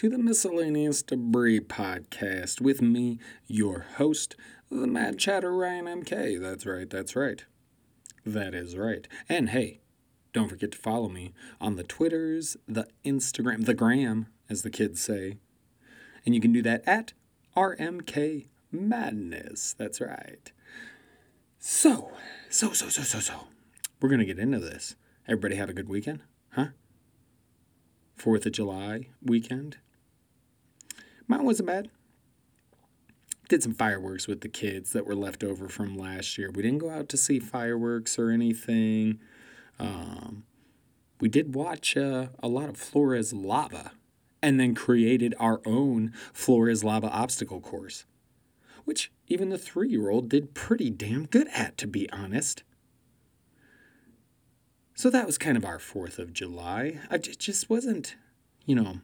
to 0.00 0.08
the 0.08 0.16
Miscellaneous 0.16 1.02
Debris 1.02 1.60
Podcast 1.60 2.62
with 2.62 2.80
me, 2.80 3.18
your 3.46 3.84
host, 3.98 4.34
the 4.70 4.86
Mad 4.86 5.18
Chatter 5.18 5.54
Ryan 5.54 5.84
MK. 5.84 6.40
That's 6.40 6.64
right, 6.64 6.88
that's 6.88 7.14
right. 7.14 7.44
That 8.24 8.54
is 8.54 8.78
right. 8.78 9.06
And 9.28 9.50
hey, 9.50 9.80
don't 10.32 10.48
forget 10.48 10.72
to 10.72 10.78
follow 10.78 11.10
me 11.10 11.34
on 11.60 11.76
the 11.76 11.82
Twitters, 11.82 12.56
the 12.66 12.88
Instagram, 13.04 13.66
the 13.66 13.74
gram, 13.74 14.28
as 14.48 14.62
the 14.62 14.70
kids 14.70 15.02
say. 15.02 15.36
And 16.24 16.34
you 16.34 16.40
can 16.40 16.54
do 16.54 16.62
that 16.62 16.82
at 16.86 17.12
RMK 17.54 18.46
Madness. 18.72 19.74
That's 19.76 20.00
right. 20.00 20.50
So, 21.58 22.10
so, 22.48 22.72
so, 22.72 22.88
so, 22.88 23.02
so, 23.02 23.20
so. 23.20 23.48
We're 24.00 24.08
going 24.08 24.20
to 24.20 24.24
get 24.24 24.38
into 24.38 24.60
this. 24.60 24.96
Everybody 25.28 25.56
have 25.56 25.68
a 25.68 25.74
good 25.74 25.90
weekend? 25.90 26.20
Huh? 26.52 26.68
Fourth 28.16 28.46
of 28.46 28.52
July 28.52 29.08
weekend? 29.22 29.76
Mine 31.30 31.44
wasn't 31.44 31.68
bad. 31.68 31.88
Did 33.48 33.62
some 33.62 33.72
fireworks 33.72 34.26
with 34.26 34.40
the 34.40 34.48
kids 34.48 34.92
that 34.92 35.06
were 35.06 35.14
left 35.14 35.44
over 35.44 35.68
from 35.68 35.96
last 35.96 36.36
year. 36.36 36.50
We 36.50 36.60
didn't 36.60 36.78
go 36.78 36.90
out 36.90 37.08
to 37.10 37.16
see 37.16 37.38
fireworks 37.38 38.18
or 38.18 38.30
anything. 38.30 39.20
Um, 39.78 40.42
we 41.20 41.28
did 41.28 41.54
watch 41.54 41.96
uh, 41.96 42.30
a 42.42 42.48
lot 42.48 42.68
of 42.68 42.76
Floor 42.76 43.14
Is 43.14 43.32
Lava 43.32 43.92
and 44.42 44.58
then 44.58 44.74
created 44.74 45.36
our 45.38 45.60
own 45.64 46.12
Floor 46.32 46.68
Is 46.68 46.82
Lava 46.82 47.08
obstacle 47.10 47.60
course, 47.60 48.06
which 48.84 49.12
even 49.28 49.50
the 49.50 49.58
three 49.58 49.88
year 49.88 50.10
old 50.10 50.28
did 50.28 50.52
pretty 50.52 50.90
damn 50.90 51.26
good 51.26 51.46
at, 51.54 51.78
to 51.78 51.86
be 51.86 52.10
honest. 52.10 52.64
So 54.96 55.10
that 55.10 55.26
was 55.26 55.38
kind 55.38 55.56
of 55.56 55.64
our 55.64 55.78
4th 55.78 56.18
of 56.18 56.32
July. 56.32 56.98
I 57.08 57.18
just 57.18 57.70
wasn't, 57.70 58.16
you 58.66 58.74
know, 58.74 59.02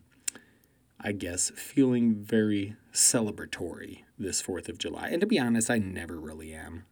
I 1.01 1.13
guess, 1.13 1.51
feeling 1.51 2.15
very 2.15 2.77
celebratory 2.93 4.03
this 4.19 4.43
4th 4.43 4.69
of 4.69 4.79
July. 4.79 5.09
And 5.09 5.21
to 5.21 5.27
be 5.27 5.39
honest, 5.39 5.71
I 5.71 5.79
never 5.79 6.19
really 6.19 6.55
am. 6.55 6.85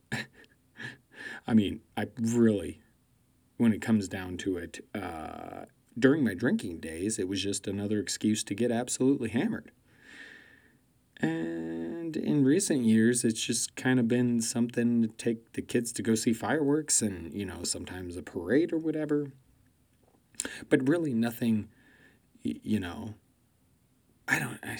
I 1.46 1.54
mean, 1.54 1.80
I 1.96 2.08
really, 2.20 2.80
when 3.56 3.72
it 3.72 3.80
comes 3.80 4.08
down 4.08 4.36
to 4.38 4.58
it, 4.58 4.84
uh, 4.94 5.64
during 5.98 6.24
my 6.24 6.34
drinking 6.34 6.80
days, 6.80 7.18
it 7.18 7.28
was 7.28 7.42
just 7.42 7.66
another 7.66 7.98
excuse 7.98 8.44
to 8.44 8.54
get 8.54 8.70
absolutely 8.70 9.30
hammered. 9.30 9.70
And 11.20 12.16
in 12.16 12.44
recent 12.44 12.84
years, 12.84 13.24
it's 13.24 13.40
just 13.40 13.76
kind 13.76 14.00
of 14.00 14.08
been 14.08 14.42
something 14.42 15.02
to 15.02 15.08
take 15.08 15.52
the 15.52 15.62
kids 15.62 15.92
to 15.92 16.02
go 16.02 16.14
see 16.14 16.32
fireworks 16.32 17.00
and, 17.00 17.32
you 17.32 17.46
know, 17.46 17.62
sometimes 17.62 18.16
a 18.16 18.22
parade 18.22 18.72
or 18.72 18.78
whatever. 18.78 19.28
But 20.68 20.88
really, 20.88 21.14
nothing, 21.14 21.68
you 22.42 22.80
know, 22.80 23.14
I 24.26 24.38
don't, 24.38 24.58
I, 24.62 24.78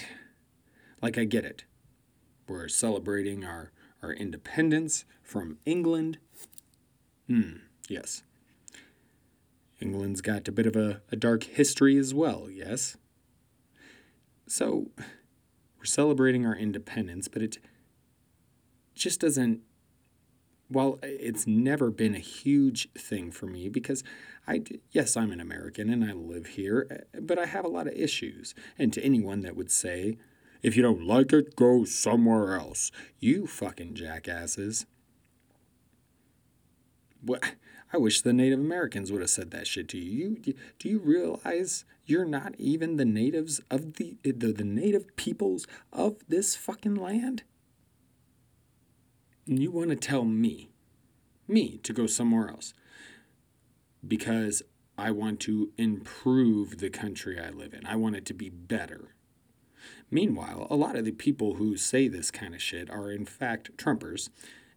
like, 1.01 1.17
I 1.17 1.23
get 1.23 1.45
it. 1.45 1.65
We're 2.47 2.67
celebrating 2.67 3.43
our, 3.43 3.71
our 4.01 4.11
independence 4.11 5.05
from 5.23 5.57
England. 5.65 6.17
Hmm, 7.27 7.57
yes. 7.87 8.23
England's 9.79 10.21
got 10.21 10.47
a 10.47 10.51
bit 10.51 10.65
of 10.65 10.75
a, 10.75 11.01
a 11.11 11.15
dark 11.15 11.43
history 11.43 11.97
as 11.97 12.13
well, 12.13 12.49
yes? 12.49 12.97
So, 14.47 14.91
we're 15.77 15.85
celebrating 15.85 16.45
our 16.45 16.55
independence, 16.55 17.27
but 17.27 17.41
it 17.41 17.57
just 18.95 19.19
doesn't. 19.19 19.61
Well, 20.69 20.97
it's 21.03 21.45
never 21.45 21.91
been 21.91 22.15
a 22.15 22.19
huge 22.19 22.91
thing 22.93 23.31
for 23.31 23.45
me 23.45 23.69
because 23.69 24.03
I, 24.47 24.63
yes, 24.91 25.17
I'm 25.17 25.31
an 25.31 25.39
American 25.39 25.89
and 25.89 26.03
I 26.03 26.13
live 26.13 26.47
here, 26.47 26.87
eh, 26.89 27.19
but 27.21 27.39
I 27.39 27.45
have 27.45 27.65
a 27.65 27.69
lot 27.69 27.87
of 27.87 27.93
issues. 27.93 28.53
And 28.77 28.93
to 28.93 29.03
anyone 29.03 29.41
that 29.41 29.55
would 29.55 29.71
say, 29.71 30.17
if 30.61 30.75
you 30.75 30.83
don't 30.83 31.05
like 31.05 31.33
it, 31.33 31.55
go 31.55 31.83
somewhere 31.83 32.55
else, 32.55 32.91
you 33.19 33.47
fucking 33.47 33.95
jackasses. 33.95 34.85
What? 37.21 37.43
I 37.91 37.97
wish 37.97 38.21
the 38.21 38.33
Native 38.33 38.59
Americans 38.59 39.11
would 39.11 39.21
have 39.21 39.29
said 39.29 39.51
that 39.51 39.67
shit 39.67 39.87
to 39.89 39.97
you. 39.97 40.37
you 40.43 40.53
do 40.79 40.89
you 40.89 40.99
realize 40.99 41.85
you're 42.05 42.25
not 42.25 42.53
even 42.57 42.97
the 42.97 43.05
natives 43.05 43.61
of 43.71 43.93
the, 43.93 44.17
eh, 44.25 44.31
the 44.35 44.53
the 44.53 44.63
native 44.63 45.15
peoples 45.15 45.65
of 45.91 46.17
this 46.27 46.55
fucking 46.55 46.95
land? 46.95 47.43
And 49.47 49.61
you 49.61 49.71
want 49.71 49.89
to 49.91 49.95
tell 49.95 50.23
me, 50.23 50.71
me, 51.47 51.79
to 51.83 51.93
go 51.93 52.07
somewhere 52.07 52.49
else 52.49 52.73
because 54.07 54.61
I 54.97 55.11
want 55.11 55.39
to 55.41 55.71
improve 55.77 56.77
the 56.77 56.89
country 56.89 57.39
I 57.39 57.49
live 57.49 57.73
in. 57.73 57.85
I 57.85 57.95
want 57.95 58.15
it 58.15 58.25
to 58.27 58.33
be 58.33 58.49
better. 58.49 59.15
Meanwhile, 60.09 60.67
a 60.69 60.75
lot 60.75 60.95
of 60.95 61.05
the 61.05 61.11
people 61.11 61.55
who 61.55 61.77
say 61.77 62.07
this 62.07 62.31
kind 62.31 62.55
of 62.55 62.61
shit 62.61 62.89
are 62.89 63.11
in 63.11 63.25
fact 63.25 63.75
Trumpers 63.77 64.29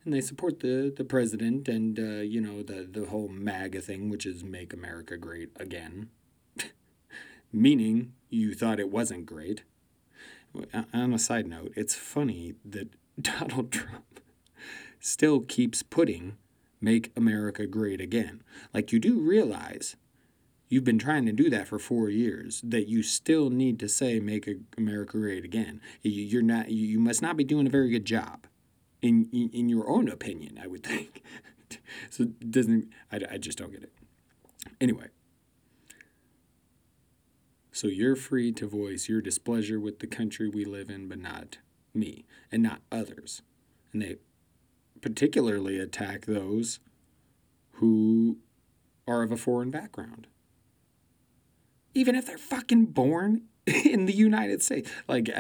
and 0.05 0.15
they 0.15 0.21
support 0.21 0.61
the 0.61 0.93
the 0.97 1.05
president 1.05 1.69
and 1.69 1.99
uh, 1.99 2.23
you 2.23 2.41
know 2.41 2.63
the 2.63 2.89
the 2.91 3.07
whole 3.07 3.29
MAGA 3.29 3.81
thing, 3.81 4.09
which 4.09 4.25
is 4.25 4.43
"Make 4.43 4.73
America 4.73 5.17
Great 5.17 5.51
Again," 5.57 6.09
meaning 7.53 8.15
you 8.31 8.55
thought 8.55 8.81
it 8.81 8.91
wasn't 8.91 9.27
great. 9.27 9.65
On 10.95 11.13
a 11.13 11.19
side 11.19 11.47
note, 11.47 11.73
it's 11.77 11.95
funny 11.95 12.55
that 12.65 12.89
Donald 13.21 13.71
Trump 13.71 14.21
still 14.99 15.41
keeps 15.41 15.83
putting 15.83 16.39
"Make 16.81 17.13
America 17.17 17.67
Great 17.67 18.01
Again." 18.01 18.43
Like 18.73 18.93
you 18.93 18.99
do 18.99 19.21
realize. 19.21 19.97
You've 20.71 20.85
been 20.85 20.99
trying 20.99 21.25
to 21.25 21.33
do 21.33 21.49
that 21.49 21.67
for 21.67 21.79
four 21.79 22.11
years. 22.11 22.61
That 22.63 22.89
you 22.89 23.03
still 23.03 23.49
need 23.49 23.79
to 23.81 23.89
say 23.89 24.21
"Make 24.21 24.49
America 24.77 25.19
Great 25.19 25.45
Again." 25.45 25.81
You're 26.03 26.43
not. 26.43 26.71
You 26.71 27.01
must 27.01 27.23
not 27.23 27.37
be 27.37 27.45
doing 27.45 27.67
a 27.67 27.71
very 27.71 27.91
good 27.91 28.05
job 28.05 28.47
in, 29.03 29.29
in, 29.53 29.69
your 29.69 29.89
own 29.89 30.09
opinion, 30.09 30.59
I 30.63 30.67
would 30.67 30.85
think. 30.85 31.23
so 32.11 32.25
doesn't, 32.25 32.89
I, 33.13 33.21
I 33.33 33.39
just 33.39 33.59
don't 33.59 33.71
get 33.71 33.83
it. 33.83 33.93
Anyway, 34.81 35.07
so 37.73 37.87
you're 37.87 38.17
free 38.17 38.53
to 38.53 38.67
voice 38.67 39.09
your 39.09 39.21
displeasure 39.21 39.79
with 39.79 40.01
the 40.01 40.07
country 40.07 40.49
we 40.49 40.65
live 40.65 40.91
in, 40.91 41.09
but 41.09 41.19
not 41.19 41.59
me 41.95 42.27
and 42.51 42.63
not 42.63 42.81
others. 42.91 43.43
And 43.93 44.03
they 44.03 44.17
particularly 45.01 45.79
attack 45.79 46.27
those 46.27 46.81
who 47.73 48.39
are 49.07 49.23
of 49.23 49.33
a 49.33 49.37
foreign 49.37 49.71
background. 49.71 50.27
Even 51.95 52.15
if 52.15 52.27
they're 52.27 52.39
fucking 52.39 52.87
born 52.87 53.43
in 53.67 54.07
the 54.07 54.13
United 54.13 54.63
States. 54.63 54.91
Like, 55.07 55.31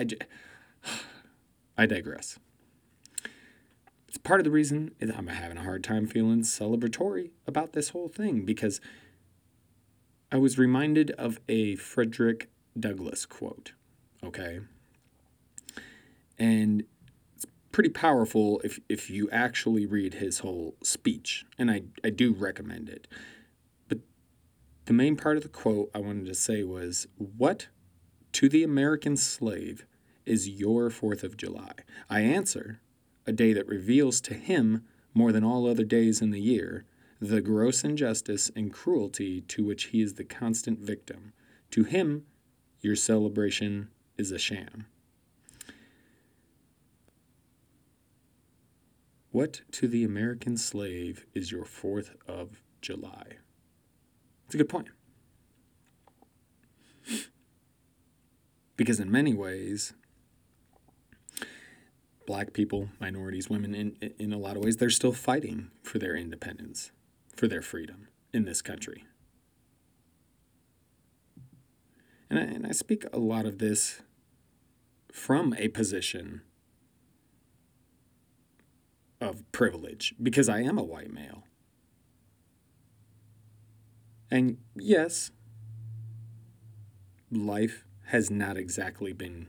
I, 1.79 1.87
digress 1.87 2.39
it's 4.09 4.17
part 4.17 4.41
of 4.41 4.45
the 4.45 4.51
reason 4.51 4.95
I'm 5.01 5.27
having 5.29 5.59
a 5.59 5.63
hard 5.63 5.85
time 5.85 6.07
feeling 6.07 6.41
celebratory 6.41 7.31
about 7.47 7.75
this 7.75 7.91
whole 7.91 8.09
thing 8.09 8.45
because 8.45 8.81
I 10.33 10.39
was 10.39 10.59
reminded 10.59 11.11
of 11.13 11.39
a 11.49 11.77
Frederick 11.77 12.49
Douglass 12.79 13.27
quote, 13.27 13.73
okay? 14.25 14.61
And 16.39 16.85
pretty 17.73 17.91
powerful 17.91 18.61
if, 18.65 18.79
if 18.89 19.11
you 19.11 19.29
actually 19.31 19.87
read 19.87 20.15
his 20.15 20.41
whole 20.41 20.77
speech, 20.83 21.45
and 21.59 21.71
I, 21.71 21.83
I 22.03 22.11
do 22.11 22.33
recommend 22.33 22.89
it. 22.89 23.07
But 23.89 23.99
the 24.87 24.93
main 24.93 25.17
part 25.17 25.37
of 25.37 25.43
the 25.43 25.49
quote 25.49 25.91
I 25.95 25.99
wanted 25.99 26.27
to 26.27 26.35
say 26.35 26.63
was, 26.63 27.07
What 27.17 27.69
to 28.33 28.49
the 28.49 28.65
American 28.65 29.17
slave 29.17 29.87
is 30.25 30.49
your 30.49 30.91
Fourth 30.91 31.23
of 31.23 31.37
July? 31.37 31.73
I 32.09 32.21
answer, 32.21 32.81
a 33.27 33.33
day 33.33 33.53
that 33.53 33.67
reveals 33.67 34.21
to 34.23 34.35
him, 34.35 34.85
more 35.15 35.33
than 35.33 35.45
all 35.45 35.67
other 35.67 35.85
days 35.85 36.23
in 36.23 36.31
the 36.31 36.41
year, 36.41 36.85
the 37.21 37.41
gross 37.41 37.83
injustice 37.83 38.51
and 38.55 38.73
cruelty 38.73 39.41
to 39.43 39.65
which 39.65 39.87
he 39.87 40.01
is 40.01 40.15
the 40.15 40.25
constant 40.25 40.79
victim. 40.79 41.33
To 41.73 41.85
him, 41.85 42.25
your 42.81 42.97
celebration 42.97 43.89
is 44.17 44.31
a 44.31 44.39
sham. 44.39 44.87
What 49.31 49.61
to 49.73 49.89
the 49.89 50.05
American 50.05 50.57
slave 50.57 51.27
is 51.35 51.53
your 51.53 51.65
4th 51.65 52.11
of 52.27 52.63
July? 52.81 53.39
It's 54.47 54.55
a 54.55 54.59
good 54.59 54.69
point. 54.69 54.89
Because 58.77 59.01
in 59.01 59.11
many 59.11 59.35
ways, 59.35 59.93
black 62.27 62.53
people, 62.55 62.89
minorities, 63.01 63.51
women, 63.51 63.75
in, 63.75 63.97
in 64.19 64.33
a 64.33 64.39
lot 64.39 64.57
of 64.57 64.65
ways, 64.65 64.79
they're 64.79 64.89
still 64.89 65.13
fighting 65.13 65.71
for 65.83 65.99
their 65.99 66.17
independence, 66.17 66.91
for 67.37 67.49
their 67.49 67.63
freedom 67.63 68.09
in 68.33 68.45
this 68.45 68.63
country. 68.63 69.05
And 72.31 72.39
I, 72.39 72.43
and 72.43 72.67
I 72.67 72.73
speak 72.73 73.05
a 73.13 73.19
lot 73.19 73.45
of 73.45 73.59
this 73.59 74.01
from 75.13 75.55
a 75.59 75.69
position 75.69 76.43
of 79.21 79.51
privilege 79.53 80.15
because 80.23 80.49
I 80.49 80.61
am 80.61 80.79
a 80.79 80.85
white 80.85 81.13
male. 81.13 81.45
And 84.31 84.59
yes, 84.77 85.31
life 87.31 87.85
has 88.07 88.31
not 88.31 88.57
exactly 88.57 89.13
been 89.13 89.49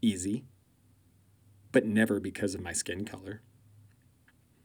easy, 0.00 0.44
but 1.72 1.84
never 1.84 2.20
because 2.20 2.54
of 2.54 2.60
my 2.60 2.72
skin 2.72 3.04
color. 3.04 3.42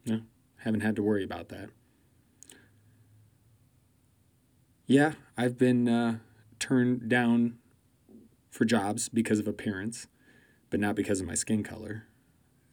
No, 0.06 0.22
haven't 0.58 0.82
had 0.82 0.96
to 0.96 1.04
worry 1.04 1.24
about 1.24 1.50
that. 1.50 1.70
Yeah, 4.88 5.14
I've 5.36 5.58
been 5.58 5.90
uh, 5.90 6.20
turned 6.60 7.10
down 7.10 7.58
for 8.52 8.66
jobs 8.66 9.10
because 9.10 9.40
of 9.40 9.48
appearance, 9.48 10.08
but 10.70 10.80
not 10.80 10.96
because 10.96 11.20
of 11.20 11.28
my 11.28 11.34
skin 11.34 11.64
color. 11.64 12.06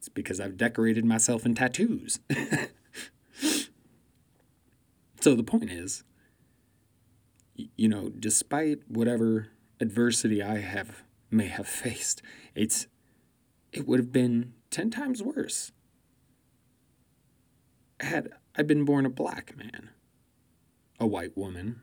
It's 0.03 0.09
because 0.09 0.41
I've 0.41 0.57
decorated 0.57 1.05
myself 1.05 1.47
in 1.47 1.55
tattoos. 1.55 2.19
so 5.21 5.37
the 5.37 5.45
point 5.45 5.71
is, 5.71 6.03
you 7.77 7.89
know, 7.89 8.09
despite 8.09 8.81
whatever 8.89 9.51
adversity 9.79 10.43
I 10.43 10.59
have 10.59 11.05
may 11.31 11.47
have 11.47 11.69
faced, 11.69 12.21
it's 12.57 12.89
it 13.73 13.87
would 13.87 14.01
have 14.01 14.11
been 14.11 14.55
10 14.71 14.91
times 14.91 15.23
worse 15.23 15.71
had 18.01 18.33
I 18.57 18.63
been 18.65 18.85
born 18.85 19.07
a 19.07 19.09
black 19.09 19.57
man, 19.57 19.91
a 20.99 21.07
white 21.07 21.37
woman, 21.39 21.81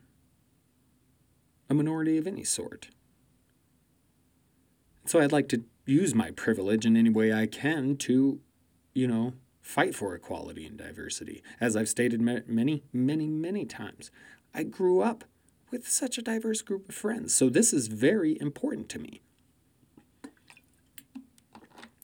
a 1.70 1.74
minority 1.74 2.18
of 2.18 2.26
any 2.26 2.44
sort. 2.44 2.90
So 5.06 5.20
I'd 5.20 5.32
like 5.32 5.48
to 5.48 5.64
use 5.86 6.14
my 6.14 6.30
privilege 6.30 6.86
in 6.86 6.96
any 6.96 7.10
way 7.10 7.32
I 7.32 7.46
can 7.46 7.96
to, 7.98 8.40
you 8.94 9.06
know, 9.06 9.34
fight 9.60 9.94
for 9.94 10.14
equality 10.14 10.66
and 10.66 10.76
diversity. 10.76 11.42
As 11.60 11.76
I've 11.76 11.88
stated 11.88 12.20
many, 12.20 12.84
many, 12.92 13.26
many 13.26 13.64
times, 13.64 14.10
I 14.54 14.62
grew 14.62 15.00
up 15.00 15.24
with 15.70 15.88
such 15.88 16.18
a 16.18 16.22
diverse 16.22 16.62
group 16.62 16.88
of 16.88 16.94
friends. 16.94 17.34
So 17.34 17.48
this 17.48 17.72
is 17.72 17.86
very 17.86 18.40
important 18.40 18.88
to 18.90 18.98
me. 18.98 19.20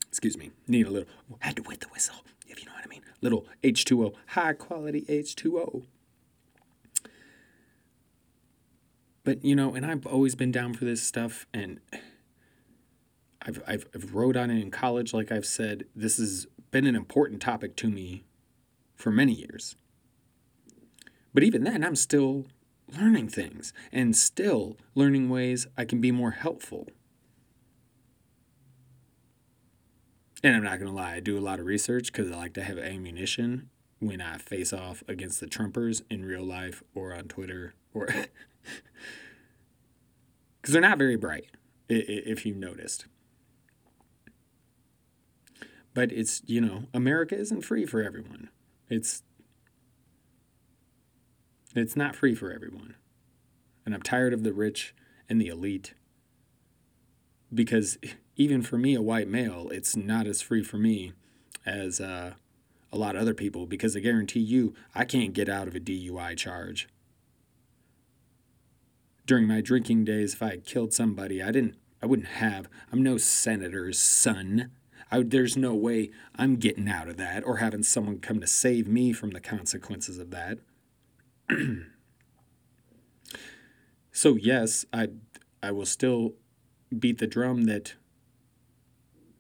Excuse 0.08 0.38
me, 0.38 0.50
need 0.66 0.86
a 0.86 0.90
little, 0.90 1.08
had 1.40 1.56
to 1.56 1.62
wet 1.62 1.80
the 1.80 1.88
whistle, 1.88 2.16
if 2.48 2.60
you 2.60 2.66
know 2.66 2.72
what 2.72 2.84
I 2.84 2.88
mean. 2.88 3.02
Little 3.20 3.46
H2O, 3.62 4.14
high 4.28 4.52
quality 4.54 5.02
H2O. 5.02 5.84
But, 9.24 9.44
you 9.44 9.56
know, 9.56 9.74
and 9.74 9.84
I've 9.84 10.06
always 10.06 10.36
been 10.36 10.52
down 10.52 10.72
for 10.72 10.84
this 10.84 11.02
stuff, 11.02 11.46
and 11.52 11.80
I've, 13.46 13.62
I've, 13.66 13.86
I've 13.94 14.14
wrote 14.14 14.36
on 14.36 14.50
it 14.50 14.60
in 14.60 14.70
college, 14.70 15.14
like 15.14 15.30
I've 15.30 15.46
said. 15.46 15.84
This 15.94 16.18
has 16.18 16.46
been 16.70 16.86
an 16.86 16.96
important 16.96 17.40
topic 17.40 17.76
to 17.76 17.88
me 17.88 18.24
for 18.96 19.10
many 19.10 19.32
years. 19.32 19.76
But 21.32 21.44
even 21.44 21.64
then, 21.64 21.84
I'm 21.84 21.96
still 21.96 22.46
learning 22.98 23.28
things 23.28 23.72
and 23.92 24.16
still 24.16 24.76
learning 24.94 25.28
ways 25.28 25.66
I 25.76 25.84
can 25.84 26.00
be 26.00 26.10
more 26.10 26.32
helpful. 26.32 26.88
And 30.42 30.56
I'm 30.56 30.64
not 30.64 30.78
going 30.78 30.90
to 30.90 30.96
lie, 30.96 31.14
I 31.14 31.20
do 31.20 31.38
a 31.38 31.40
lot 31.40 31.60
of 31.60 31.66
research 31.66 32.12
because 32.12 32.30
I 32.30 32.36
like 32.36 32.54
to 32.54 32.64
have 32.64 32.78
ammunition 32.78 33.70
when 34.00 34.20
I 34.20 34.38
face 34.38 34.72
off 34.72 35.02
against 35.08 35.40
the 35.40 35.46
Trumpers 35.46 36.02
in 36.10 36.24
real 36.24 36.44
life 36.44 36.82
or 36.94 37.14
on 37.14 37.24
Twitter 37.24 37.74
or. 37.94 38.08
Because 40.60 40.72
they're 40.72 40.82
not 40.82 40.98
very 40.98 41.14
bright, 41.14 41.44
if 41.88 42.44
you've 42.44 42.56
noticed. 42.56 43.06
But 45.96 46.12
it's, 46.12 46.42
you 46.44 46.60
know, 46.60 46.84
America 46.92 47.34
isn't 47.34 47.62
free 47.62 47.86
for 47.86 48.02
everyone. 48.02 48.50
It's 48.90 49.22
it's 51.74 51.96
not 51.96 52.14
free 52.14 52.34
for 52.34 52.52
everyone. 52.52 52.96
And 53.86 53.94
I'm 53.94 54.02
tired 54.02 54.34
of 54.34 54.42
the 54.42 54.52
rich 54.52 54.94
and 55.26 55.40
the 55.40 55.46
elite. 55.46 55.94
Because 57.52 57.96
even 58.36 58.60
for 58.60 58.76
me, 58.76 58.94
a 58.94 59.00
white 59.00 59.26
male, 59.26 59.70
it's 59.70 59.96
not 59.96 60.26
as 60.26 60.42
free 60.42 60.62
for 60.62 60.76
me 60.76 61.14
as 61.64 61.98
uh, 61.98 62.34
a 62.92 62.98
lot 62.98 63.16
of 63.16 63.22
other 63.22 63.32
people. 63.32 63.64
Because 63.64 63.96
I 63.96 64.00
guarantee 64.00 64.40
you, 64.40 64.74
I 64.94 65.06
can't 65.06 65.32
get 65.32 65.48
out 65.48 65.66
of 65.66 65.74
a 65.74 65.80
DUI 65.80 66.36
charge. 66.36 66.90
During 69.24 69.46
my 69.46 69.62
drinking 69.62 70.04
days, 70.04 70.34
if 70.34 70.42
I 70.42 70.50
had 70.50 70.66
killed 70.66 70.92
somebody, 70.92 71.42
I 71.42 71.52
didn't. 71.52 71.76
I 72.02 72.06
wouldn't 72.06 72.28
have. 72.28 72.68
I'm 72.92 73.02
no 73.02 73.16
senator's 73.16 73.98
son. 73.98 74.72
I, 75.10 75.22
there's 75.22 75.56
no 75.56 75.74
way 75.74 76.10
I'm 76.34 76.56
getting 76.56 76.88
out 76.88 77.08
of 77.08 77.16
that 77.18 77.44
or 77.44 77.58
having 77.58 77.82
someone 77.82 78.18
come 78.18 78.40
to 78.40 78.46
save 78.46 78.88
me 78.88 79.12
from 79.12 79.30
the 79.30 79.40
consequences 79.40 80.18
of 80.18 80.30
that. 80.30 80.58
so 84.12 84.34
yes, 84.34 84.84
I 84.92 85.08
I 85.62 85.70
will 85.70 85.86
still 85.86 86.34
beat 86.96 87.18
the 87.18 87.26
drum 87.26 87.64
that 87.64 87.94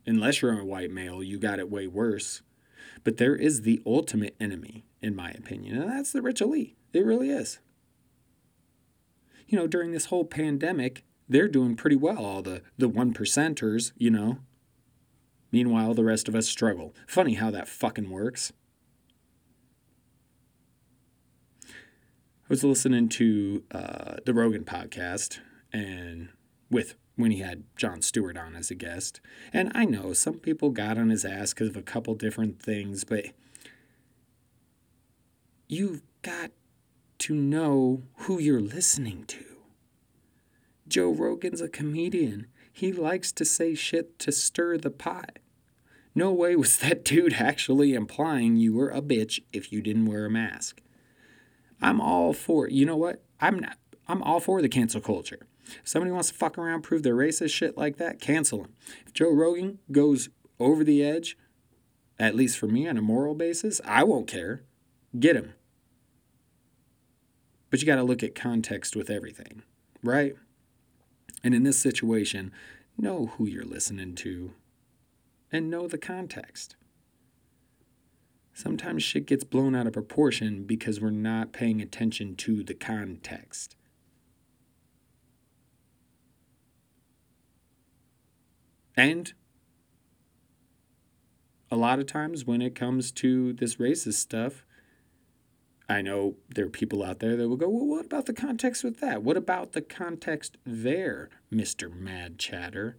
unless 0.06 0.40
you're 0.40 0.58
a 0.58 0.64
white 0.64 0.90
male, 0.90 1.22
you 1.22 1.38
got 1.38 1.58
it 1.58 1.70
way 1.70 1.86
worse. 1.86 2.42
But 3.04 3.18
there 3.18 3.36
is 3.36 3.62
the 3.62 3.82
ultimate 3.84 4.36
enemy, 4.40 4.84
in 5.02 5.14
my 5.14 5.30
opinion, 5.30 5.80
and 5.80 5.90
that's 5.90 6.12
the 6.12 6.22
rich 6.22 6.40
elite. 6.40 6.76
It 6.92 7.04
really 7.04 7.30
is. 7.30 7.58
You 9.46 9.58
know, 9.58 9.66
during 9.66 9.92
this 9.92 10.06
whole 10.06 10.24
pandemic, 10.24 11.04
they're 11.28 11.48
doing 11.48 11.76
pretty 11.76 11.96
well, 11.96 12.24
all 12.24 12.42
the, 12.42 12.62
the 12.78 12.88
one 12.88 13.12
percenters, 13.12 13.92
you 13.96 14.10
know. 14.10 14.38
Meanwhile, 15.56 15.94
the 15.94 16.04
rest 16.04 16.28
of 16.28 16.34
us 16.34 16.46
struggle. 16.46 16.94
Funny 17.06 17.32
how 17.32 17.50
that 17.50 17.66
fucking 17.66 18.10
works. 18.10 18.52
I 21.64 21.70
was 22.50 22.62
listening 22.62 23.08
to 23.08 23.64
uh, 23.70 24.16
the 24.26 24.34
Rogan 24.34 24.64
podcast 24.64 25.38
and 25.72 26.28
with 26.70 26.96
when 27.14 27.30
he 27.30 27.38
had 27.38 27.64
Jon 27.74 28.02
Stewart 28.02 28.36
on 28.36 28.54
as 28.54 28.70
a 28.70 28.74
guest. 28.74 29.22
And 29.50 29.72
I 29.74 29.86
know 29.86 30.12
some 30.12 30.34
people 30.34 30.68
got 30.68 30.98
on 30.98 31.08
his 31.08 31.24
ass 31.24 31.54
because 31.54 31.70
of 31.70 31.76
a 31.78 31.80
couple 31.80 32.14
different 32.16 32.60
things, 32.60 33.04
but 33.04 33.24
you've 35.68 36.02
got 36.20 36.50
to 37.20 37.34
know 37.34 38.02
who 38.18 38.38
you're 38.38 38.60
listening 38.60 39.24
to. 39.28 39.42
Joe 40.86 41.12
Rogan's 41.12 41.62
a 41.62 41.68
comedian. 41.70 42.48
He 42.70 42.92
likes 42.92 43.32
to 43.32 43.46
say 43.46 43.74
shit 43.74 44.18
to 44.18 44.30
stir 44.32 44.76
the 44.76 44.90
pot. 44.90 45.38
No 46.16 46.32
way 46.32 46.56
was 46.56 46.76
that 46.78 47.04
dude 47.04 47.34
actually 47.34 47.94
implying 47.94 48.56
you 48.56 48.74
were 48.74 48.90
a 48.90 49.02
bitch 49.02 49.38
if 49.52 49.70
you 49.70 49.80
didn't 49.80 50.06
wear 50.06 50.24
a 50.24 50.30
mask. 50.30 50.80
I'm 51.80 52.00
all 52.00 52.32
for 52.32 52.68
you 52.68 52.84
know 52.84 52.96
what? 52.96 53.22
I'm 53.38 53.60
not 53.60 53.78
I'm 54.08 54.22
all 54.22 54.40
for 54.40 54.62
the 54.62 54.68
cancel 54.68 55.00
culture. 55.00 55.46
If 55.82 55.88
somebody 55.88 56.12
wants 56.12 56.28
to 56.28 56.34
fuck 56.34 56.56
around, 56.56 56.82
prove 56.82 57.02
they're 57.02 57.14
racist 57.14 57.52
shit 57.52 57.76
like 57.76 57.98
that, 57.98 58.20
cancel 58.20 58.62
them. 58.62 58.72
If 59.04 59.12
Joe 59.12 59.30
Rogan 59.30 59.78
goes 59.92 60.28
over 60.58 60.84
the 60.84 61.04
edge, 61.04 61.36
at 62.18 62.36
least 62.36 62.56
for 62.56 62.66
me 62.66 62.88
on 62.88 62.96
a 62.96 63.02
moral 63.02 63.34
basis, 63.34 63.80
I 63.84 64.04
won't 64.04 64.28
care. 64.28 64.62
Get 65.18 65.36
him. 65.36 65.54
But 67.68 67.80
you 67.80 67.86
got 67.86 67.96
to 67.96 68.04
look 68.04 68.22
at 68.22 68.36
context 68.36 68.94
with 68.94 69.10
everything, 69.10 69.64
right? 70.04 70.36
And 71.42 71.52
in 71.52 71.64
this 71.64 71.80
situation, 71.80 72.52
know 72.96 73.32
who 73.36 73.46
you're 73.46 73.64
listening 73.64 74.14
to 74.16 74.52
and 75.52 75.70
know 75.70 75.86
the 75.86 75.98
context 75.98 76.76
sometimes 78.56 79.02
shit 79.02 79.26
gets 79.26 79.44
blown 79.44 79.74
out 79.74 79.86
of 79.86 79.92
proportion 79.92 80.64
because 80.64 80.98
we're 80.98 81.10
not 81.10 81.52
paying 81.52 81.82
attention 81.82 82.34
to 82.34 82.64
the 82.64 82.72
context. 82.72 83.76
And 88.96 89.34
a 91.70 91.76
lot 91.76 91.98
of 91.98 92.06
times 92.06 92.46
when 92.46 92.62
it 92.62 92.74
comes 92.74 93.12
to 93.12 93.52
this 93.52 93.76
racist 93.76 94.14
stuff, 94.14 94.64
I 95.86 96.00
know 96.00 96.36
there 96.48 96.64
are 96.64 96.70
people 96.70 97.04
out 97.04 97.18
there 97.18 97.36
that 97.36 97.48
will 97.48 97.58
go, 97.58 97.68
well, 97.68 97.84
what 97.84 98.06
about 98.06 98.24
the 98.24 98.32
context 98.32 98.82
with 98.82 99.00
that? 99.00 99.22
What 99.22 99.36
about 99.36 99.72
the 99.72 99.82
context 99.82 100.56
there, 100.64 101.28
Mr. 101.52 101.94
Mad 101.94 102.38
Chatter? 102.38 102.96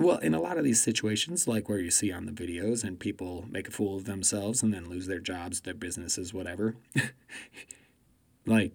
Well, 0.00 0.16
in 0.16 0.32
a 0.32 0.40
lot 0.40 0.56
of 0.56 0.64
these 0.64 0.82
situations, 0.82 1.46
like 1.46 1.68
where 1.68 1.78
you 1.78 1.90
see 1.90 2.10
on 2.10 2.24
the 2.24 2.32
videos 2.32 2.84
and 2.84 2.98
people 2.98 3.44
make 3.50 3.68
a 3.68 3.70
fool 3.70 3.98
of 3.98 4.06
themselves 4.06 4.62
and 4.62 4.72
then 4.72 4.88
lose 4.88 5.06
their 5.06 5.20
jobs, 5.20 5.60
their 5.60 5.74
businesses, 5.74 6.32
whatever, 6.32 6.74
like, 8.46 8.72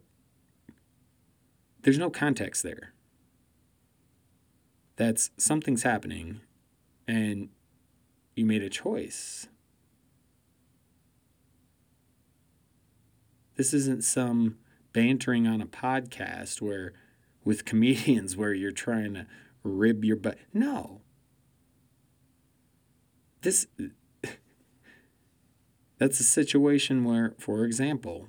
there's 1.81 1.97
no 1.97 2.11
context 2.11 2.61
there. 2.61 2.93
That's 4.97 5.31
something's 5.35 5.81
happening 5.81 6.41
and 7.07 7.49
you 8.35 8.45
made 8.45 8.61
a 8.61 8.69
choice. 8.69 9.47
This 13.55 13.73
isn't 13.73 14.03
some 14.03 14.59
bantering 14.93 15.47
on 15.47 15.59
a 15.59 15.65
podcast 15.65 16.61
where 16.61 16.93
with 17.43 17.65
comedians 17.65 18.37
where 18.37 18.53
you're 18.53 18.69
trying 18.69 19.15
to 19.15 19.25
rib 19.63 20.05
your 20.05 20.17
butt. 20.17 20.37
No 20.53 21.01
this 23.45 23.67
that's 25.97 26.19
a 26.19 26.23
situation 26.23 27.05
where, 27.05 27.33
for 27.39 27.63
example, 27.63 28.27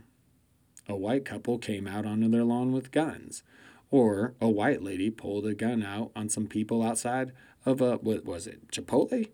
a 0.88 0.94
white 0.94 1.24
couple 1.24 1.58
came 1.58 1.86
out 1.88 2.06
onto 2.06 2.28
their 2.28 2.44
lawn 2.44 2.70
with 2.70 2.92
guns. 2.92 3.42
Or 3.90 4.34
a 4.40 4.48
white 4.48 4.82
lady 4.82 5.10
pulled 5.10 5.46
a 5.46 5.54
gun 5.54 5.82
out 5.82 6.10
on 6.14 6.28
some 6.28 6.46
people 6.46 6.82
outside 6.82 7.32
of 7.64 7.80
a, 7.80 7.96
what 7.96 8.24
was 8.24 8.46
it, 8.46 8.70
Chipotle? 8.70 9.30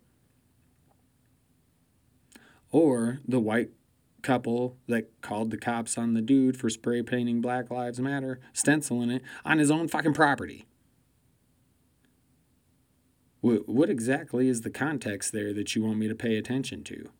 Or 2.70 3.20
the 3.26 3.40
white 3.40 3.70
couple 4.22 4.76
that 4.88 5.10
called 5.20 5.50
the 5.50 5.58
cops 5.58 5.98
on 5.98 6.14
the 6.14 6.22
dude 6.22 6.56
for 6.56 6.70
spray 6.70 7.02
painting 7.02 7.40
Black 7.40 7.70
Lives 7.70 8.00
Matter, 8.00 8.40
stenciling 8.52 9.10
it 9.10 9.22
on 9.44 9.58
his 9.58 9.70
own 9.70 9.88
fucking 9.88 10.14
property. 10.14 10.64
What, 13.42 13.90
exactly 13.90 14.46
is 14.48 14.60
the 14.60 14.70
context 14.70 15.32
there 15.32 15.52
that 15.52 15.74
you 15.74 15.82
want 15.82 15.98
me 15.98 16.06
to 16.06 16.14
pay 16.14 16.36
attention 16.36 16.84
to? 16.84 17.10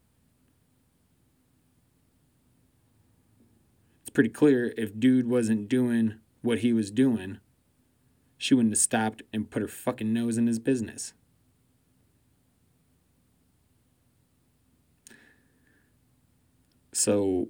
It's 4.02 4.10
pretty 4.12 4.30
clear 4.30 4.72
if 4.76 4.98
dude 4.98 5.26
wasn't 5.26 5.68
doing 5.68 6.20
what 6.40 6.60
he 6.60 6.72
was 6.72 6.92
doing, 6.92 7.40
she 8.38 8.54
wouldn't 8.54 8.72
have 8.72 8.78
stopped 8.78 9.22
and 9.32 9.50
put 9.50 9.62
her 9.62 9.68
fucking 9.68 10.12
nose 10.12 10.38
in 10.38 10.46
his 10.46 10.60
business. 10.60 11.12
So 16.92 17.48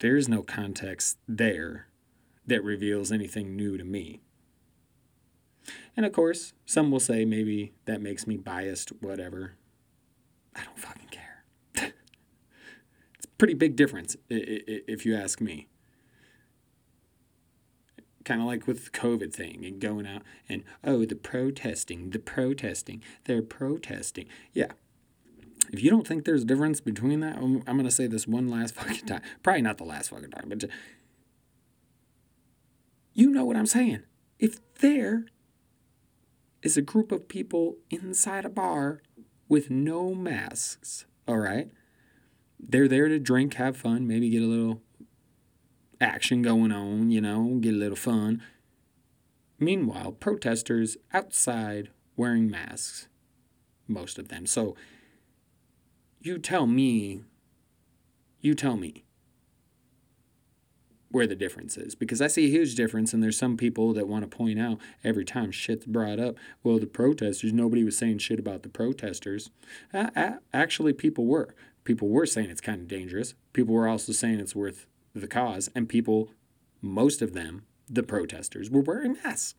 there's 0.00 0.28
no 0.28 0.42
context 0.42 1.16
there 1.26 1.86
that 2.46 2.62
reveals 2.62 3.10
anything 3.10 3.56
new 3.56 3.78
to 3.78 3.84
me. 3.84 4.20
And 5.96 6.06
of 6.06 6.12
course, 6.12 6.52
some 6.66 6.90
will 6.90 7.00
say 7.00 7.24
maybe 7.24 7.72
that 7.84 8.00
makes 8.00 8.26
me 8.26 8.36
biased, 8.36 8.90
whatever. 9.00 9.54
I 10.54 10.64
don't 10.64 10.78
fucking 10.78 11.08
care. 11.10 11.44
it's 13.14 13.26
a 13.26 13.36
pretty 13.38 13.54
big 13.54 13.76
difference, 13.76 14.16
if 14.28 15.04
you 15.04 15.14
ask 15.14 15.40
me. 15.40 15.68
Kind 18.24 18.40
of 18.40 18.46
like 18.46 18.66
with 18.66 18.84
the 18.84 18.90
COVID 18.90 19.32
thing 19.32 19.64
and 19.64 19.80
going 19.80 20.06
out 20.06 20.22
and, 20.48 20.62
oh, 20.84 21.04
the 21.04 21.16
protesting, 21.16 22.10
the 22.10 22.18
protesting, 22.18 23.02
they're 23.24 23.42
protesting. 23.42 24.26
Yeah, 24.52 24.72
if 25.72 25.82
you 25.82 25.90
don't 25.90 26.06
think 26.06 26.24
there's 26.24 26.42
a 26.42 26.46
difference 26.46 26.80
between 26.80 27.20
that, 27.20 27.36
I'm, 27.36 27.60
going 27.60 27.84
to 27.84 27.90
say 27.90 28.06
this 28.06 28.26
one 28.26 28.48
last 28.48 28.74
fucking 28.76 29.06
time. 29.06 29.22
Probably 29.42 29.62
not 29.62 29.78
the 29.78 29.84
last 29.84 30.10
fucking 30.10 30.30
time, 30.30 30.48
but 30.48 30.64
you 33.14 33.30
know 33.30 33.44
what 33.44 33.56
I'm 33.56 33.66
saying. 33.66 34.02
If 34.38 34.58
there 34.74 35.26
is 36.62 36.76
a 36.76 36.82
group 36.82 37.12
of 37.12 37.28
people 37.28 37.76
inside 37.90 38.44
a 38.44 38.48
bar 38.48 39.02
with 39.48 39.70
no 39.70 40.14
masks, 40.14 41.06
all 41.26 41.38
right? 41.38 41.70
They're 42.58 42.88
there 42.88 43.08
to 43.08 43.18
drink, 43.18 43.54
have 43.54 43.76
fun, 43.76 44.06
maybe 44.06 44.28
get 44.28 44.42
a 44.42 44.46
little 44.46 44.82
action 46.00 46.42
going 46.42 46.72
on, 46.72 47.10
you 47.10 47.20
know, 47.20 47.58
get 47.60 47.74
a 47.74 47.76
little 47.76 47.96
fun. 47.96 48.42
Meanwhile, 49.58 50.12
protesters 50.12 50.96
outside 51.12 51.90
wearing 52.16 52.50
masks, 52.50 53.08
most 53.86 54.18
of 54.18 54.28
them. 54.28 54.46
So 54.46 54.76
you 56.20 56.38
tell 56.38 56.66
me, 56.66 57.22
you 58.40 58.54
tell 58.54 58.76
me 58.76 59.04
where 61.10 61.26
the 61.26 61.34
difference 61.34 61.76
is 61.76 61.94
because 61.94 62.20
I 62.20 62.26
see 62.26 62.46
a 62.46 62.50
huge 62.50 62.74
difference, 62.74 63.12
and 63.12 63.22
there's 63.22 63.38
some 63.38 63.56
people 63.56 63.92
that 63.94 64.08
want 64.08 64.28
to 64.28 64.36
point 64.36 64.58
out 64.58 64.78
every 65.02 65.24
time 65.24 65.50
shit's 65.50 65.86
brought 65.86 66.20
up. 66.20 66.36
Well, 66.62 66.78
the 66.78 66.86
protesters, 66.86 67.52
nobody 67.52 67.82
was 67.82 67.96
saying 67.96 68.18
shit 68.18 68.38
about 68.38 68.62
the 68.62 68.68
protesters. 68.68 69.50
actually, 70.52 70.92
people 70.92 71.26
were. 71.26 71.54
People 71.84 72.08
were 72.08 72.26
saying 72.26 72.50
it's 72.50 72.60
kind 72.60 72.82
of 72.82 72.88
dangerous. 72.88 73.34
People 73.52 73.74
were 73.74 73.88
also 73.88 74.12
saying 74.12 74.40
it's 74.40 74.54
worth 74.54 74.86
the 75.14 75.26
cause, 75.26 75.70
and 75.74 75.88
people, 75.88 76.30
most 76.82 77.22
of 77.22 77.32
them, 77.32 77.64
the 77.88 78.02
protesters, 78.02 78.70
were 78.70 78.82
wearing 78.82 79.16
masks. 79.24 79.54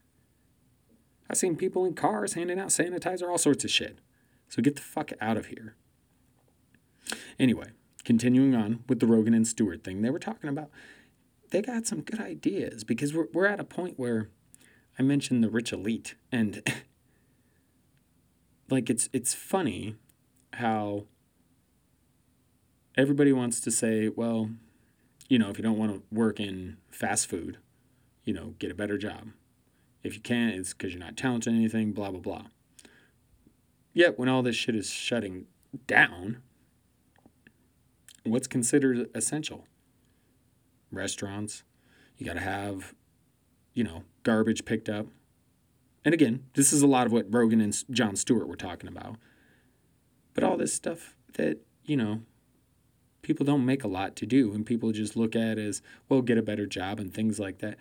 I've 1.29 1.37
seen 1.37 1.55
people 1.55 1.85
in 1.85 1.93
cars 1.93 2.33
handing 2.33 2.59
out 2.59 2.69
sanitizer, 2.69 3.29
all 3.29 3.37
sorts 3.37 3.63
of 3.63 3.71
shit. 3.71 3.99
So 4.47 4.61
get 4.61 4.75
the 4.75 4.81
fuck 4.81 5.11
out 5.21 5.37
of 5.37 5.47
here. 5.47 5.75
Anyway, 7.39 7.69
continuing 8.03 8.55
on 8.55 8.83
with 8.87 8.99
the 8.99 9.07
Rogan 9.07 9.33
and 9.33 9.47
Stewart 9.47 9.83
thing, 9.83 10.01
they 10.01 10.09
were 10.09 10.19
talking 10.19 10.49
about 10.49 10.69
they 11.51 11.61
got 11.61 11.87
some 11.87 12.01
good 12.01 12.19
ideas 12.19 12.83
because 12.83 13.13
we're, 13.13 13.27
we're 13.33 13.45
at 13.45 13.59
a 13.59 13.63
point 13.63 13.97
where 13.97 14.29
I 14.97 15.03
mentioned 15.03 15.43
the 15.43 15.49
rich 15.49 15.71
elite 15.71 16.15
and 16.31 16.61
like 18.69 18.89
it's 18.89 19.09
it's 19.13 19.33
funny 19.33 19.95
how 20.53 21.05
everybody 22.97 23.31
wants 23.31 23.59
to 23.61 23.71
say, 23.71 24.09
well, 24.09 24.49
you 25.29 25.39
know, 25.39 25.49
if 25.49 25.57
you 25.57 25.63
don't 25.63 25.77
want 25.77 25.93
to 25.93 26.01
work 26.11 26.39
in 26.39 26.77
fast 26.89 27.27
food, 27.27 27.57
you 28.25 28.33
know, 28.33 28.55
get 28.59 28.71
a 28.71 28.75
better 28.75 28.97
job. 28.97 29.29
If 30.03 30.15
you 30.15 30.21
can't, 30.21 30.55
it's 30.55 30.73
because 30.73 30.93
you're 30.93 31.03
not 31.03 31.17
talented 31.17 31.53
in 31.53 31.59
anything, 31.59 31.93
blah, 31.93 32.11
blah, 32.11 32.19
blah. 32.19 32.45
Yet 33.93 34.17
when 34.17 34.29
all 34.29 34.43
this 34.43 34.55
shit 34.55 34.75
is 34.75 34.89
shutting 34.89 35.45
down, 35.87 36.41
what's 38.23 38.47
considered 38.47 39.09
essential? 39.13 39.65
Restaurants, 40.91 41.63
you 42.17 42.25
got 42.25 42.33
to 42.33 42.39
have, 42.39 42.93
you 43.73 43.83
know, 43.83 44.03
garbage 44.23 44.65
picked 44.65 44.89
up. 44.89 45.07
And 46.03 46.13
again, 46.13 46.45
this 46.53 46.71
is 46.71 46.81
a 46.81 46.87
lot 46.87 47.05
of 47.05 47.13
what 47.13 47.33
Rogan 47.33 47.61
and 47.61 47.83
Jon 47.91 48.15
Stewart 48.15 48.47
were 48.47 48.55
talking 48.55 48.87
about. 48.87 49.17
But 50.33 50.43
all 50.43 50.57
this 50.57 50.73
stuff 50.73 51.15
that, 51.33 51.59
you 51.83 51.97
know, 51.97 52.21
people 53.21 53.45
don't 53.45 53.65
make 53.65 53.83
a 53.83 53.87
lot 53.87 54.15
to 54.17 54.25
do 54.25 54.53
and 54.53 54.65
people 54.65 54.91
just 54.91 55.15
look 55.15 55.35
at 55.35 55.57
as, 55.57 55.81
well, 56.07 56.21
get 56.21 56.37
a 56.37 56.41
better 56.41 56.65
job 56.65 56.99
and 56.99 57.13
things 57.13 57.39
like 57.39 57.59
that. 57.59 57.77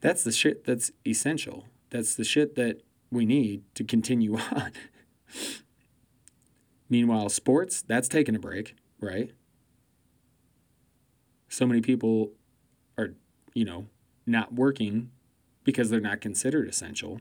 That's 0.00 0.24
the 0.24 0.32
shit 0.32 0.64
that's 0.64 0.90
essential. 1.06 1.66
That's 1.90 2.14
the 2.14 2.24
shit 2.24 2.54
that 2.56 2.82
we 3.10 3.24
need 3.24 3.62
to 3.74 3.84
continue 3.84 4.36
on. 4.52 4.72
Meanwhile, 6.88 7.30
sports, 7.30 7.82
that's 7.82 8.08
taking 8.08 8.36
a 8.36 8.38
break, 8.38 8.74
right? 9.00 9.32
so 11.52 11.66
many 11.66 11.82
people 11.82 12.32
you 13.54 13.64
know, 13.64 13.86
not 14.26 14.54
working 14.54 15.10
because 15.64 15.90
they're 15.90 16.00
not 16.00 16.20
considered 16.20 16.68
essential. 16.68 17.20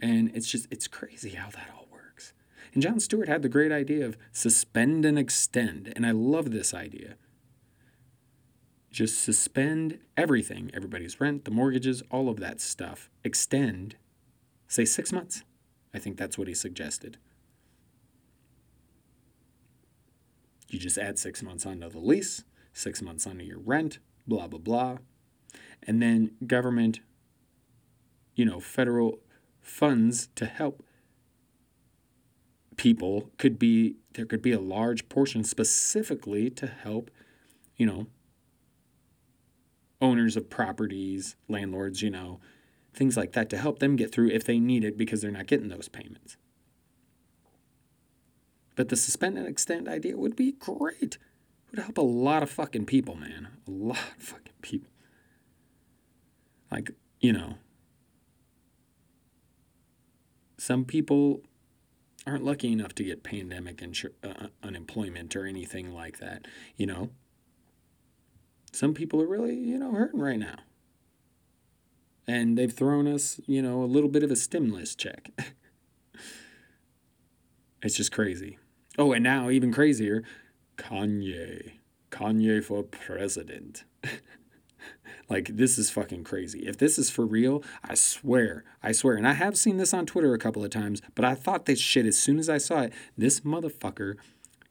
And 0.00 0.30
it's 0.34 0.50
just, 0.50 0.66
it's 0.70 0.86
crazy 0.86 1.30
how 1.30 1.50
that 1.50 1.70
all 1.74 1.86
works. 1.90 2.32
And 2.72 2.82
Jon 2.82 3.00
Stewart 3.00 3.28
had 3.28 3.42
the 3.42 3.48
great 3.48 3.72
idea 3.72 4.06
of 4.06 4.16
suspend 4.32 5.04
and 5.04 5.18
extend. 5.18 5.92
And 5.96 6.06
I 6.06 6.12
love 6.12 6.50
this 6.50 6.72
idea. 6.72 7.16
Just 8.90 9.22
suspend 9.22 9.98
everything 10.16 10.70
everybody's 10.72 11.20
rent, 11.20 11.44
the 11.44 11.50
mortgages, 11.50 12.02
all 12.10 12.28
of 12.28 12.40
that 12.40 12.60
stuff. 12.60 13.10
Extend, 13.24 13.96
say 14.66 14.84
six 14.84 15.12
months. 15.12 15.42
I 15.92 15.98
think 15.98 16.16
that's 16.16 16.38
what 16.38 16.48
he 16.48 16.54
suggested. 16.54 17.18
You 20.68 20.78
just 20.78 20.98
add 20.98 21.18
six 21.18 21.42
months 21.42 21.64
onto 21.64 21.88
the 21.88 21.98
lease, 21.98 22.44
six 22.72 23.00
months 23.00 23.26
onto 23.26 23.44
your 23.44 23.58
rent, 23.58 23.98
blah, 24.28 24.46
blah, 24.46 24.58
blah. 24.58 24.98
And 25.82 26.02
then 26.02 26.32
government, 26.46 27.00
you 28.34 28.44
know, 28.44 28.60
federal 28.60 29.20
funds 29.60 30.28
to 30.36 30.46
help 30.46 30.84
people 32.76 33.30
could 33.38 33.58
be, 33.58 33.96
there 34.12 34.26
could 34.26 34.42
be 34.42 34.52
a 34.52 34.60
large 34.60 35.08
portion 35.08 35.42
specifically 35.42 36.50
to 36.50 36.66
help, 36.66 37.10
you 37.76 37.86
know, 37.86 38.06
owners 40.00 40.36
of 40.36 40.48
properties, 40.48 41.34
landlords, 41.48 42.02
you 42.02 42.10
know, 42.10 42.38
things 42.94 43.16
like 43.16 43.32
that 43.32 43.50
to 43.50 43.58
help 43.58 43.78
them 43.78 43.96
get 43.96 44.12
through 44.12 44.28
if 44.28 44.44
they 44.44 44.60
need 44.60 44.84
it 44.84 44.96
because 44.96 45.20
they're 45.20 45.30
not 45.30 45.46
getting 45.46 45.68
those 45.68 45.88
payments. 45.88 46.36
But 48.76 48.90
the 48.90 48.96
suspend 48.96 49.36
and 49.36 49.46
extend 49.46 49.88
idea 49.88 50.16
would 50.16 50.36
be 50.36 50.52
great. 50.52 51.18
Would 51.70 51.80
help 51.80 51.98
a 51.98 52.02
lot 52.02 52.42
of 52.42 52.50
fucking 52.50 52.86
people, 52.86 53.14
man. 53.14 53.48
A 53.66 53.70
lot 53.70 53.98
of 54.16 54.22
fucking 54.22 54.54
people. 54.62 54.90
Like, 56.70 56.92
you 57.20 57.32
know, 57.32 57.54
some 60.56 60.84
people 60.84 61.42
aren't 62.26 62.44
lucky 62.44 62.72
enough 62.72 62.94
to 62.96 63.04
get 63.04 63.22
pandemic 63.22 63.78
insur- 63.78 64.12
uh, 64.22 64.44
uh, 64.44 64.48
unemployment 64.62 65.34
or 65.34 65.46
anything 65.46 65.92
like 65.92 66.18
that, 66.18 66.46
you 66.76 66.86
know. 66.86 67.10
Some 68.72 68.92
people 68.92 69.22
are 69.22 69.26
really, 69.26 69.54
you 69.54 69.78
know, 69.78 69.92
hurting 69.92 70.20
right 70.20 70.38
now. 70.38 70.56
And 72.26 72.58
they've 72.58 72.72
thrown 72.72 73.08
us, 73.08 73.40
you 73.46 73.62
know, 73.62 73.82
a 73.82 73.86
little 73.86 74.10
bit 74.10 74.22
of 74.22 74.30
a 74.30 74.36
stimulus 74.36 74.94
check. 74.94 75.30
it's 77.82 77.96
just 77.96 78.12
crazy. 78.12 78.58
Oh, 78.98 79.12
and 79.12 79.24
now 79.24 79.48
even 79.48 79.72
crazier, 79.72 80.22
Kanye. 80.78 81.72
Kanye 82.10 82.64
for 82.64 82.82
president. 82.82 83.84
like 85.28 85.56
this 85.56 85.78
is 85.78 85.90
fucking 85.90 86.24
crazy. 86.24 86.60
If 86.60 86.78
this 86.78 86.98
is 86.98 87.10
for 87.10 87.26
real, 87.26 87.62
I 87.84 87.94
swear, 87.94 88.64
I 88.82 88.92
swear, 88.92 89.16
and 89.16 89.28
I 89.28 89.34
have 89.34 89.58
seen 89.58 89.76
this 89.76 89.92
on 89.92 90.06
Twitter 90.06 90.32
a 90.32 90.38
couple 90.38 90.64
of 90.64 90.70
times, 90.70 91.02
but 91.14 91.24
I 91.24 91.34
thought 91.34 91.66
this 91.66 91.80
shit 91.80 92.06
as 92.06 92.18
soon 92.18 92.38
as 92.38 92.48
I 92.48 92.58
saw 92.58 92.82
it. 92.82 92.92
This 93.16 93.40
motherfucker 93.40 94.14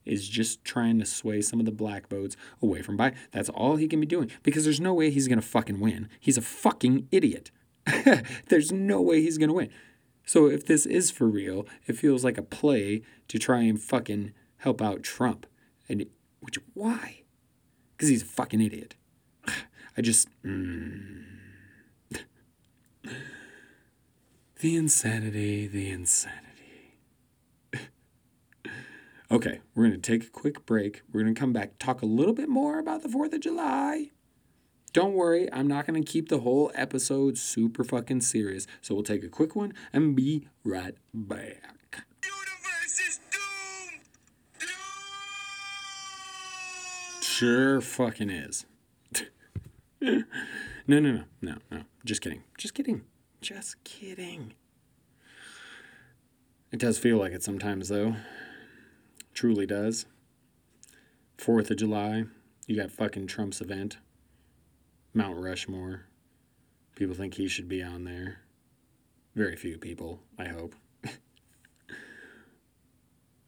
is 0.05 0.27
just 0.27 0.63
trying 0.63 0.97
to 0.99 1.05
sway 1.05 1.41
some 1.41 1.59
of 1.59 1.65
the 1.65 1.71
black 1.71 2.07
votes 2.07 2.37
away 2.61 2.81
from 2.81 2.97
Biden. 2.97 3.15
That's 3.31 3.49
all 3.49 3.75
he 3.75 3.87
can 3.87 3.99
be 3.99 4.07
doing 4.07 4.31
because 4.41 4.63
there's 4.63 4.79
no 4.79 4.93
way 4.93 5.11
he's 5.11 5.27
going 5.27 5.39
to 5.39 5.45
fucking 5.45 5.79
win. 5.79 6.09
He's 6.19 6.37
a 6.37 6.41
fucking 6.41 7.07
idiot. 7.11 7.51
there's 8.47 8.71
no 8.71 9.01
way 9.01 9.21
he's 9.21 9.37
going 9.37 9.49
to 9.49 9.55
win. 9.55 9.69
So 10.25 10.47
if 10.47 10.65
this 10.65 10.85
is 10.85 11.11
for 11.11 11.27
real, 11.27 11.65
it 11.85 11.97
feels 11.97 12.23
like 12.23 12.37
a 12.37 12.43
play 12.43 13.01
to 13.27 13.37
try 13.37 13.61
and 13.61 13.79
fucking 13.79 14.33
help 14.57 14.81
out 14.81 15.03
Trump. 15.03 15.45
And 15.89 16.05
which 16.39 16.59
why? 16.73 17.23
Because 17.95 18.09
he's 18.09 18.21
a 18.21 18.25
fucking 18.25 18.61
idiot. 18.61 18.95
I 19.97 20.01
just 20.01 20.29
mm. 20.43 21.23
the 24.59 24.75
insanity, 24.75 25.67
the 25.67 25.89
insanity. 25.89 26.99
okay, 29.31 29.61
we're 29.75 29.83
gonna 29.83 29.97
take 29.97 30.25
a 30.25 30.29
quick 30.29 30.65
break. 30.65 31.01
We're 31.11 31.21
gonna 31.21 31.33
come 31.33 31.53
back, 31.53 31.79
talk 31.79 32.01
a 32.01 32.05
little 32.05 32.33
bit 32.33 32.49
more 32.49 32.79
about 32.79 33.03
the 33.03 33.09
Fourth 33.09 33.33
of 33.33 33.39
July. 33.39 34.11
Don't 34.93 35.13
worry, 35.13 35.51
I'm 35.53 35.67
not 35.67 35.85
going 35.85 36.01
to 36.03 36.11
keep 36.11 36.29
the 36.29 36.39
whole 36.39 36.71
episode 36.73 37.37
super 37.37 37.83
fucking 37.83 38.21
serious. 38.21 38.65
So 38.81 38.95
we'll 38.95 39.03
take 39.03 39.23
a 39.23 39.27
quick 39.27 39.55
one 39.55 39.73
and 39.93 40.15
be 40.15 40.47
right 40.63 40.95
back. 41.13 41.76
Sure 47.37 47.81
fucking 47.81 48.31
is. 48.31 48.65
no, 50.01 50.23
no, 50.87 50.99
no, 50.99 51.23
no, 51.39 51.57
no. 51.69 51.83
Just 52.03 52.23
kidding. 52.23 52.41
Just 52.57 52.73
kidding. 52.73 53.03
Just 53.41 53.75
kidding. 53.83 54.55
It 56.71 56.79
does 56.79 56.97
feel 56.97 57.17
like 57.17 57.33
it 57.33 57.43
sometimes, 57.43 57.89
though. 57.89 58.15
Truly 59.35 59.67
does. 59.67 60.07
Fourth 61.37 61.69
of 61.69 61.77
July, 61.77 62.23
you 62.65 62.75
got 62.75 62.89
fucking 62.89 63.27
Trump's 63.27 63.61
event. 63.61 63.97
Mount 65.13 65.37
Rushmore. 65.37 66.07
People 66.95 67.13
think 67.13 67.35
he 67.35 67.47
should 67.47 67.69
be 67.69 67.83
on 67.83 68.03
there. 68.03 68.39
Very 69.35 69.55
few 69.55 69.77
people, 69.77 70.21
I 70.39 70.47
hope. 70.47 70.73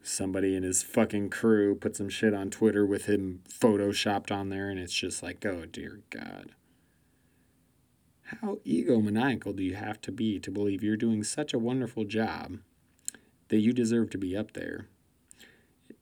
Somebody 0.10 0.56
in 0.56 0.64
his 0.64 0.82
fucking 0.82 1.30
crew 1.30 1.76
put 1.76 1.96
some 1.96 2.10
shit 2.10 2.34
on 2.34 2.50
Twitter 2.50 2.84
with 2.84 3.06
him 3.06 3.44
photoshopped 3.48 4.32
on 4.32 4.50
there, 4.50 4.68
and 4.68 4.80
it's 4.80 4.94
just 4.94 5.22
like, 5.22 5.46
oh 5.46 5.66
dear 5.68 6.00
God. 6.10 6.56
How 8.24 8.58
egomaniacal 8.66 9.56
do 9.56 9.62
you 9.62 9.76
have 9.76 10.02
to 10.02 10.12
be 10.12 10.40
to 10.40 10.50
believe 10.50 10.84
you're 10.84 10.98
doing 10.98 11.24
such 11.24 11.54
a 11.54 11.60
wonderful 11.60 12.06
job 12.06 12.58
that 13.50 13.60
you 13.60 13.72
deserve 13.72 14.10
to 14.10 14.18
be 14.18 14.36
up 14.36 14.54
there, 14.54 14.88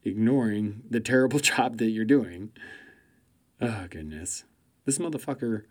ignoring 0.06 0.84
the 0.90 1.02
terrible 1.02 1.40
job 1.42 1.78
that 1.78 1.90
you're 1.90 2.06
doing? 2.06 2.54
Oh, 3.60 3.88
goodness. 3.90 4.46
This 4.86 5.00
motherfucker 5.00 5.64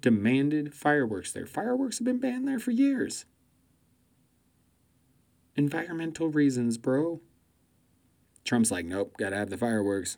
demanded 0.00 0.72
fireworks 0.72 1.32
there. 1.32 1.46
Fireworks 1.46 1.98
have 1.98 2.06
been 2.06 2.18
banned 2.18 2.48
there 2.48 2.58
for 2.58 2.70
years. 2.70 3.26
Environmental 5.60 6.28
reasons, 6.28 6.78
bro. 6.78 7.20
Trump's 8.46 8.70
like, 8.70 8.86
nope, 8.86 9.12
gotta 9.18 9.36
have 9.36 9.50
the 9.50 9.58
fireworks. 9.58 10.16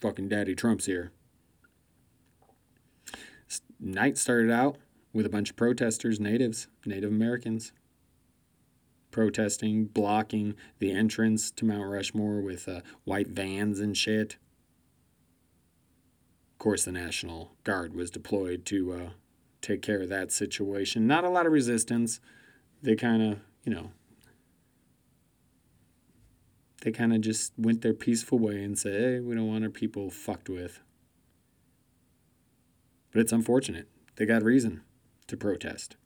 Fucking 0.00 0.28
daddy 0.28 0.54
Trump's 0.54 0.86
here. 0.86 1.10
Night 3.80 4.16
started 4.16 4.48
out 4.48 4.76
with 5.12 5.26
a 5.26 5.28
bunch 5.28 5.50
of 5.50 5.56
protesters, 5.56 6.20
natives, 6.20 6.68
Native 6.84 7.10
Americans, 7.10 7.72
protesting, 9.10 9.86
blocking 9.86 10.54
the 10.78 10.92
entrance 10.92 11.50
to 11.50 11.64
Mount 11.64 11.90
Rushmore 11.90 12.40
with 12.40 12.68
uh, 12.68 12.82
white 13.02 13.30
vans 13.30 13.80
and 13.80 13.96
shit. 13.96 14.36
Of 16.52 16.58
course, 16.58 16.84
the 16.84 16.92
National 16.92 17.56
Guard 17.64 17.92
was 17.92 18.08
deployed 18.12 18.64
to 18.66 18.92
uh, 18.92 19.08
take 19.60 19.82
care 19.82 20.00
of 20.00 20.10
that 20.10 20.30
situation. 20.30 21.08
Not 21.08 21.24
a 21.24 21.28
lot 21.28 21.44
of 21.44 21.50
resistance. 21.50 22.20
They 22.84 22.94
kind 22.94 23.32
of, 23.32 23.40
you 23.64 23.74
know, 23.74 23.90
they 26.86 26.92
kind 26.92 27.12
of 27.12 27.20
just 27.20 27.52
went 27.58 27.82
their 27.82 27.92
peaceful 27.92 28.38
way 28.38 28.62
and 28.62 28.78
said, 28.78 28.92
hey, 28.92 29.18
we 29.18 29.34
don't 29.34 29.48
want 29.48 29.64
our 29.64 29.70
people 29.70 30.08
fucked 30.08 30.48
with. 30.48 30.78
But 33.10 33.22
it's 33.22 33.32
unfortunate. 33.32 33.88
They 34.14 34.24
got 34.24 34.44
reason 34.44 34.82
to 35.26 35.36
protest. 35.36 35.96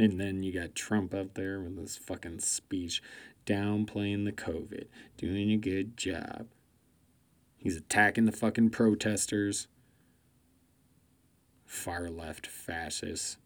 And 0.00 0.18
then 0.18 0.42
you 0.42 0.52
got 0.52 0.74
Trump 0.74 1.14
up 1.14 1.34
there 1.34 1.60
with 1.60 1.76
this 1.76 1.96
fucking 1.96 2.40
speech 2.40 3.00
downplaying 3.46 4.24
the 4.24 4.32
COVID, 4.32 4.86
doing 5.16 5.52
a 5.52 5.56
good 5.58 5.96
job. 5.96 6.48
He's 7.56 7.76
attacking 7.76 8.24
the 8.24 8.32
fucking 8.32 8.70
protesters. 8.70 9.68
Far 11.64 12.08
left 12.08 12.48
fascists. 12.48 13.36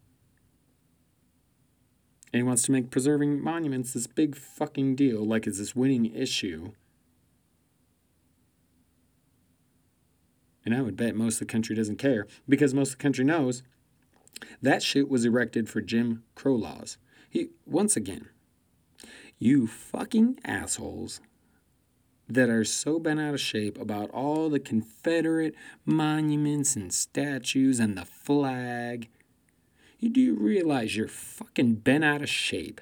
And 2.33 2.39
he 2.39 2.43
wants 2.43 2.63
to 2.63 2.71
make 2.71 2.91
preserving 2.91 3.41
monuments 3.41 3.93
this 3.93 4.07
big 4.07 4.35
fucking 4.35 4.95
deal, 4.95 5.25
like 5.25 5.47
it's 5.47 5.59
this 5.59 5.75
winning 5.75 6.13
issue. 6.13 6.71
And 10.65 10.75
I 10.75 10.81
would 10.81 10.97
bet 10.97 11.15
most 11.15 11.35
of 11.35 11.47
the 11.47 11.51
country 11.51 11.75
doesn't 11.75 11.99
care 11.99 12.27
because 12.49 12.73
most 12.73 12.93
of 12.93 12.97
the 12.97 13.03
country 13.03 13.23
knows 13.23 13.63
that 14.61 14.83
shit 14.83 15.09
was 15.09 15.23
erected 15.23 15.69
for 15.69 15.79
Jim 15.79 16.23
Crow 16.33 16.55
laws. 16.55 16.97
He, 17.29 17.49
once 17.65 17.95
again, 17.95 18.29
you 19.37 19.67
fucking 19.67 20.39
assholes 20.43 21.21
that 22.27 22.49
are 22.49 22.63
so 22.63 22.99
bent 22.99 23.19
out 23.19 23.35
of 23.35 23.39
shape 23.39 23.79
about 23.79 24.09
all 24.09 24.49
the 24.49 24.59
Confederate 24.59 25.53
monuments 25.85 26.75
and 26.75 26.91
statues 26.91 27.79
and 27.79 27.97
the 27.97 28.05
flag. 28.05 29.09
Do 30.05 30.21
you 30.21 30.33
do 30.35 30.39
realize 30.39 30.95
you're 30.95 31.07
fucking 31.07 31.75
bent 31.77 32.03
out 32.03 32.21
of 32.21 32.29
shape 32.29 32.79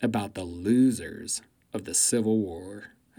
about 0.00 0.32
the 0.32 0.44
losers 0.44 1.42
of 1.74 1.84
the 1.84 1.92
Civil 1.92 2.38
War. 2.38 2.94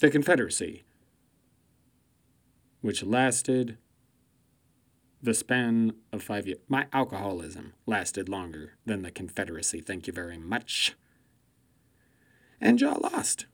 the 0.00 0.10
Confederacy, 0.10 0.82
which 2.80 3.04
lasted 3.04 3.78
the 5.22 5.34
span 5.34 5.92
of 6.12 6.24
five 6.24 6.48
years. 6.48 6.58
My 6.66 6.88
alcoholism 6.92 7.74
lasted 7.86 8.28
longer 8.28 8.72
than 8.84 9.02
the 9.02 9.12
Confederacy, 9.12 9.80
thank 9.80 10.08
you 10.08 10.12
very 10.12 10.38
much. 10.38 10.96
And 12.60 12.80
y'all 12.80 12.98
lost. 13.00 13.46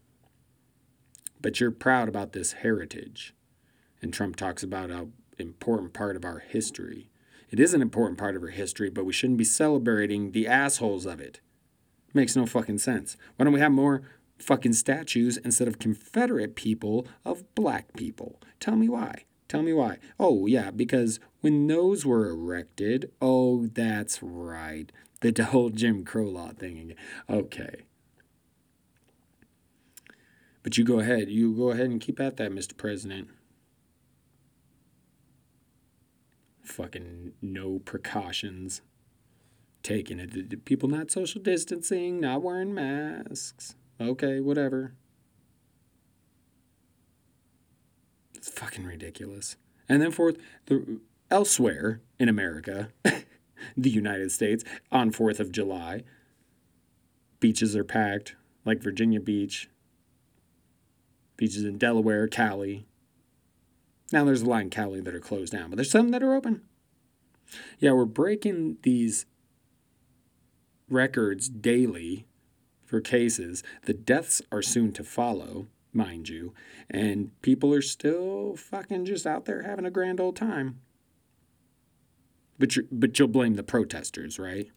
But 1.42 1.60
you're 1.60 1.70
proud 1.70 2.08
about 2.08 2.32
this 2.32 2.52
heritage. 2.52 3.34
And 4.02 4.12
Trump 4.12 4.36
talks 4.36 4.62
about 4.62 4.90
how 4.90 5.08
important 5.38 5.92
part 5.92 6.16
of 6.16 6.24
our 6.24 6.38
history. 6.38 7.10
It 7.50 7.60
is 7.60 7.74
an 7.74 7.82
important 7.82 8.18
part 8.18 8.36
of 8.36 8.42
our 8.42 8.48
history, 8.48 8.90
but 8.90 9.04
we 9.04 9.12
shouldn't 9.12 9.38
be 9.38 9.44
celebrating 9.44 10.32
the 10.32 10.46
assholes 10.46 11.06
of 11.06 11.20
it. 11.20 11.40
Makes 12.12 12.36
no 12.36 12.46
fucking 12.46 12.78
sense. 12.78 13.16
Why 13.36 13.44
don't 13.44 13.52
we 13.52 13.60
have 13.60 13.72
more 13.72 14.02
fucking 14.38 14.72
statues 14.72 15.36
instead 15.38 15.68
of 15.68 15.78
Confederate 15.78 16.56
people 16.56 17.06
of 17.24 17.54
black 17.54 17.92
people? 17.94 18.40
Tell 18.58 18.76
me 18.76 18.88
why. 18.88 19.24
Tell 19.48 19.62
me 19.62 19.72
why. 19.72 19.98
Oh, 20.18 20.46
yeah, 20.46 20.70
because 20.70 21.20
when 21.40 21.66
those 21.68 22.04
were 22.04 22.28
erected, 22.28 23.12
oh, 23.22 23.66
that's 23.66 24.22
right. 24.22 24.90
The 25.20 25.44
whole 25.50 25.70
Jim 25.70 26.04
Crow 26.04 26.28
law 26.28 26.50
thing. 26.50 26.78
Again. 26.78 26.96
Okay. 27.30 27.84
But 30.62 30.76
you 30.76 30.84
go 30.84 30.98
ahead. 30.98 31.28
You 31.28 31.54
go 31.54 31.70
ahead 31.70 31.86
and 31.86 32.00
keep 32.00 32.18
at 32.18 32.38
that, 32.38 32.50
Mr. 32.50 32.76
President. 32.76 33.28
Fucking 36.76 37.32
no 37.40 37.78
precautions 37.78 38.82
taken. 39.82 40.20
It. 40.20 40.66
People 40.66 40.90
not 40.90 41.10
social 41.10 41.40
distancing, 41.40 42.20
not 42.20 42.42
wearing 42.42 42.74
masks. 42.74 43.76
Okay, 43.98 44.40
whatever. 44.40 44.92
It's 48.34 48.50
fucking 48.50 48.84
ridiculous. 48.84 49.56
And 49.88 50.02
then 50.02 50.10
fourth, 50.10 50.36
the 50.66 51.00
elsewhere 51.30 52.02
in 52.18 52.28
America, 52.28 52.90
the 53.76 53.90
United 53.90 54.30
States, 54.30 54.62
on 54.92 55.12
4th 55.12 55.40
of 55.40 55.50
July, 55.50 56.02
beaches 57.40 57.74
are 57.74 57.84
packed, 57.84 58.36
like 58.66 58.82
Virginia 58.82 59.20
Beach, 59.20 59.70
beaches 61.38 61.64
in 61.64 61.78
Delaware, 61.78 62.28
Cali. 62.28 62.84
Now 64.12 64.24
there's 64.24 64.42
a 64.42 64.46
lot 64.46 64.62
in 64.62 64.70
Cali 64.70 65.00
that 65.00 65.14
are 65.14 65.20
closed 65.20 65.52
down, 65.52 65.70
but 65.70 65.76
there's 65.76 65.90
some 65.90 66.10
that 66.10 66.22
are 66.22 66.34
open. 66.34 66.62
Yeah, 67.78 67.92
we're 67.92 68.04
breaking 68.04 68.78
these 68.82 69.26
records 70.88 71.48
daily 71.48 72.26
for 72.84 73.00
cases. 73.00 73.62
The 73.82 73.94
deaths 73.94 74.42
are 74.52 74.62
soon 74.62 74.92
to 74.92 75.04
follow 75.04 75.66
mind 75.92 76.28
you, 76.28 76.52
and 76.90 77.30
people 77.42 77.72
are 77.72 77.82
still 77.82 78.54
fucking 78.56 79.06
just 79.06 79.26
out 79.26 79.46
there 79.46 79.62
having 79.62 79.86
a 79.86 79.90
grand 79.90 80.20
old 80.20 80.36
time. 80.36 80.80
But 82.58 82.76
you 82.76 82.86
but 82.92 83.18
you'll 83.18 83.28
blame 83.28 83.54
the 83.54 83.62
protesters, 83.62 84.38
right? 84.38 84.68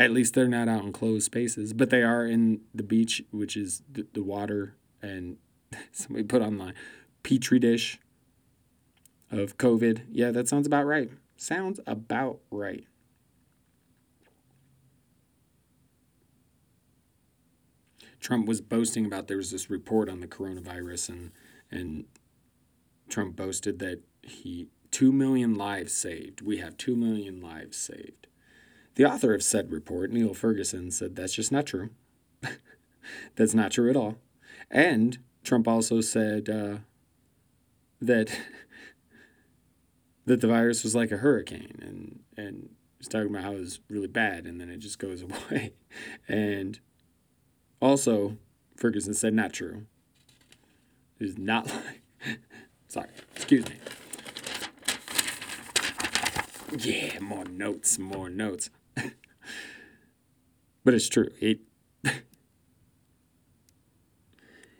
At 0.00 0.12
least 0.12 0.32
they're 0.32 0.48
not 0.48 0.66
out 0.66 0.82
in 0.82 0.92
closed 0.92 1.26
spaces, 1.26 1.74
but 1.74 1.90
they 1.90 2.02
are 2.02 2.24
in 2.24 2.62
the 2.74 2.82
beach, 2.82 3.22
which 3.30 3.54
is 3.54 3.82
the, 3.92 4.06
the 4.14 4.22
water. 4.22 4.74
And 5.02 5.36
somebody 5.92 6.24
put 6.24 6.40
online 6.40 6.72
petri 7.22 7.58
dish 7.58 8.00
of 9.30 9.58
COVID. 9.58 10.06
Yeah, 10.10 10.30
that 10.30 10.48
sounds 10.48 10.66
about 10.66 10.86
right. 10.86 11.10
Sounds 11.36 11.80
about 11.86 12.40
right. 12.50 12.86
Trump 18.20 18.46
was 18.46 18.62
boasting 18.62 19.04
about 19.04 19.28
there 19.28 19.36
was 19.36 19.50
this 19.50 19.68
report 19.68 20.08
on 20.08 20.20
the 20.20 20.26
coronavirus 20.26 21.10
and 21.10 21.30
and 21.70 22.04
Trump 23.08 23.36
boasted 23.36 23.78
that 23.80 24.00
he 24.22 24.68
2 24.92 25.12
million 25.12 25.54
lives 25.54 25.92
saved. 25.92 26.40
We 26.40 26.56
have 26.58 26.76
2 26.78 26.96
million 26.96 27.40
lives 27.40 27.76
saved. 27.76 28.26
The 29.00 29.06
author 29.06 29.32
of 29.32 29.42
said 29.42 29.72
report, 29.72 30.12
Neil 30.12 30.34
Ferguson, 30.34 30.90
said 30.90 31.16
that's 31.16 31.32
just 31.32 31.50
not 31.50 31.64
true. 31.64 31.88
that's 33.34 33.54
not 33.54 33.72
true 33.72 33.88
at 33.88 33.96
all. 33.96 34.16
And 34.70 35.16
Trump 35.42 35.66
also 35.66 36.02
said 36.02 36.50
uh, 36.50 36.80
that 38.02 38.30
that 40.26 40.42
the 40.42 40.46
virus 40.46 40.84
was 40.84 40.94
like 40.94 41.10
a 41.10 41.16
hurricane 41.16 41.78
and 41.80 42.20
and 42.36 42.68
he's 42.98 43.08
talking 43.08 43.30
about 43.30 43.42
how 43.42 43.52
it 43.52 43.60
was 43.60 43.80
really 43.88 44.06
bad 44.06 44.44
and 44.44 44.60
then 44.60 44.68
it 44.68 44.80
just 44.80 44.98
goes 44.98 45.22
away. 45.50 45.72
And 46.28 46.78
also, 47.80 48.36
Ferguson 48.76 49.14
said 49.14 49.32
not 49.32 49.54
true. 49.54 49.86
It 51.18 51.24
is 51.24 51.38
not 51.38 51.68
like 51.68 52.38
sorry, 52.88 53.08
excuse 53.34 53.64
me. 53.66 53.76
Yeah, 56.76 57.18
more 57.20 57.46
notes, 57.46 57.98
more 57.98 58.28
notes. 58.28 58.68
but 60.84 60.94
it's 60.94 61.08
true. 61.08 61.28
It, 61.40 61.60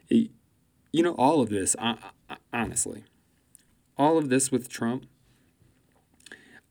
it, 0.09 0.31
you 0.93 1.03
know, 1.03 1.15
all 1.15 1.41
of 1.41 1.49
this, 1.49 1.77
honestly, 2.53 3.05
all 3.97 4.19
of 4.19 4.29
this 4.29 4.51
with 4.51 4.69
Trump, 4.69 5.07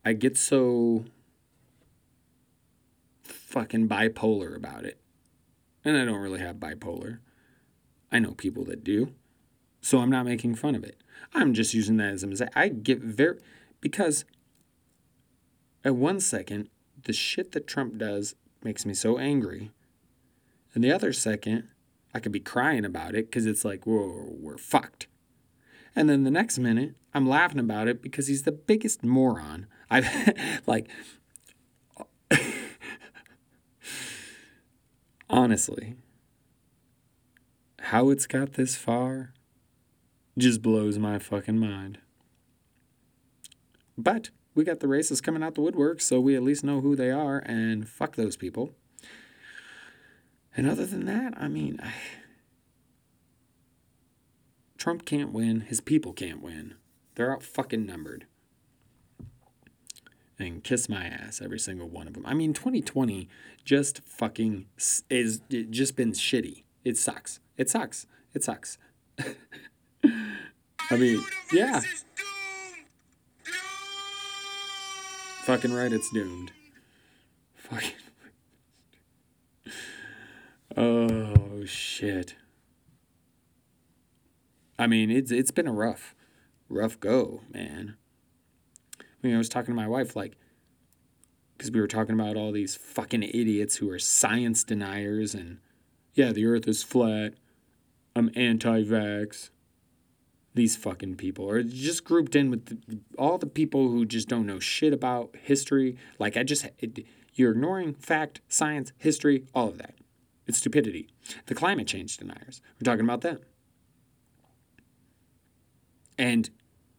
I 0.04 0.12
get 0.12 0.36
so 0.36 1.04
fucking 3.22 3.88
bipolar 3.88 4.56
about 4.56 4.84
it. 4.84 5.00
And 5.84 5.96
I 5.96 6.04
don't 6.04 6.20
really 6.20 6.40
have 6.40 6.56
bipolar. 6.56 7.18
I 8.12 8.18
know 8.18 8.32
people 8.32 8.64
that 8.64 8.84
do. 8.84 9.12
So 9.80 9.98
I'm 9.98 10.10
not 10.10 10.26
making 10.26 10.56
fun 10.56 10.74
of 10.74 10.84
it. 10.84 10.96
I'm 11.34 11.54
just 11.54 11.74
using 11.74 11.96
that 11.98 12.12
as 12.12 12.22
example. 12.22 12.52
I 12.54 12.68
get 12.68 13.00
very, 13.00 13.38
because 13.80 14.24
at 15.84 15.94
one 15.94 16.20
second, 16.20 16.68
the 17.04 17.12
shit 17.12 17.52
that 17.52 17.66
Trump 17.66 17.98
does 17.98 18.34
makes 18.62 18.84
me 18.84 18.94
so 18.94 19.18
angry. 19.18 19.70
And 20.74 20.84
the 20.84 20.92
other 20.92 21.12
second, 21.12 21.68
I 22.14 22.20
could 22.20 22.32
be 22.32 22.40
crying 22.40 22.84
about 22.84 23.14
it 23.14 23.26
because 23.26 23.46
it's 23.46 23.64
like, 23.64 23.86
whoa, 23.86 24.34
we're 24.38 24.58
fucked. 24.58 25.06
And 25.94 26.08
then 26.08 26.24
the 26.24 26.30
next 26.30 26.58
minute, 26.58 26.94
I'm 27.12 27.28
laughing 27.28 27.58
about 27.58 27.88
it 27.88 28.00
because 28.02 28.28
he's 28.28 28.44
the 28.44 28.52
biggest 28.52 29.02
moron. 29.02 29.66
I've 29.90 30.08
like 30.66 30.88
honestly, 35.30 35.96
how 37.80 38.10
it's 38.10 38.26
got 38.26 38.52
this 38.52 38.76
far 38.76 39.32
just 40.38 40.62
blows 40.62 40.98
my 40.98 41.18
fucking 41.18 41.58
mind. 41.58 41.98
But 43.98 44.30
we 44.60 44.64
got 44.64 44.80
the 44.80 44.86
racists 44.86 45.22
coming 45.22 45.42
out 45.42 45.54
the 45.54 45.62
woodwork, 45.62 46.02
so 46.02 46.20
we 46.20 46.36
at 46.36 46.42
least 46.42 46.62
know 46.62 46.82
who 46.82 46.94
they 46.94 47.10
are, 47.10 47.38
and 47.46 47.88
fuck 47.88 48.16
those 48.16 48.36
people. 48.36 48.74
And 50.54 50.68
other 50.68 50.84
than 50.84 51.06
that, 51.06 51.32
I 51.38 51.48
mean, 51.48 51.80
I, 51.82 51.94
Trump 54.76 55.06
can't 55.06 55.32
win. 55.32 55.62
His 55.62 55.80
people 55.80 56.12
can't 56.12 56.42
win. 56.42 56.74
They're 57.14 57.32
out 57.32 57.42
fucking 57.42 57.86
numbered. 57.86 58.26
And 60.38 60.62
kiss 60.62 60.90
my 60.90 61.06
ass, 61.06 61.40
every 61.42 61.58
single 61.58 61.88
one 61.88 62.06
of 62.06 62.12
them. 62.12 62.26
I 62.26 62.34
mean, 62.34 62.52
2020 62.52 63.30
just 63.64 64.02
fucking 64.04 64.66
is 65.08 65.40
just 65.70 65.96
been 65.96 66.12
shitty. 66.12 66.64
It 66.84 66.98
sucks. 66.98 67.40
It 67.56 67.70
sucks. 67.70 68.06
It 68.34 68.44
sucks. 68.44 68.76
I 70.04 70.96
mean, 70.98 71.24
yeah. 71.50 71.80
Fucking 75.44 75.72
right, 75.72 75.92
it's 75.92 76.10
doomed. 76.10 76.52
Fucking. 77.54 77.92
Oh 80.76 81.64
shit. 81.64 82.36
I 84.78 84.86
mean, 84.86 85.10
it's 85.10 85.32
it's 85.32 85.50
been 85.50 85.66
a 85.66 85.72
rough, 85.72 86.14
rough 86.68 87.00
go, 87.00 87.40
man. 87.52 87.96
I 89.00 89.02
mean, 89.26 89.34
I 89.34 89.38
was 89.38 89.48
talking 89.48 89.74
to 89.74 89.80
my 89.80 89.88
wife 89.88 90.14
like, 90.14 90.36
because 91.58 91.72
we 91.72 91.80
were 91.80 91.88
talking 91.88 92.14
about 92.14 92.36
all 92.36 92.52
these 92.52 92.76
fucking 92.76 93.24
idiots 93.24 93.76
who 93.76 93.90
are 93.90 93.98
science 93.98 94.62
deniers 94.62 95.34
and, 95.34 95.58
yeah, 96.14 96.30
the 96.32 96.46
Earth 96.46 96.68
is 96.68 96.84
flat. 96.84 97.34
I'm 98.14 98.30
anti-vax 98.36 99.50
these 100.54 100.76
fucking 100.76 101.16
people 101.16 101.44
or 101.44 101.62
just 101.62 102.04
grouped 102.04 102.34
in 102.34 102.50
with 102.50 102.66
the, 102.66 102.98
all 103.18 103.38
the 103.38 103.46
people 103.46 103.88
who 103.88 104.04
just 104.04 104.28
don't 104.28 104.46
know 104.46 104.58
shit 104.58 104.92
about 104.92 105.34
history. 105.42 105.96
Like 106.18 106.36
i 106.36 106.42
just 106.42 106.66
it, 106.78 107.06
you're 107.34 107.52
ignoring 107.52 107.94
fact 107.94 108.40
science 108.48 108.92
history 108.98 109.44
all 109.54 109.68
of 109.68 109.78
that. 109.78 109.94
It's 110.46 110.58
stupidity. 110.58 111.08
The 111.46 111.54
climate 111.54 111.86
change 111.86 112.16
deniers 112.16 112.60
we're 112.74 112.90
talking 112.90 113.04
about 113.04 113.20
them. 113.20 113.38
And 116.18 116.50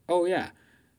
oh 0.08 0.26
yeah 0.26 0.52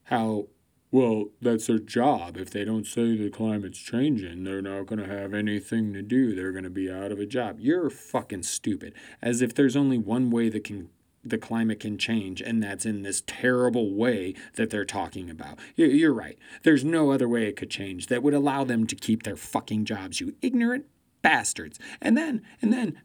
how 0.05 0.49
well 0.91 1.27
that's 1.41 1.69
their 1.69 1.79
job. 1.79 2.37
If 2.37 2.51
they 2.51 2.67
don't 2.67 2.87
say 2.87 3.17
the 3.17 3.31
climate's 3.31 3.79
changing 3.79 4.45
they're 4.45 4.61
not 4.61 4.87
going 4.87 4.99
to 4.99 5.09
have 5.09 5.33
anything 5.33 5.95
to 5.95 6.03
do. 6.03 6.35
They're 6.35 6.53
going 6.53 6.65
to 6.65 6.71
be 6.71 6.91
out 6.93 7.12
of 7.12 7.19
a 7.19 7.25
job. 7.25 7.61
You're 7.61 7.88
fucking 7.88 8.43
stupid. 8.43 8.93
As 9.23 9.41
if 9.41 9.55
there's 9.55 9.75
only 9.75 9.97
one 9.97 10.31
way 10.31 10.51
that 10.51 10.65
can 10.65 10.91
the 11.25 11.39
climate 11.39 11.81
can 11.81 11.99
change, 11.99 12.41
and 12.41 12.63
that's 12.63 12.85
in 12.85 13.03
this 13.03 13.23
terrible 13.27 13.95
way 13.95 14.35
that 14.57 14.71
they're 14.71 14.85
talking 14.85 15.31
about. 15.31 15.59
You're 15.77 16.13
right. 16.13 16.39
There's 16.65 16.85
no 16.85 17.13
other 17.13 17.29
way 17.29 17.47
it 17.47 17.57
could 17.57 17.71
change 17.71 18.09
that 18.09 18.23
would 18.23 18.35
allow 18.35 18.65
them 18.65 18.87
to 18.89 18.97
keep 18.97 19.23
their 19.23 19.37
fucking 19.37 19.85
jobs, 19.85 20.21
you 20.21 20.35
ignorant 20.43 20.87
bastards. 21.23 21.79
And 22.01 22.17
then, 22.17 22.43
and 22.61 22.73
then, 22.73 23.01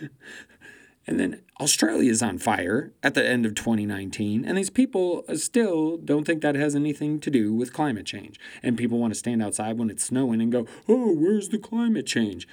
and 1.06 1.18
then 1.18 1.40
Australia's 1.60 2.22
on 2.22 2.38
fire 2.38 2.92
at 3.02 3.14
the 3.14 3.26
end 3.26 3.46
of 3.46 3.54
2019, 3.54 4.44
and 4.44 4.58
these 4.58 4.70
people 4.70 5.24
still 5.34 5.96
don't 5.96 6.24
think 6.26 6.42
that 6.42 6.54
has 6.56 6.74
anything 6.74 7.20
to 7.20 7.30
do 7.30 7.54
with 7.54 7.72
climate 7.72 8.06
change. 8.06 8.38
And 8.62 8.76
people 8.76 8.98
want 8.98 9.12
to 9.12 9.18
stand 9.18 9.42
outside 9.42 9.78
when 9.78 9.88
it's 9.88 10.04
snowing 10.04 10.42
and 10.42 10.52
go, 10.52 10.66
oh, 10.88 11.14
where's 11.14 11.48
the 11.48 11.58
climate 11.58 12.06
change? 12.06 12.46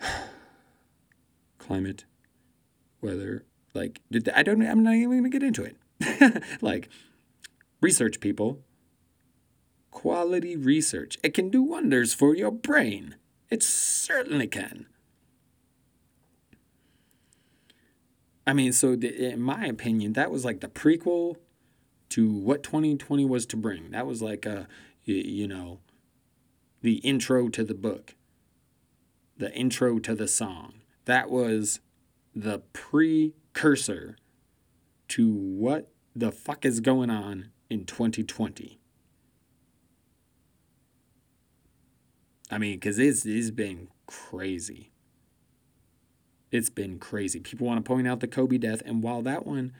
climate, 1.58 2.04
weather, 3.00 3.44
like, 3.74 4.00
I 4.34 4.42
don't, 4.42 4.62
I'm 4.62 4.82
not 4.82 4.94
even 4.94 5.24
to 5.24 5.28
get 5.28 5.42
into 5.42 5.64
it. 5.64 6.42
like, 6.60 6.88
research 7.80 8.20
people, 8.20 8.60
quality 9.90 10.56
research. 10.56 11.18
It 11.22 11.34
can 11.34 11.50
do 11.50 11.62
wonders 11.62 12.14
for 12.14 12.34
your 12.34 12.50
brain. 12.50 13.16
It 13.50 13.62
certainly 13.62 14.46
can. 14.46 14.86
I 18.46 18.52
mean, 18.52 18.72
so 18.72 18.92
in 18.92 19.40
my 19.40 19.66
opinion, 19.66 20.12
that 20.14 20.30
was 20.30 20.44
like 20.44 20.60
the 20.60 20.68
prequel 20.68 21.36
to 22.10 22.30
what 22.30 22.62
2020 22.62 23.24
was 23.24 23.46
to 23.46 23.56
bring. 23.56 23.90
That 23.90 24.06
was 24.06 24.20
like 24.20 24.46
uh, 24.46 24.64
a, 25.06 25.12
you 25.12 25.48
know, 25.48 25.80
the 26.82 26.96
intro 26.96 27.48
to 27.48 27.64
the 27.64 27.74
book, 27.74 28.14
the 29.36 29.52
intro 29.54 29.98
to 29.98 30.14
the 30.14 30.28
song. 30.28 30.74
That 31.06 31.30
was 31.30 31.80
the 32.34 32.60
pre 32.72 33.34
cursor 33.54 34.16
to 35.08 35.32
what 35.32 35.90
the 36.14 36.30
fuck 36.30 36.64
is 36.64 36.80
going 36.80 37.10
on 37.10 37.50
in 37.70 37.84
2020. 37.84 38.78
I 42.50 42.58
mean, 42.58 42.76
because 42.76 42.98
it's, 42.98 43.24
it's 43.24 43.50
been 43.50 43.88
crazy. 44.06 44.92
It's 46.50 46.70
been 46.70 46.98
crazy. 46.98 47.40
People 47.40 47.66
want 47.66 47.84
to 47.84 47.88
point 47.88 48.06
out 48.06 48.20
the 48.20 48.28
Kobe 48.28 48.58
death, 48.58 48.82
and 48.84 49.02
while 49.02 49.22
that 49.22 49.46
one 49.46 49.72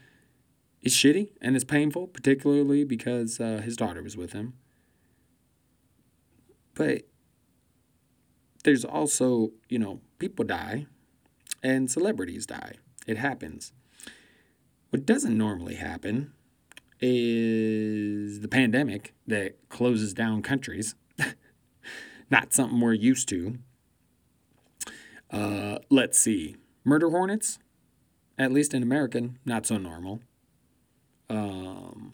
is 0.82 0.92
shitty 0.92 1.30
and 1.40 1.54
it's 1.54 1.64
painful, 1.64 2.08
particularly 2.08 2.84
because 2.84 3.38
uh, 3.40 3.60
his 3.64 3.76
daughter 3.76 4.02
was 4.02 4.16
with 4.16 4.32
him, 4.32 4.54
but 6.74 7.02
there's 8.64 8.84
also, 8.84 9.52
you 9.68 9.78
know, 9.78 10.00
people 10.18 10.44
die 10.44 10.86
and 11.62 11.90
celebrities 11.90 12.46
die. 12.46 12.74
It 13.06 13.18
happens. 13.18 13.72
What 14.90 15.04
doesn't 15.06 15.36
normally 15.36 15.74
happen 15.74 16.32
is 17.00 18.40
the 18.40 18.48
pandemic 18.48 19.14
that 19.26 19.68
closes 19.68 20.14
down 20.14 20.42
countries. 20.42 20.94
Not 22.30 22.52
something 22.52 22.80
we're 22.80 22.92
used 22.92 23.28
to. 23.30 23.58
Uh, 25.30 25.78
let's 25.90 26.18
see. 26.18 26.56
Murder 26.84 27.10
hornets, 27.10 27.58
at 28.38 28.52
least 28.52 28.72
in 28.72 28.82
American, 28.82 29.38
not 29.44 29.66
so 29.66 29.78
normal. 29.78 30.20
Um, 31.28 32.12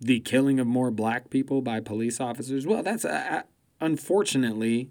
the 0.00 0.20
killing 0.20 0.58
of 0.58 0.66
more 0.66 0.90
black 0.90 1.30
people 1.30 1.62
by 1.62 1.80
police 1.80 2.20
officers, 2.20 2.66
well, 2.66 2.82
that's 2.82 3.04
uh, 3.04 3.42
unfortunately 3.80 4.90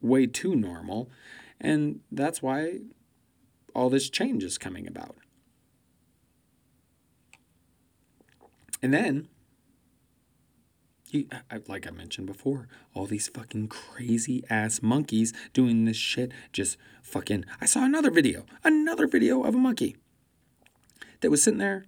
way 0.00 0.26
too 0.26 0.54
normal. 0.54 1.08
And 1.60 2.00
that's 2.10 2.42
why 2.42 2.80
all 3.74 3.90
this 3.90 4.08
change 4.08 4.44
is 4.44 4.58
coming 4.58 4.86
about. 4.86 5.16
And 8.82 8.92
then, 8.92 9.28
you, 11.10 11.26
like 11.68 11.86
I 11.86 11.90
mentioned 11.90 12.26
before, 12.26 12.68
all 12.94 13.06
these 13.06 13.28
fucking 13.28 13.68
crazy 13.68 14.44
ass 14.50 14.82
monkeys 14.82 15.32
doing 15.52 15.84
this 15.84 15.96
shit. 15.96 16.32
Just 16.52 16.76
fucking. 17.02 17.44
I 17.60 17.66
saw 17.66 17.84
another 17.84 18.10
video, 18.10 18.44
another 18.62 19.06
video 19.06 19.42
of 19.42 19.54
a 19.54 19.58
monkey 19.58 19.96
that 21.20 21.30
was 21.30 21.42
sitting 21.42 21.58
there, 21.58 21.86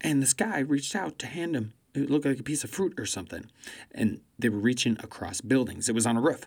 and 0.00 0.22
this 0.22 0.34
guy 0.34 0.58
reached 0.58 0.94
out 0.94 1.18
to 1.20 1.26
hand 1.26 1.56
him. 1.56 1.72
It 1.94 2.10
looked 2.10 2.26
like 2.26 2.38
a 2.38 2.44
piece 2.44 2.64
of 2.64 2.70
fruit 2.70 2.94
or 2.98 3.06
something, 3.06 3.46
and 3.92 4.20
they 4.38 4.50
were 4.50 4.58
reaching 4.58 4.98
across 5.00 5.40
buildings. 5.40 5.88
It 5.88 5.94
was 5.94 6.06
on 6.06 6.16
a 6.16 6.20
roof 6.20 6.46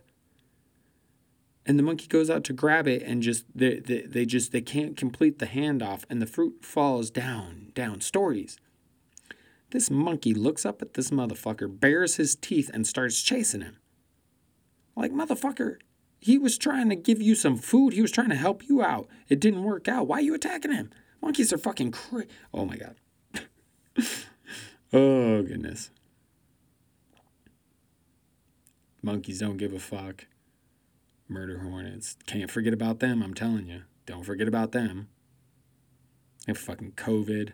and 1.65 1.77
the 1.77 1.83
monkey 1.83 2.07
goes 2.07 2.29
out 2.29 2.43
to 2.45 2.53
grab 2.53 2.87
it 2.87 3.03
and 3.03 3.21
just 3.21 3.45
they, 3.53 3.79
they, 3.79 4.01
they 4.01 4.25
just 4.25 4.51
they 4.51 4.61
can't 4.61 4.97
complete 4.97 5.39
the 5.39 5.45
handoff 5.45 6.03
and 6.09 6.21
the 6.21 6.27
fruit 6.27 6.63
falls 6.65 7.09
down 7.09 7.71
down 7.73 8.01
stories. 8.01 8.57
This 9.69 9.89
monkey 9.89 10.33
looks 10.33 10.65
up 10.65 10.81
at 10.81 10.95
this 10.95 11.11
motherfucker 11.11 11.79
bares 11.79 12.15
his 12.15 12.35
teeth 12.35 12.69
and 12.73 12.85
starts 12.85 13.21
chasing 13.21 13.61
him. 13.61 13.77
Like 14.95 15.11
motherfucker 15.11 15.77
he 16.19 16.37
was 16.37 16.57
trying 16.57 16.89
to 16.89 16.95
give 16.95 17.21
you 17.21 17.33
some 17.35 17.57
food. 17.57 17.93
He 17.93 18.01
was 18.01 18.11
trying 18.11 18.29
to 18.29 18.35
help 18.35 18.67
you 18.67 18.83
out. 18.83 19.07
It 19.27 19.39
didn't 19.39 19.63
work 19.63 19.87
out. 19.87 20.07
Why 20.07 20.17
are 20.17 20.21
you 20.21 20.35
attacking 20.35 20.71
him? 20.71 20.91
Monkeys 21.21 21.53
are 21.53 21.57
fucking 21.57 21.91
crazy 21.91 22.29
oh 22.53 22.65
my 22.65 22.77
god. 22.77 22.95
Oh 24.93 25.41
goodness. 25.41 25.89
Monkeys 29.01 29.39
don't 29.39 29.55
give 29.55 29.71
a 29.71 29.79
fuck 29.79 30.25
murder 31.31 31.59
hornets. 31.59 32.17
Can't 32.27 32.51
forget 32.51 32.73
about 32.73 32.99
them, 32.99 33.23
I'm 33.23 33.33
telling 33.33 33.67
you. 33.67 33.83
Don't 34.05 34.23
forget 34.23 34.47
about 34.47 34.73
them. 34.73 35.07
And 36.47 36.57
fucking 36.57 36.91
COVID. 36.91 37.53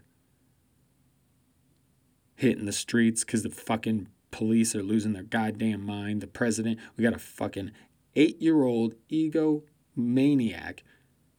Hitting 2.35 2.65
the 2.65 2.71
streets 2.71 3.23
because 3.23 3.43
the 3.43 3.49
fucking 3.49 4.07
police 4.31 4.75
are 4.75 4.83
losing 4.83 5.13
their 5.13 5.23
goddamn 5.23 5.85
mind. 5.85 6.21
The 6.21 6.27
president, 6.27 6.79
we 6.95 7.03
got 7.03 7.13
a 7.13 7.19
fucking 7.19 7.71
eight 8.15 8.41
year 8.41 8.63
old 8.63 8.95
ego 9.09 9.63
maniac 9.95 10.83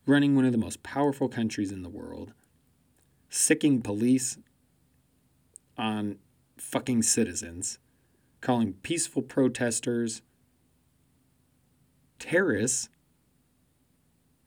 running 0.07 0.35
one 0.35 0.45
of 0.45 0.53
the 0.53 0.59
most 0.59 0.83
powerful 0.83 1.29
countries 1.29 1.71
in 1.71 1.83
the 1.83 1.89
world, 1.89 2.33
sicking 3.29 3.83
police 3.83 4.39
on 5.77 6.17
fucking 6.57 7.03
citizens, 7.03 7.79
calling 8.41 8.73
peaceful 8.83 9.23
protesters 9.23 10.23
terrorists, 12.19 12.89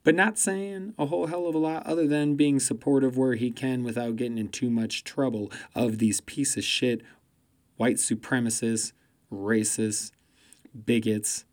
but 0.03 0.15
not 0.15 0.37
saying 0.37 0.93
a 0.97 1.05
whole 1.07 1.27
hell 1.27 1.47
of 1.47 1.55
a 1.55 1.59
lot 1.59 1.85
other 1.85 2.07
than 2.07 2.35
being 2.35 2.59
supportive 2.59 3.17
where 3.17 3.35
he 3.35 3.51
can 3.51 3.83
without 3.83 4.15
getting 4.15 4.37
in 4.37 4.49
too 4.49 4.69
much 4.69 5.03
trouble 5.03 5.51
of 5.75 5.99
these 5.99 6.21
piece 6.21 6.57
of 6.57 6.63
shit 6.63 7.01
white 7.77 7.95
supremacists, 7.95 8.93
racists, 9.31 10.11
bigots, 10.85 11.45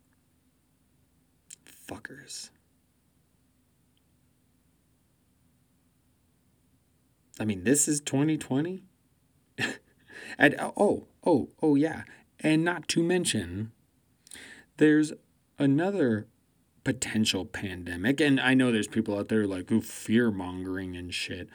fuckers. 1.65 2.49
I 7.39 7.45
mean, 7.45 7.63
this 7.63 7.87
is 7.87 8.01
2020. 8.01 8.83
and 10.37 10.55
oh, 10.59 11.07
oh, 11.25 11.49
oh 11.61 11.75
yeah. 11.75 12.03
And 12.41 12.63
not 12.63 12.87
to 12.89 13.01
mention 13.01 13.71
there's 14.77 15.13
another 15.59 16.27
potential 16.83 17.45
pandemic, 17.45 18.19
and 18.19 18.39
I 18.39 18.53
know 18.53 18.71
there's 18.71 18.87
people 18.87 19.17
out 19.17 19.27
there 19.27 19.45
like 19.45 19.69
who 19.69 19.81
fear 19.81 20.31
mongering 20.31 20.95
and 20.95 21.13
shit. 21.13 21.49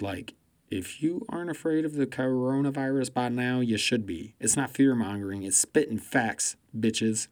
Like, 0.00 0.34
if 0.70 1.02
you 1.02 1.24
aren't 1.28 1.50
afraid 1.50 1.84
of 1.84 1.94
the 1.94 2.06
coronavirus 2.06 3.14
by 3.14 3.30
now, 3.30 3.60
you 3.60 3.78
should 3.78 4.04
be. 4.04 4.34
It's 4.38 4.56
not 4.56 4.70
fear 4.70 4.94
mongering, 4.94 5.44
it's 5.44 5.56
spitting 5.56 5.98
facts, 5.98 6.56
bitches. 6.76 7.28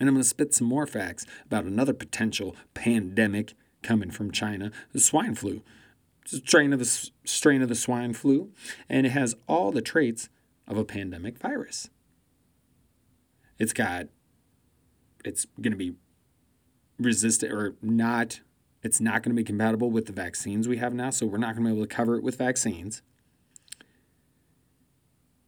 And 0.00 0.08
I'm 0.08 0.14
going 0.14 0.22
to 0.22 0.28
spit 0.28 0.54
some 0.54 0.66
more 0.66 0.86
facts 0.86 1.26
about 1.44 1.64
another 1.64 1.92
potential 1.92 2.56
pandemic 2.74 3.54
coming 3.82 4.10
from 4.10 4.30
China 4.30 4.72
the 4.92 5.00
swine 5.00 5.34
flu. 5.34 5.62
It's 6.22 6.32
a 6.32 6.36
strain 6.38 6.72
of 6.72 6.78
the, 6.78 7.10
strain 7.24 7.62
of 7.62 7.68
the 7.68 7.74
swine 7.74 8.12
flu, 8.14 8.50
and 8.88 9.06
it 9.06 9.10
has 9.10 9.36
all 9.46 9.70
the 9.70 9.82
traits 9.82 10.28
of 10.66 10.76
a 10.76 10.84
pandemic 10.84 11.38
virus. 11.38 11.90
It's 13.58 13.72
got 13.72 14.08
it's 15.24 15.46
going 15.60 15.72
to 15.72 15.76
be 15.76 15.94
resistant 16.98 17.52
or 17.52 17.76
not 17.82 18.40
it's 18.82 19.00
not 19.00 19.22
going 19.22 19.34
to 19.34 19.40
be 19.40 19.44
compatible 19.44 19.90
with 19.90 20.06
the 20.06 20.12
vaccines 20.12 20.66
we 20.68 20.78
have 20.78 20.94
now 20.94 21.10
so 21.10 21.26
we're 21.26 21.38
not 21.38 21.54
going 21.54 21.64
to 21.64 21.70
be 21.70 21.76
able 21.76 21.86
to 21.86 21.94
cover 21.94 22.16
it 22.16 22.22
with 22.22 22.36
vaccines. 22.36 23.02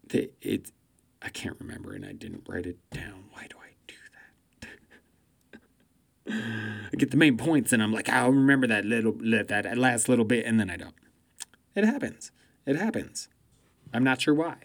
The, 0.06 0.30
it 0.40 0.70
i 1.22 1.28
can't 1.28 1.56
remember 1.58 1.94
and 1.94 2.04
i 2.04 2.12
didn't 2.12 2.46
write 2.48 2.66
it 2.66 2.78
down. 2.90 3.24
Why 3.32 3.46
do 3.48 3.56
i 3.58 3.72
do 3.86 3.94
that? 6.28 6.88
I 6.92 6.96
get 6.96 7.10
the 7.10 7.16
main 7.16 7.36
points 7.36 7.72
and 7.72 7.82
i'm 7.82 7.92
like 7.92 8.08
i'll 8.08 8.30
remember 8.30 8.66
that 8.66 8.84
little 8.84 9.14
that 9.20 9.78
last 9.78 10.08
little 10.08 10.24
bit 10.24 10.44
and 10.44 10.60
then 10.60 10.70
i 10.70 10.76
don't. 10.76 10.94
It 11.74 11.84
happens. 11.84 12.30
It 12.66 12.76
happens. 12.76 13.28
I'm 13.94 14.04
not 14.04 14.20
sure 14.20 14.34
why. 14.34 14.56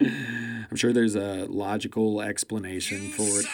I'm 0.00 0.74
sure 0.74 0.92
there's 0.92 1.14
a 1.14 1.46
logical 1.48 2.20
explanation 2.20 3.10
for 3.10 3.40
it 3.40 3.46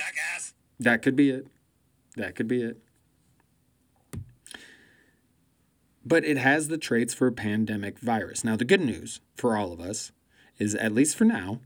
jackass. 0.00 0.54
That 0.78 1.02
could 1.02 1.16
be 1.16 1.30
it. 1.30 1.46
That 2.16 2.34
could 2.34 2.48
be 2.48 2.62
it. 2.62 2.78
But 6.04 6.24
it 6.24 6.38
has 6.38 6.68
the 6.68 6.78
traits 6.78 7.12
for 7.12 7.26
a 7.26 7.32
pandemic 7.32 7.98
virus. 7.98 8.42
Now, 8.42 8.56
the 8.56 8.64
good 8.64 8.80
news 8.80 9.20
for 9.36 9.56
all 9.56 9.72
of 9.72 9.80
us 9.80 10.12
is, 10.58 10.74
at 10.74 10.92
least 10.92 11.16
for 11.16 11.24
now, 11.24 11.60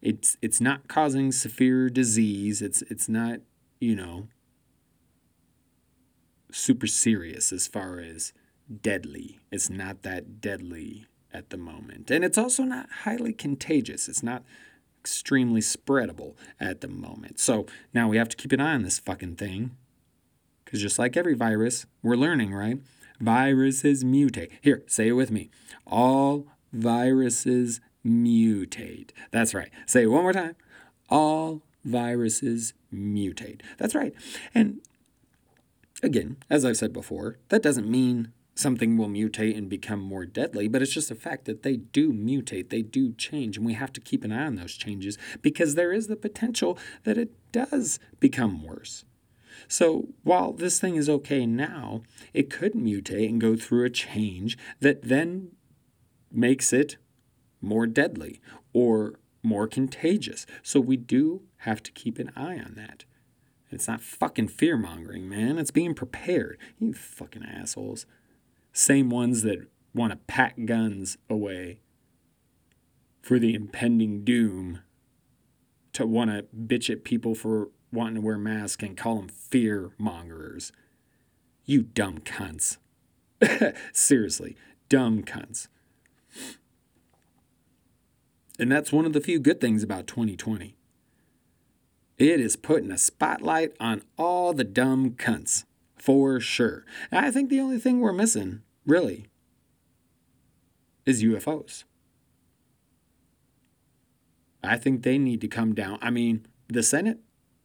it's 0.00 0.36
it's 0.40 0.60
not 0.60 0.86
causing 0.86 1.32
severe 1.32 1.90
disease. 1.90 2.62
It's 2.62 2.82
it's 2.82 3.08
not, 3.08 3.40
you 3.80 3.96
know, 3.96 4.28
super 6.52 6.86
serious 6.86 7.52
as 7.52 7.66
far 7.66 7.98
as 7.98 8.32
deadly. 8.82 9.40
It's 9.50 9.68
not 9.68 10.02
that 10.02 10.40
deadly 10.40 11.06
at 11.32 11.50
the 11.50 11.56
moment. 11.56 12.10
And 12.10 12.24
it's 12.24 12.38
also 12.38 12.62
not 12.62 12.88
highly 13.02 13.32
contagious. 13.32 14.08
It's 14.08 14.22
not 14.22 14.44
extremely 15.08 15.62
spreadable 15.62 16.34
at 16.60 16.82
the 16.82 16.88
moment. 16.88 17.40
So 17.40 17.64
now 17.94 18.08
we 18.08 18.18
have 18.18 18.28
to 18.28 18.36
keep 18.36 18.52
an 18.52 18.60
eye 18.60 18.74
on 18.74 18.82
this 18.82 18.98
fucking 18.98 19.36
thing. 19.36 19.70
Because 20.64 20.82
just 20.82 20.98
like 20.98 21.16
every 21.16 21.32
virus, 21.32 21.86
we're 22.02 22.14
learning, 22.14 22.52
right? 22.52 22.78
Viruses 23.18 24.04
mutate. 24.04 24.50
Here, 24.60 24.82
say 24.86 25.08
it 25.08 25.12
with 25.12 25.30
me. 25.30 25.48
All 25.86 26.46
viruses 26.74 27.80
mutate. 28.04 29.12
That's 29.30 29.54
right. 29.54 29.70
Say 29.86 30.02
it 30.02 30.08
one 30.08 30.24
more 30.24 30.34
time. 30.34 30.56
All 31.08 31.62
viruses 31.86 32.74
mutate. 32.92 33.62
That's 33.78 33.94
right. 33.94 34.12
And 34.54 34.82
again, 36.02 36.36
as 36.50 36.66
I've 36.66 36.76
said 36.76 36.92
before, 36.92 37.38
that 37.48 37.62
doesn't 37.62 37.90
mean 37.90 38.34
something 38.58 38.96
will 38.96 39.08
mutate 39.08 39.56
and 39.56 39.68
become 39.68 40.00
more 40.00 40.26
deadly, 40.26 40.66
but 40.66 40.82
it's 40.82 40.92
just 40.92 41.10
a 41.10 41.14
fact 41.14 41.44
that 41.44 41.62
they 41.62 41.76
do 41.76 42.12
mutate, 42.12 42.70
they 42.70 42.82
do 42.82 43.12
change, 43.12 43.56
and 43.56 43.64
we 43.64 43.74
have 43.74 43.92
to 43.92 44.00
keep 44.00 44.24
an 44.24 44.32
eye 44.32 44.46
on 44.46 44.56
those 44.56 44.74
changes 44.74 45.16
because 45.42 45.74
there 45.74 45.92
is 45.92 46.08
the 46.08 46.16
potential 46.16 46.76
that 47.04 47.16
it 47.16 47.30
does 47.52 48.00
become 48.18 48.64
worse. 48.64 49.04
So 49.68 50.08
while 50.24 50.52
this 50.52 50.80
thing 50.80 50.96
is 50.96 51.08
okay 51.08 51.46
now, 51.46 52.02
it 52.34 52.50
could 52.50 52.72
mutate 52.72 53.28
and 53.28 53.40
go 53.40 53.54
through 53.54 53.84
a 53.84 53.90
change 53.90 54.58
that 54.80 55.02
then 55.02 55.52
makes 56.30 56.72
it 56.72 56.96
more 57.60 57.86
deadly 57.86 58.40
or 58.72 59.14
more 59.42 59.68
contagious. 59.68 60.46
So 60.62 60.80
we 60.80 60.96
do 60.96 61.42
have 61.58 61.82
to 61.84 61.92
keep 61.92 62.18
an 62.18 62.32
eye 62.34 62.58
on 62.58 62.74
that. 62.76 63.04
It's 63.70 63.86
not 63.86 64.00
fucking 64.00 64.48
fear 64.48 64.76
mongering, 64.76 65.28
man. 65.28 65.58
It's 65.58 65.70
being 65.70 65.94
prepared. 65.94 66.58
You 66.78 66.94
fucking 66.94 67.44
assholes 67.44 68.06
same 68.78 69.10
ones 69.10 69.42
that 69.42 69.58
want 69.92 70.12
to 70.12 70.16
pack 70.28 70.54
guns 70.64 71.18
away 71.28 71.80
for 73.20 73.40
the 73.40 73.52
impending 73.52 74.22
doom 74.22 74.78
to 75.92 76.06
want 76.06 76.30
to 76.30 76.44
bitch 76.56 76.88
at 76.88 77.02
people 77.02 77.34
for 77.34 77.70
wanting 77.92 78.14
to 78.14 78.20
wear 78.20 78.38
masks 78.38 78.84
and 78.84 78.96
call 78.96 79.16
them 79.16 79.28
fear 79.28 79.90
mongers. 79.98 80.70
You 81.64 81.82
dumb 81.82 82.18
cunts. 82.18 82.76
Seriously, 83.92 84.56
dumb 84.88 85.24
cunts. 85.24 85.66
And 88.60 88.70
that's 88.70 88.92
one 88.92 89.06
of 89.06 89.12
the 89.12 89.20
few 89.20 89.40
good 89.40 89.60
things 89.60 89.82
about 89.82 90.06
2020. 90.06 90.76
It 92.16 92.40
is 92.40 92.54
putting 92.54 92.92
a 92.92 92.98
spotlight 92.98 93.72
on 93.80 94.02
all 94.16 94.52
the 94.52 94.62
dumb 94.62 95.10
cunts, 95.10 95.64
for 95.96 96.38
sure. 96.38 96.84
And 97.10 97.26
I 97.26 97.32
think 97.32 97.50
the 97.50 97.60
only 97.60 97.78
thing 97.78 97.98
we're 97.98 98.12
missing, 98.12 98.62
really, 98.88 99.26
is 101.06 101.22
UFOs. 101.22 101.84
I 104.64 104.76
think 104.76 105.02
they 105.02 105.18
need 105.18 105.40
to 105.42 105.48
come 105.48 105.74
down. 105.74 105.98
I 106.02 106.10
mean, 106.10 106.46
the 106.68 106.82
Senate, 106.82 107.18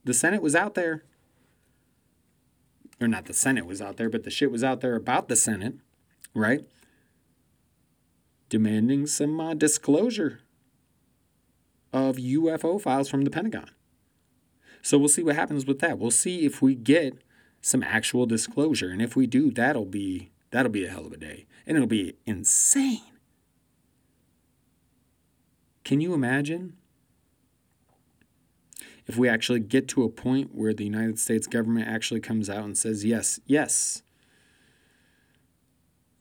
the 0.04 0.14
Senate 0.14 0.42
was 0.42 0.56
out 0.56 0.76
there. 0.76 1.04
Or 3.02 3.08
not 3.08 3.26
the 3.26 3.34
Senate 3.34 3.66
was 3.66 3.82
out 3.82 3.98
there, 3.98 4.10
but 4.10 4.24
the 4.24 4.30
shit 4.30 4.52
was 4.52 4.64
out 4.64 4.82
there 4.82 4.96
about 4.96 5.28
the 5.28 5.36
Senate, 5.36 5.76
right? 6.36 6.66
Demanding 8.50 9.08
some 9.08 9.40
uh, 9.40 9.56
disclosure 9.56 10.42
of 11.92 12.18
UFO 12.18 12.80
files 12.80 13.10
from 13.10 13.24
the 13.24 13.32
Pentagon. 13.32 13.72
So 14.82 14.98
we'll 14.98 15.10
see 15.10 15.24
what 15.24 15.36
happens 15.36 15.66
with 15.66 15.80
that. 15.80 15.98
We'll 15.98 16.12
see 16.12 16.46
if 16.46 16.62
we 16.62 16.76
get 16.76 17.18
some 17.62 17.82
actual 17.82 18.26
disclosure, 18.26 18.90
and 18.90 19.02
if 19.02 19.16
we 19.16 19.26
do, 19.26 19.50
that'll 19.50 19.86
be 19.86 20.33
that'll 20.54 20.72
be 20.72 20.86
a 20.86 20.90
hell 20.90 21.08
of 21.08 21.12
a 21.12 21.18
day, 21.18 21.48
and 21.66 21.76
it'll 21.76 21.88
be 21.88 22.16
insane. 22.28 23.02
Can 25.84 26.00
you 26.00 26.14
imagine 26.14 26.78
if 29.08 29.18
we 29.18 29.28
actually 29.28 29.60
get 29.60 29.88
to 29.90 30.04
a 30.04 30.10
point 30.10 30.54
where 30.54 30.72
the 30.72 30.84
United 30.84 31.18
States 31.18 31.48
government 31.48 31.88
actually 31.90 32.20
comes 32.20 32.52
out 32.52 32.64
and 32.64 32.78
says, 32.78 33.04
yes, 33.04 33.40
yes, 33.48 34.04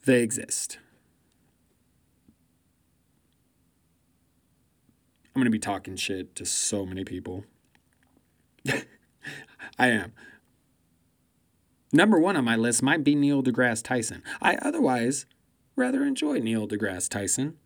they 0.06 0.22
exist. 0.22 0.78
I'm 5.34 5.40
going 5.40 5.44
to 5.44 5.50
be 5.50 5.58
talking 5.58 5.94
shit 5.96 6.34
to 6.36 6.46
so 6.46 6.86
many 6.86 7.04
people. 7.04 7.44
I 9.78 9.88
am. 9.88 10.14
Number 11.92 12.18
one 12.18 12.36
on 12.36 12.44
my 12.44 12.56
list 12.56 12.82
might 12.82 13.04
be 13.04 13.14
Neil 13.14 13.42
deGrasse 13.42 13.82
Tyson. 13.82 14.22
I 14.40 14.56
otherwise 14.56 15.26
rather 15.76 16.04
enjoy 16.04 16.38
Neil 16.38 16.66
deGrasse 16.66 17.08
Tyson. 17.08 17.58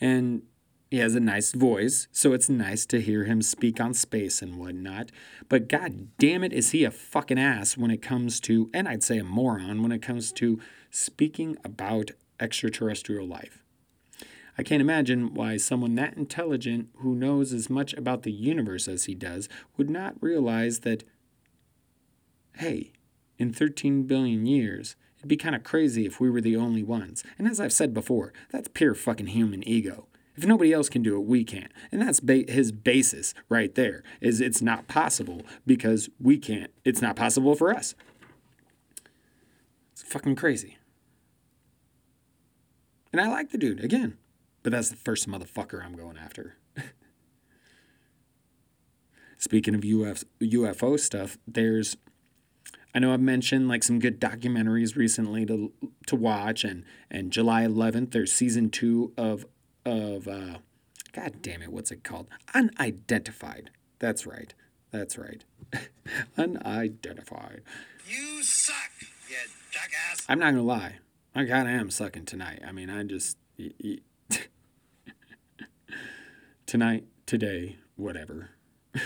And 0.00 0.42
he 0.90 0.98
has 0.98 1.14
a 1.14 1.20
nice 1.20 1.52
voice, 1.52 2.06
so 2.12 2.32
it's 2.32 2.50
nice 2.50 2.84
to 2.86 3.00
hear 3.00 3.24
him 3.24 3.40
speak 3.40 3.80
on 3.80 3.94
space 3.94 4.42
and 4.42 4.56
whatnot. 4.56 5.10
But 5.48 5.68
god 5.68 6.08
damn 6.18 6.44
it, 6.44 6.52
is 6.52 6.70
he 6.70 6.84
a 6.84 6.90
fucking 6.90 7.38
ass 7.38 7.76
when 7.76 7.90
it 7.90 8.02
comes 8.02 8.40
to, 8.40 8.70
and 8.74 8.86
I'd 8.86 9.02
say 9.02 9.18
a 9.18 9.24
moron 9.24 9.82
when 9.82 9.90
it 9.90 10.02
comes 10.02 10.32
to 10.32 10.60
speaking 10.90 11.56
about 11.64 12.10
extraterrestrial 12.38 13.26
life. 13.26 13.62
I 14.58 14.62
can't 14.62 14.82
imagine 14.82 15.32
why 15.32 15.56
someone 15.56 15.94
that 15.94 16.16
intelligent 16.18 16.90
who 16.98 17.14
knows 17.14 17.54
as 17.54 17.70
much 17.70 17.94
about 17.94 18.22
the 18.22 18.32
universe 18.32 18.86
as 18.86 19.04
he 19.04 19.14
does 19.14 19.48
would 19.78 19.88
not 19.88 20.22
realize 20.22 20.80
that, 20.80 21.04
hey, 22.58 22.92
in 23.42 23.52
13 23.52 24.04
billion 24.04 24.46
years, 24.46 24.96
it'd 25.18 25.28
be 25.28 25.36
kind 25.36 25.54
of 25.54 25.64
crazy 25.64 26.06
if 26.06 26.20
we 26.20 26.30
were 26.30 26.40
the 26.40 26.56
only 26.56 26.82
ones. 26.82 27.24
And 27.36 27.46
as 27.46 27.60
I've 27.60 27.72
said 27.72 27.92
before, 27.92 28.32
that's 28.50 28.68
pure 28.68 28.94
fucking 28.94 29.26
human 29.28 29.66
ego. 29.68 30.06
If 30.34 30.46
nobody 30.46 30.72
else 30.72 30.88
can 30.88 31.02
do 31.02 31.16
it, 31.16 31.26
we 31.26 31.44
can't. 31.44 31.72
And 31.90 32.00
that's 32.00 32.20
ba- 32.20 32.44
his 32.48 32.72
basis 32.72 33.34
right 33.50 33.74
there 33.74 34.02
is 34.20 34.40
it's 34.40 34.62
not 34.62 34.88
possible 34.88 35.42
because 35.66 36.08
we 36.18 36.38
can't. 36.38 36.70
It's 36.84 37.02
not 37.02 37.16
possible 37.16 37.54
for 37.54 37.74
us. 37.74 37.94
It's 39.92 40.02
fucking 40.02 40.36
crazy. 40.36 40.78
And 43.12 43.20
I 43.20 43.28
like 43.28 43.50
the 43.50 43.58
dude 43.58 43.84
again, 43.84 44.16
but 44.62 44.72
that's 44.72 44.88
the 44.88 44.96
first 44.96 45.28
motherfucker 45.28 45.84
I'm 45.84 45.96
going 45.96 46.16
after. 46.16 46.56
Speaking 49.36 49.74
of 49.74 49.84
Uf- 49.84 50.24
UFO 50.40 50.98
stuff, 50.98 51.36
there's 51.46 51.98
I 52.94 52.98
know 52.98 53.12
I've 53.12 53.20
mentioned 53.20 53.68
like 53.68 53.82
some 53.82 53.98
good 53.98 54.20
documentaries 54.20 54.96
recently 54.96 55.46
to 55.46 55.72
to 56.06 56.16
watch 56.16 56.64
and 56.64 56.84
and 57.10 57.30
July 57.32 57.62
11th 57.62 58.10
there's 58.12 58.32
season 58.32 58.70
2 58.70 59.14
of 59.16 59.46
of 59.84 60.28
uh, 60.28 60.58
God 61.12 61.42
damn 61.42 61.62
it, 61.62 61.72
what's 61.72 61.90
it 61.90 62.04
called? 62.04 62.28
Unidentified. 62.54 63.70
That's 63.98 64.26
right. 64.26 64.54
That's 64.90 65.18
right. 65.18 65.44
Unidentified. 66.36 67.62
You 68.08 68.42
suck, 68.42 68.90
you 69.28 69.36
jackass. 69.70 70.26
I'm 70.28 70.38
not 70.38 70.50
gonna 70.50 70.62
lie. 70.62 70.96
I 71.34 71.46
kind 71.46 71.66
of 71.68 71.74
am 71.74 71.90
sucking 71.90 72.26
tonight. 72.26 72.60
I 72.66 72.72
mean, 72.72 72.90
I 72.90 73.02
just 73.04 73.38
tonight, 76.66 77.04
today, 77.26 77.76
whatever. 77.96 78.50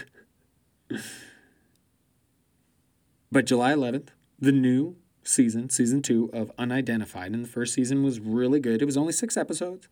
but 3.31 3.47
July 3.47 3.73
11th, 3.73 4.09
the 4.39 4.53
new 4.53 4.97
season, 5.23 5.71
season 5.71 6.03
two 6.03 6.31
of 6.33 6.53
Unidentified, 6.59 7.33
and 7.33 7.45
the 7.45 7.49
first 7.49 7.75
season 7.75 8.03
was 8.03 8.21
really 8.21 8.61
good. 8.61 8.83
It 8.83 8.87
was 8.87 8.97
only 8.97 9.13
six 9.13 9.37
episodes 9.37 9.89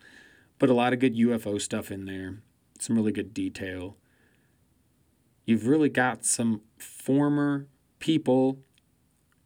but 0.58 0.70
a 0.70 0.74
lot 0.74 0.92
of 0.92 0.98
good 0.98 1.16
UFO 1.16 1.60
stuff 1.60 1.90
in 1.90 2.04
there. 2.06 2.38
Some 2.78 2.96
really 2.96 3.12
good 3.12 3.34
detail. 3.34 3.96
You've 5.44 5.66
really 5.66 5.88
got 5.88 6.24
some 6.24 6.62
former 6.78 7.66
people. 7.98 8.58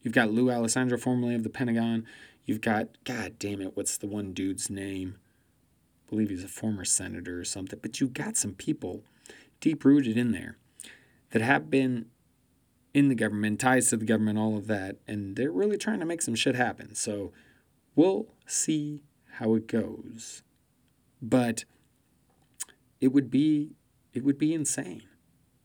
You've 0.02 0.14
got 0.14 0.30
Lue 0.30 0.46
Elizondo, 0.46 0.98
formerly 0.98 1.34
of 1.34 1.42
the 1.42 1.50
Pentagon. 1.50 2.06
You've 2.44 2.60
got, 2.60 2.88
God 3.04 3.38
damn 3.38 3.60
it, 3.60 3.76
what's 3.76 3.98
the 3.98 4.06
one 4.06 4.32
dude's 4.32 4.70
name? 4.70 5.16
I 6.06 6.10
believe 6.10 6.30
he's 6.30 6.44
a 6.44 6.48
former 6.48 6.84
senator 6.84 7.38
or 7.38 7.44
something. 7.44 7.78
But 7.82 8.00
you've 8.00 8.14
got 8.14 8.36
some 8.36 8.54
people 8.54 9.02
deep 9.60 9.84
rooted 9.84 10.16
in 10.16 10.32
there 10.32 10.56
that 11.30 11.42
have 11.42 11.68
been 11.68 12.06
in 12.98 13.08
the 13.08 13.14
government, 13.14 13.60
ties 13.60 13.88
to 13.90 13.96
the 13.96 14.04
government, 14.04 14.38
all 14.38 14.56
of 14.56 14.66
that. 14.66 14.96
And 15.06 15.36
they're 15.36 15.52
really 15.52 15.78
trying 15.78 16.00
to 16.00 16.06
make 16.06 16.22
some 16.22 16.34
shit 16.34 16.54
happen. 16.54 16.94
So 16.94 17.32
we'll 17.94 18.26
see 18.46 19.02
how 19.34 19.54
it 19.54 19.66
goes 19.66 20.42
but 21.20 21.64
it 23.00 23.08
would 23.08 23.30
be 23.30 23.72
it 24.12 24.24
would 24.24 24.38
be 24.38 24.54
insane. 24.54 25.02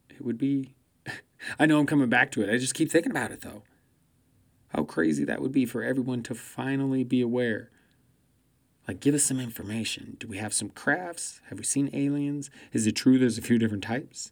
It 0.10 0.24
would 0.24 0.38
be 0.38 0.76
I 1.60 1.66
know 1.66 1.80
I'm 1.80 1.86
coming 1.86 2.10
back 2.10 2.32
to 2.32 2.42
it. 2.42 2.54
I 2.54 2.58
just 2.58 2.74
keep 2.74 2.92
thinking 2.92 3.12
about 3.12 3.32
it 3.32 3.42
though. 3.42 3.64
How 4.70 4.84
crazy 4.84 5.24
that 5.26 5.42
would 5.42 5.52
be 5.52 5.66
for 5.66 5.84
everyone 5.84 6.24
to 6.24 6.36
finally 6.36 7.04
be 7.04 7.22
aware. 7.22 7.70
Like 8.88 9.00
give 9.00 9.16
us 9.16 9.24
some 9.24 9.40
information. 9.40 10.18
Do 10.20 10.28
we 10.28 10.38
have 10.38 10.54
some 10.54 10.70
crafts? 10.70 11.42
Have 11.50 11.60
we 11.60 11.64
seen 11.64 11.90
aliens? 11.94 12.50
Is 12.72 12.88
it 12.88 12.94
true 12.94 13.18
there's 13.18 13.38
a 13.38 13.44
few 13.44 13.58
different 13.58 13.84
types? 13.84 14.32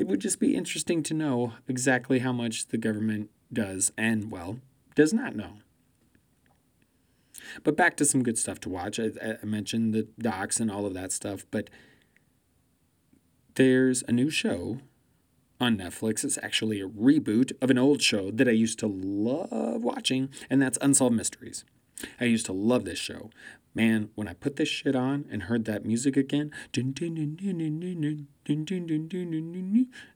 It 0.00 0.06
would 0.06 0.20
just 0.20 0.40
be 0.40 0.56
interesting 0.56 1.02
to 1.02 1.12
know 1.12 1.52
exactly 1.68 2.20
how 2.20 2.32
much 2.32 2.68
the 2.68 2.78
government 2.78 3.28
does 3.52 3.92
and 3.98 4.30
well, 4.30 4.56
does 4.94 5.12
not 5.12 5.36
know. 5.36 5.58
But 7.64 7.76
back 7.76 7.98
to 7.98 8.06
some 8.06 8.22
good 8.22 8.38
stuff 8.38 8.60
to 8.60 8.70
watch. 8.70 8.98
I, 8.98 9.10
I 9.42 9.44
mentioned 9.44 9.92
the 9.92 10.08
docs 10.18 10.58
and 10.58 10.70
all 10.70 10.86
of 10.86 10.94
that 10.94 11.12
stuff, 11.12 11.44
but 11.50 11.68
there's 13.56 14.02
a 14.08 14.12
new 14.12 14.30
show 14.30 14.78
on 15.60 15.76
Netflix. 15.76 16.24
It's 16.24 16.38
actually 16.42 16.80
a 16.80 16.88
reboot 16.88 17.52
of 17.60 17.68
an 17.68 17.76
old 17.76 18.00
show 18.00 18.30
that 18.30 18.48
I 18.48 18.52
used 18.52 18.78
to 18.78 18.86
love 18.86 19.84
watching, 19.84 20.30
and 20.48 20.62
that's 20.62 20.78
Unsolved 20.80 21.14
Mysteries. 21.14 21.66
I 22.20 22.24
used 22.24 22.46
to 22.46 22.52
love 22.52 22.84
this 22.84 22.98
show. 22.98 23.30
Man, 23.74 24.10
when 24.14 24.26
I 24.26 24.34
put 24.34 24.56
this 24.56 24.68
shit 24.68 24.96
on 24.96 25.26
and 25.30 25.44
heard 25.44 25.64
that 25.66 25.84
music 25.84 26.16
again, 26.16 26.50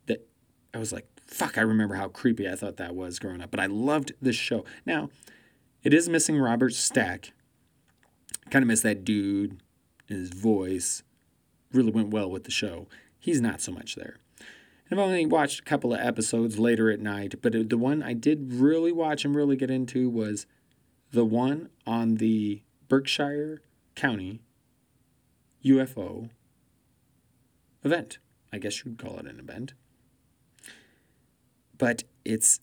that 0.06 0.26
I 0.72 0.78
was 0.78 0.92
like, 0.92 1.06
fuck, 1.26 1.56
I 1.56 1.60
remember 1.60 1.94
how 1.94 2.08
creepy 2.08 2.48
I 2.48 2.56
thought 2.56 2.76
that 2.78 2.94
was 2.94 3.18
growing 3.18 3.40
up. 3.40 3.50
But 3.50 3.60
I 3.60 3.66
loved 3.66 4.12
this 4.20 4.36
show. 4.36 4.64
Now, 4.84 5.10
it 5.82 5.94
is 5.94 6.08
missing 6.08 6.38
Robert 6.38 6.74
Stack. 6.74 7.32
Kind 8.50 8.62
of 8.62 8.66
miss 8.66 8.82
that 8.82 9.04
dude, 9.04 9.60
his 10.06 10.30
voice. 10.30 11.02
Really 11.72 11.92
went 11.92 12.10
well 12.10 12.30
with 12.30 12.44
the 12.44 12.50
show. 12.50 12.88
He's 13.18 13.40
not 13.40 13.60
so 13.60 13.72
much 13.72 13.94
there. 13.94 14.18
I've 14.90 14.98
only 14.98 15.26
watched 15.26 15.60
a 15.60 15.64
couple 15.64 15.94
of 15.94 16.00
episodes 16.00 16.58
later 16.58 16.90
at 16.90 17.00
night, 17.00 17.36
but 17.40 17.68
the 17.68 17.78
one 17.78 18.02
I 18.02 18.12
did 18.12 18.52
really 18.52 18.92
watch 18.92 19.24
and 19.24 19.34
really 19.34 19.56
get 19.56 19.70
into 19.70 20.10
was 20.10 20.46
the 21.14 21.24
one 21.24 21.70
on 21.86 22.16
the 22.16 22.60
Berkshire 22.88 23.62
County 23.94 24.40
UFO 25.64 26.28
event. 27.84 28.18
I 28.52 28.58
guess 28.58 28.84
you'd 28.84 28.98
call 28.98 29.18
it 29.18 29.26
an 29.26 29.38
event. 29.38 29.74
But 31.78 32.02
it's 32.24 32.60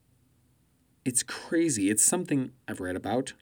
it's 1.05 1.23
crazy. 1.23 1.89
It's 1.89 2.03
something 2.03 2.51
I've 2.67 2.81
read 2.81 2.95
about. 2.95 3.33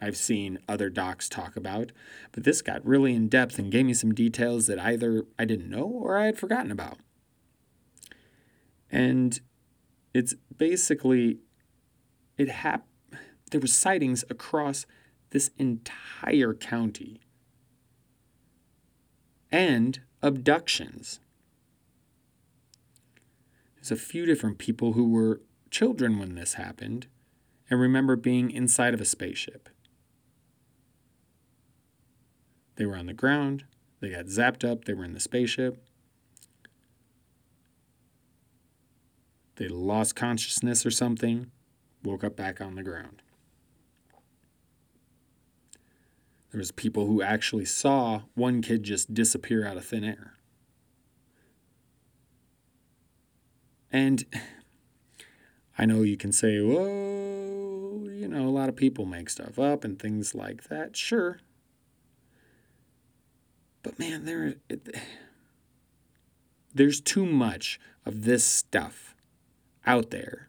I've 0.00 0.16
seen 0.16 0.58
other 0.68 0.90
docs 0.90 1.28
talk 1.28 1.56
about, 1.56 1.92
but 2.32 2.42
this 2.42 2.60
got 2.60 2.84
really 2.84 3.14
in 3.14 3.28
depth 3.28 3.58
and 3.60 3.70
gave 3.70 3.86
me 3.86 3.94
some 3.94 4.12
details 4.12 4.66
that 4.66 4.80
either 4.80 5.24
I 5.38 5.44
didn't 5.44 5.70
know 5.70 5.84
or 5.84 6.18
I 6.18 6.26
had 6.26 6.38
forgotten 6.38 6.72
about. 6.72 6.98
And 8.90 9.40
it's 10.12 10.34
basically 10.58 11.38
it 12.36 12.48
hap- 12.48 12.88
there 13.52 13.60
was 13.60 13.74
sightings 13.74 14.24
across 14.28 14.86
this 15.30 15.50
entire 15.58 16.52
county 16.54 17.20
and 19.50 20.00
abductions. 20.22 21.20
There's 23.76 23.90
a 23.90 23.96
few 23.96 24.26
different 24.26 24.58
people 24.58 24.94
who 24.94 25.08
were 25.08 25.42
children 25.70 26.18
when 26.18 26.34
this 26.34 26.54
happened 26.54 27.06
and 27.68 27.80
remember 27.80 28.16
being 28.16 28.50
inside 28.50 28.94
of 28.94 29.00
a 29.00 29.04
spaceship. 29.04 29.68
They 32.76 32.86
were 32.86 32.96
on 32.96 33.06
the 33.06 33.12
ground, 33.12 33.64
they 34.00 34.10
got 34.10 34.26
zapped 34.26 34.68
up, 34.68 34.84
they 34.84 34.94
were 34.94 35.04
in 35.04 35.12
the 35.12 35.20
spaceship. 35.20 35.82
They 39.56 39.68
lost 39.68 40.16
consciousness 40.16 40.86
or 40.86 40.90
something, 40.90 41.50
woke 42.02 42.24
up 42.24 42.34
back 42.34 42.60
on 42.60 42.74
the 42.74 42.82
ground. 42.82 43.22
There 46.52 46.58
was 46.58 46.70
people 46.70 47.06
who 47.06 47.22
actually 47.22 47.64
saw 47.64 48.22
one 48.34 48.60
kid 48.60 48.82
just 48.82 49.14
disappear 49.14 49.66
out 49.66 49.78
of 49.78 49.86
thin 49.86 50.04
air. 50.04 50.34
And 53.90 54.26
I 55.78 55.86
know 55.86 56.02
you 56.02 56.18
can 56.18 56.30
say, 56.30 56.60
whoa, 56.60 58.06
you 58.10 58.28
know, 58.28 58.46
a 58.46 58.50
lot 58.50 58.68
of 58.68 58.76
people 58.76 59.06
make 59.06 59.30
stuff 59.30 59.58
up 59.58 59.82
and 59.82 59.98
things 59.98 60.34
like 60.34 60.64
that. 60.64 60.94
Sure. 60.94 61.40
But 63.82 63.98
man, 63.98 64.26
there, 64.26 64.56
it, 64.68 64.94
there's 66.74 67.00
too 67.00 67.24
much 67.24 67.80
of 68.04 68.24
this 68.24 68.44
stuff 68.44 69.16
out 69.86 70.10
there 70.10 70.48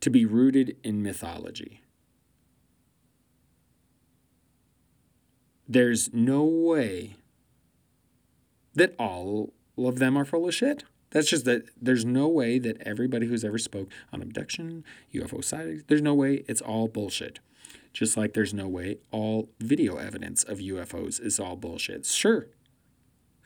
to 0.00 0.10
be 0.10 0.26
rooted 0.26 0.76
in 0.82 1.02
mythology. 1.02 1.80
There's 5.68 6.12
no 6.12 6.44
way 6.44 7.16
that 8.74 8.94
all 8.98 9.52
of 9.76 9.98
them 9.98 10.16
are 10.16 10.24
full 10.24 10.46
of 10.46 10.54
shit. 10.54 10.84
That's 11.10 11.30
just 11.30 11.44
that 11.44 11.70
there's 11.80 12.04
no 12.04 12.28
way 12.28 12.58
that 12.58 12.80
everybody 12.82 13.26
who's 13.26 13.44
ever 13.44 13.58
spoke 13.58 13.88
on 14.12 14.20
abduction, 14.22 14.84
UFO 15.14 15.42
sightings, 15.42 15.84
there's 15.86 16.02
no 16.02 16.14
way 16.14 16.44
it's 16.48 16.60
all 16.60 16.88
bullshit. 16.88 17.38
Just 17.92 18.16
like 18.16 18.34
there's 18.34 18.52
no 18.52 18.68
way 18.68 18.98
all 19.10 19.48
video 19.58 19.96
evidence 19.96 20.44
of 20.44 20.58
UFOs 20.58 21.20
is 21.20 21.40
all 21.40 21.56
bullshit. 21.56 22.04
Sure, 22.04 22.48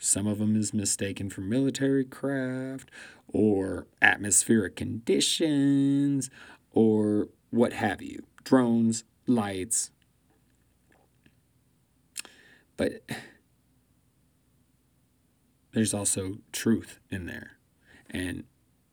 some 0.02 0.26
of 0.26 0.38
them 0.38 0.56
is 0.56 0.74
mistaken 0.74 1.28
for 1.28 1.42
military 1.42 2.04
craft 2.04 2.90
or 3.28 3.86
atmospheric 4.00 4.74
conditions 4.74 6.30
or 6.72 7.28
what 7.50 7.74
have 7.74 8.00
you. 8.00 8.24
Drones, 8.42 9.04
lights. 9.26 9.90
But 12.80 13.02
there's 15.72 15.92
also 15.92 16.38
truth 16.50 16.98
in 17.10 17.26
there 17.26 17.58
and 18.08 18.44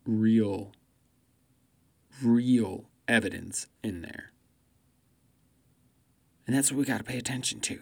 real, 0.05 0.73
real 2.21 2.89
evidence 3.07 3.67
in 3.81 4.01
there. 4.01 4.33
And 6.45 6.53
that's 6.53 6.69
what 6.69 6.79
we 6.79 6.83
got 6.83 6.97
to 6.97 7.05
pay 7.05 7.17
attention 7.17 7.61
to. 7.61 7.79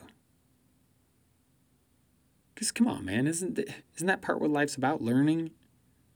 Because 2.53 2.71
come 2.71 2.87
on, 2.87 3.03
man, 3.03 3.25
isn't 3.25 3.55
th- 3.55 3.69
isn't 3.95 4.05
that 4.05 4.21
part 4.21 4.39
what 4.39 4.51
life's 4.51 4.75
about? 4.75 5.01
Learning 5.01 5.49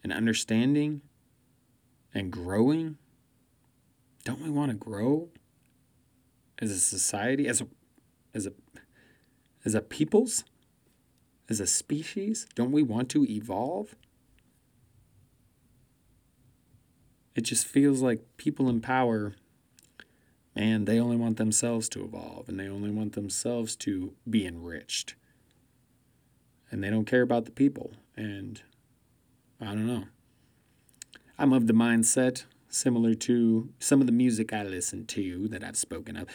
and 0.04 0.14
understanding 0.14 1.02
and 2.14 2.32
growing. 2.32 3.00
Don't 4.24 4.44
we 4.44 4.52
want 4.52 4.70
to 4.70 4.78
grow 4.78 5.30
as 6.60 6.70
a 6.70 6.80
society, 6.80 7.48
as 7.48 7.60
a 7.60 7.68
as 8.36 8.46
a 8.46 8.54
as 9.66 9.76
a 9.76 9.82
peoples, 9.82 10.44
as 11.50 11.60
a 11.60 11.68
species? 11.68 12.48
Don't 12.56 12.72
we 12.72 12.84
want 12.84 13.10
to 13.10 13.26
evolve? 13.30 13.96
It 17.36 17.42
just 17.42 17.66
feels 17.66 18.02
like 18.02 18.22
people 18.38 18.68
in 18.68 18.82
power, 18.82 19.36
man, 20.56 20.86
they 20.86 21.00
only 21.00 21.16
want 21.16 21.38
themselves 21.38 21.88
to 21.90 22.04
evolve 22.04 22.50
and 22.50 22.60
they 22.60 22.68
only 22.68 22.90
want 22.90 23.14
themselves 23.14 23.76
to 23.78 24.14
be 24.30 24.46
enriched. 24.46 25.16
And 26.72 26.84
they 26.84 26.90
don't 26.90 27.06
care 27.06 27.22
about 27.22 27.46
the 27.46 27.52
people. 27.52 27.94
And 28.16 28.62
I 29.62 29.68
don't 29.68 29.88
know. 29.88 30.06
I'm 31.38 31.54
of 31.54 31.68
the 31.68 31.74
mindset, 31.74 32.44
similar 32.68 33.14
to 33.14 33.70
some 33.80 34.02
of 34.02 34.08
the 34.08 34.14
music 34.14 34.52
I 34.52 34.64
listen 34.64 35.06
to 35.08 35.48
that 35.48 35.64
I've 35.64 35.78
spoken 35.78 36.18
of. 36.18 36.28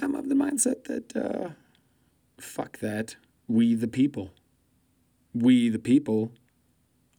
I'm 0.00 0.14
of 0.14 0.28
the 0.28 0.34
mindset 0.34 0.84
that, 0.84 1.14
uh, 1.14 1.50
fuck 2.40 2.78
that. 2.78 3.16
We 3.46 3.74
the 3.74 3.88
people. 3.88 4.30
We 5.34 5.68
the 5.68 5.78
people 5.78 6.32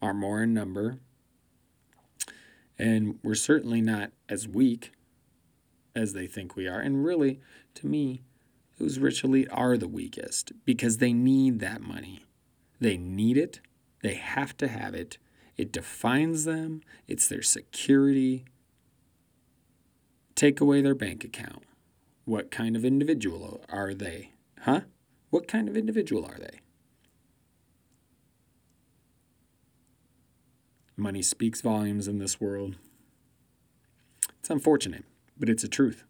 are 0.02 0.14
more 0.14 0.42
in 0.44 0.54
number 0.54 1.00
and 2.80 3.20
we're 3.22 3.36
certainly 3.36 3.82
not 3.82 4.12
as 4.30 4.48
weak 4.48 4.94
as 5.94 6.14
they 6.14 6.26
think 6.26 6.56
we 6.56 6.68
are. 6.68 6.80
And 6.80 7.04
really, 7.04 7.42
to 7.76 7.86
me, 7.86 8.24
those 8.80 8.98
rich 8.98 9.24
elite 9.24 9.50
are 9.52 9.78
the 9.78 9.88
weakest 9.88 10.54
because 10.64 10.98
they 10.98 11.12
need 11.12 11.60
that 11.60 11.82
money. 11.82 12.26
They 12.80 12.96
need 12.96 13.38
it, 13.38 13.60
they 14.02 14.14
have 14.14 14.56
to 14.58 14.70
have 14.70 14.96
it. 14.96 15.18
It 15.58 15.74
defines 15.74 16.46
them, 16.46 16.82
it's 17.06 17.28
their 17.28 17.42
security. 17.42 18.46
Take 20.36 20.62
away 20.62 20.82
their 20.82 20.96
bank 20.96 21.26
account. 21.26 21.64
What 22.24 22.50
kind 22.50 22.78
of 22.78 22.86
individual 22.86 23.62
are 23.68 23.94
they? 23.94 24.32
Huh? 24.62 24.82
What 25.30 25.48
kind 25.48 25.70
of 25.70 25.78
individual 25.78 26.26
are 26.26 26.38
they? 26.38 26.60
Money 30.98 31.22
speaks 31.22 31.62
volumes 31.62 32.08
in 32.08 32.20
this 32.20 32.42
world. 32.42 32.76
It's 34.40 34.50
unfortunate, 34.50 35.06
but 35.38 35.50
it's 35.50 35.64
a 35.64 35.70
truth. 35.70 36.04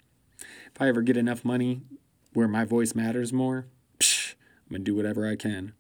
If 0.74 0.82
I 0.82 0.88
ever 0.88 1.02
get 1.02 1.18
enough 1.18 1.46
money 1.46 1.82
where 2.34 2.48
my 2.48 2.64
voice 2.66 2.96
matters 2.96 3.34
more, 3.34 3.68
psh, 4.00 4.34
I'm 4.66 4.72
going 4.72 4.86
to 4.86 4.92
do 4.92 4.96
whatever 4.96 5.28
I 5.28 5.36
can. 5.36 5.74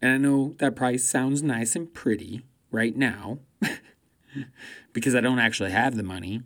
And 0.00 0.12
I 0.12 0.18
know 0.18 0.54
that 0.58 0.74
price 0.74 1.04
sounds 1.04 1.42
nice 1.42 1.76
and 1.76 1.92
pretty 1.92 2.42
right 2.70 2.96
now 2.96 3.38
because 4.92 5.14
I 5.14 5.20
don't 5.20 5.38
actually 5.38 5.70
have 5.70 5.96
the 5.96 6.02
money 6.02 6.42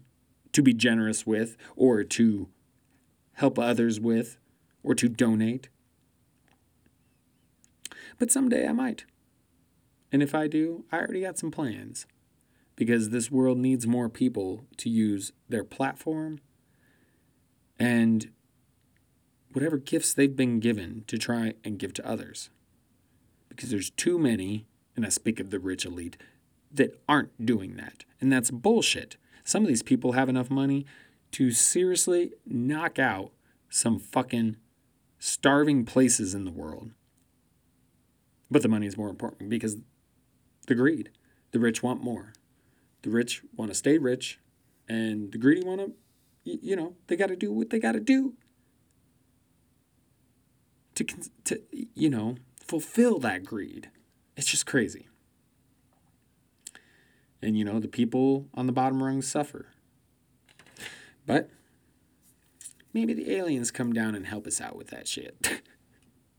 to 0.53 0.63
be 0.63 0.75
generous 0.75 1.27
with 1.27 1.57
or 1.75 2.05
to 2.05 2.49
help 3.37 3.59
others 3.59 4.01
with 4.01 4.39
or 4.83 4.95
to 4.95 5.09
donate. 5.09 5.69
But 8.19 8.31
someday 8.31 8.67
I 8.67 8.73
might. 8.73 9.05
And 10.11 10.23
if 10.23 10.35
I 10.35 10.47
do, 10.47 10.85
I 10.91 10.99
already 10.99 11.23
got 11.23 11.39
some 11.39 11.51
plans. 11.51 12.07
Because 12.77 13.11
this 13.11 13.31
world 13.31 13.59
needs 13.59 13.87
more 13.87 14.09
people 14.09 14.65
to 14.79 14.91
use 14.91 15.33
their 15.49 15.65
platform 15.65 16.41
and 17.79 18.31
whatever 19.53 19.79
gifts 19.79 20.13
they've 20.13 20.37
been 20.37 20.61
given 20.61 21.05
to 21.07 21.19
try 21.19 21.55
and 21.65 21.79
give 21.79 21.93
to 21.95 22.07
others. 22.09 22.51
Because 23.49 23.71
there's 23.71 23.91
too 23.91 24.19
many, 24.19 24.67
and 24.95 25.05
I 25.05 25.09
speak 25.09 25.41
of 25.41 25.51
the 25.51 25.59
rich 25.59 25.85
elite, 25.85 26.17
that 26.73 27.01
aren't 27.09 27.45
doing 27.45 27.77
that. 27.77 28.05
And 28.21 28.33
that's 28.33 28.51
bullshit. 28.51 29.17
Some 29.45 29.63
of 29.63 29.69
these 29.69 29.83
people 29.83 30.13
have 30.13 30.29
enough 30.29 30.51
money 30.51 30.85
to 31.33 31.51
seriously 31.51 32.33
knock 32.47 32.99
out 32.99 33.33
some 33.69 33.99
fucking 33.99 34.57
starving 35.19 35.85
places 35.85 36.35
in 36.35 36.45
the 36.45 36.51
world. 36.51 36.93
But 38.51 38.63
the 38.63 38.69
money 38.69 38.87
is 38.87 38.97
more 38.97 39.11
important 39.11 39.51
because 39.51 39.77
the 40.67 40.75
greed. 40.75 41.11
The 41.53 41.59
rich 41.59 41.83
want 41.83 42.03
more. 42.03 42.33
The 43.03 43.11
rich 43.11 43.43
want 43.55 43.71
to 43.71 43.75
stay 43.75 43.99
rich, 43.99 44.41
and 44.89 45.31
the 45.33 45.39
greedy 45.39 45.67
want 45.67 45.81
to, 45.81 45.93
you 46.45 46.77
know, 46.77 46.95
they 47.07 47.17
got 47.17 47.29
to 47.29 47.37
do 47.37 47.53
what 47.53 47.71
they 47.71 47.79
got 47.79 47.93
to 47.93 48.01
do 48.01 48.35
to, 50.97 51.05
to, 51.45 51.61
you 51.95 52.11
know, 52.11 52.37
fulfill 52.59 53.19
that 53.21 53.45
greed. 53.45 53.91
It's 54.37 54.47
just 54.47 54.67
crazy. 54.67 55.09
And, 57.41 57.57
you 57.57 57.65
know, 57.65 57.79
the 57.79 57.89
people 57.89 58.49
on 58.55 58.67
the 58.67 58.73
bottom 58.73 59.03
rung 59.03 59.23
suffer. 59.23 59.67
But 61.27 61.51
maybe 62.95 63.13
the 63.13 63.33
aliens 63.33 63.71
come 63.71 63.93
down 63.93 64.15
and 64.15 64.27
help 64.27 64.47
us 64.47 64.61
out 64.61 64.77
with 64.77 64.89
that 64.89 65.09
shit. 65.09 65.63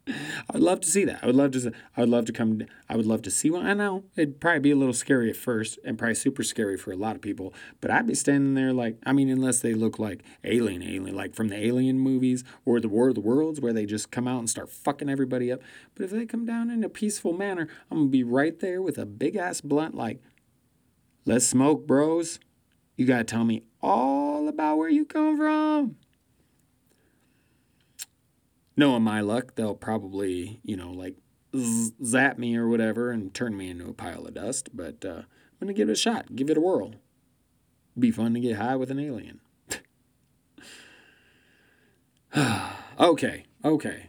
I'd 0.08 0.62
love 0.62 0.80
to 0.82 0.88
see 0.88 1.04
that. 1.04 1.20
I 1.22 1.26
would 1.26 1.36
love 1.36 1.52
to. 1.52 1.72
I 1.98 2.02
would 2.02 2.10
love 2.10 2.26
to 2.26 2.32
come. 2.32 2.62
I 2.88 2.96
would 2.96 3.06
love 3.06 3.22
to 3.24 3.32
see 3.32 3.50
one. 3.50 3.66
I 3.66 3.74
know 3.74 4.06
it'd 4.16 4.40
probably 4.40 4.62
be 4.62 4.72
a 4.72 4.76
little 4.76 4.94
scary 4.94 5.30
at 5.30 5.36
first, 5.36 5.78
and 5.84 5.98
probably 5.98 6.16
super 6.16 6.44
scary 6.44 6.78
for 6.78 6.92
a 6.92 6.96
lot 6.96 7.18
of 7.18 7.22
people. 7.22 7.54
But 7.82 7.92
I'd 7.92 8.08
be 8.08 8.16
standing 8.16 8.54
there 8.54 8.72
like, 8.72 8.98
I 9.06 9.12
mean, 9.12 9.30
unless 9.30 9.60
they 9.60 9.74
look 9.74 10.00
like 10.00 10.24
alien, 10.46 10.82
alien, 10.82 11.14
like 11.14 11.36
from 11.36 11.50
the 11.50 11.58
Alien 11.58 12.00
movies 12.00 12.46
or 12.64 12.80
the 12.80 12.88
War 12.88 13.10
of 13.10 13.16
the 13.16 13.22
Worlds, 13.22 13.60
where 13.60 13.74
they 13.74 13.86
just 13.86 14.10
come 14.10 14.30
out 14.30 14.40
and 14.40 14.50
start 14.50 14.70
fucking 14.70 15.10
everybody 15.10 15.52
up. 15.52 15.62
But 15.94 16.06
if 16.06 16.12
they 16.12 16.26
come 16.26 16.46
down 16.46 16.70
in 16.70 16.86
a 16.86 16.90
peaceful 16.90 17.34
manner, 17.34 17.68
I'm 17.92 17.98
gonna 17.98 18.10
be 18.10 18.24
right 18.24 18.58
there 18.60 18.82
with 18.82 18.98
a 18.98 19.06
big 19.06 19.36
ass 19.36 19.60
blunt, 19.60 19.94
like, 19.94 20.22
Let's 21.28 21.46
smoke, 21.46 21.86
bros. 21.86 22.40
You 22.98 23.06
gotta 23.06 23.24
tell 23.24 23.46
me 23.46 23.64
all 23.80 24.48
about 24.50 24.80
where 24.80 24.90
you 24.90 25.06
come 25.06 25.38
from. 25.38 25.98
Knowing 28.76 29.04
my 29.04 29.22
luck, 29.22 29.56
they'll 29.56 29.76
probably, 29.76 30.60
you 30.64 30.76
know, 30.76 30.92
like 30.92 31.16
z- 31.56 31.94
zap 32.04 32.40
me 32.40 32.56
or 32.58 32.68
whatever 32.68 33.12
and 33.12 33.34
turn 33.34 33.56
me 33.56 33.70
into 33.70 33.88
a 33.88 33.94
pile 33.94 34.26
of 34.26 34.34
dust. 34.34 34.70
But 34.76 35.06
uh, 35.06 35.22
I'm 35.22 35.60
gonna 35.60 35.74
give 35.74 35.90
it 35.90 35.94
a 35.94 35.96
shot, 35.96 36.36
give 36.36 36.50
it 36.50 36.58
a 36.58 36.62
whirl. 36.62 36.96
Be 37.98 38.10
fun 38.10 38.34
to 38.34 38.40
get 38.40 38.58
high 38.58 38.76
with 38.76 38.90
an 38.90 39.00
alien. 39.00 39.42
okay, 43.00 43.46
okay. 43.64 44.08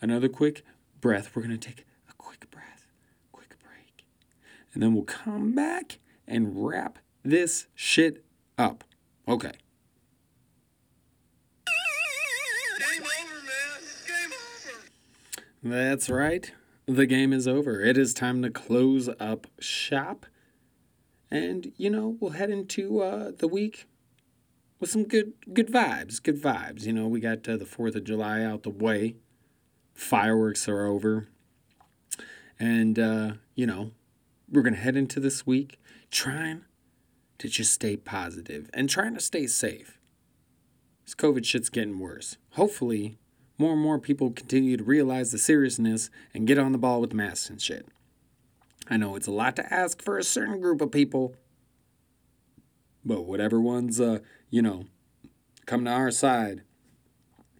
Another 0.00 0.28
quick 0.28 0.64
breath. 1.00 1.30
We're 1.34 1.42
gonna 1.42 1.56
take 1.56 1.86
a 2.10 2.14
quick 2.14 2.50
breath, 2.50 2.88
quick 3.30 3.56
break, 3.60 4.04
and 4.72 4.82
then 4.82 4.92
we'll 4.92 5.04
come 5.04 5.54
back 5.54 5.98
and 6.26 6.66
wrap 6.66 6.98
this 7.24 7.66
shit 7.74 8.23
up. 8.58 8.84
Okay. 9.26 9.52
That's 15.62 16.10
right. 16.10 16.52
The 16.86 17.06
game 17.06 17.32
is 17.32 17.48
over. 17.48 17.80
It 17.80 17.96
is 17.96 18.12
time 18.12 18.42
to 18.42 18.50
close 18.50 19.08
up 19.18 19.46
shop. 19.58 20.26
And, 21.30 21.72
you 21.78 21.88
know, 21.88 22.18
we'll 22.20 22.32
head 22.32 22.50
into 22.50 23.00
uh, 23.00 23.32
the 23.36 23.48
week 23.48 23.86
with 24.78 24.90
some 24.90 25.04
good 25.04 25.32
good 25.52 25.68
vibes. 25.68 26.22
Good 26.22 26.40
vibes. 26.40 26.84
You 26.84 26.92
know, 26.92 27.08
we 27.08 27.18
got 27.18 27.48
uh, 27.48 27.56
the 27.56 27.64
4th 27.64 27.96
of 27.96 28.04
July 28.04 28.42
out 28.42 28.62
the 28.62 28.70
way. 28.70 29.16
Fireworks 29.94 30.68
are 30.68 30.84
over. 30.84 31.28
And, 32.60 32.98
uh, 32.98 33.32
you 33.54 33.66
know, 33.66 33.92
we're 34.50 34.62
going 34.62 34.74
to 34.74 34.80
head 34.80 34.96
into 34.96 35.18
this 35.18 35.46
week 35.46 35.80
trying 36.10 36.66
to 37.38 37.48
just 37.48 37.72
stay 37.72 37.96
positive 37.96 38.70
and 38.72 38.88
trying 38.88 39.14
to 39.14 39.20
stay 39.20 39.46
safe. 39.46 39.98
This 41.04 41.14
COVID 41.14 41.44
shit's 41.44 41.68
getting 41.68 41.98
worse. 41.98 42.36
Hopefully, 42.50 43.18
more 43.58 43.72
and 43.72 43.82
more 43.82 43.98
people 43.98 44.30
continue 44.30 44.76
to 44.76 44.84
realize 44.84 45.32
the 45.32 45.38
seriousness 45.38 46.10
and 46.32 46.46
get 46.46 46.58
on 46.58 46.72
the 46.72 46.78
ball 46.78 47.00
with 47.00 47.12
masks 47.12 47.50
and 47.50 47.60
shit. 47.60 47.86
I 48.88 48.96
know 48.96 49.16
it's 49.16 49.26
a 49.26 49.32
lot 49.32 49.56
to 49.56 49.72
ask 49.72 50.02
for 50.02 50.18
a 50.18 50.24
certain 50.24 50.60
group 50.60 50.80
of 50.80 50.90
people, 50.90 51.34
but 53.04 53.22
whatever 53.22 53.60
ones, 53.60 54.00
uh, 54.00 54.18
you 54.50 54.62
know, 54.62 54.86
come 55.66 55.84
to 55.84 55.90
our 55.90 56.10
side, 56.10 56.62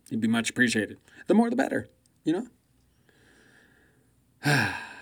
it'd 0.08 0.20
be 0.20 0.28
much 0.28 0.50
appreciated. 0.50 0.98
The 1.26 1.34
more 1.34 1.50
the 1.50 1.56
better, 1.56 1.88
you 2.24 2.46
know? 4.44 4.74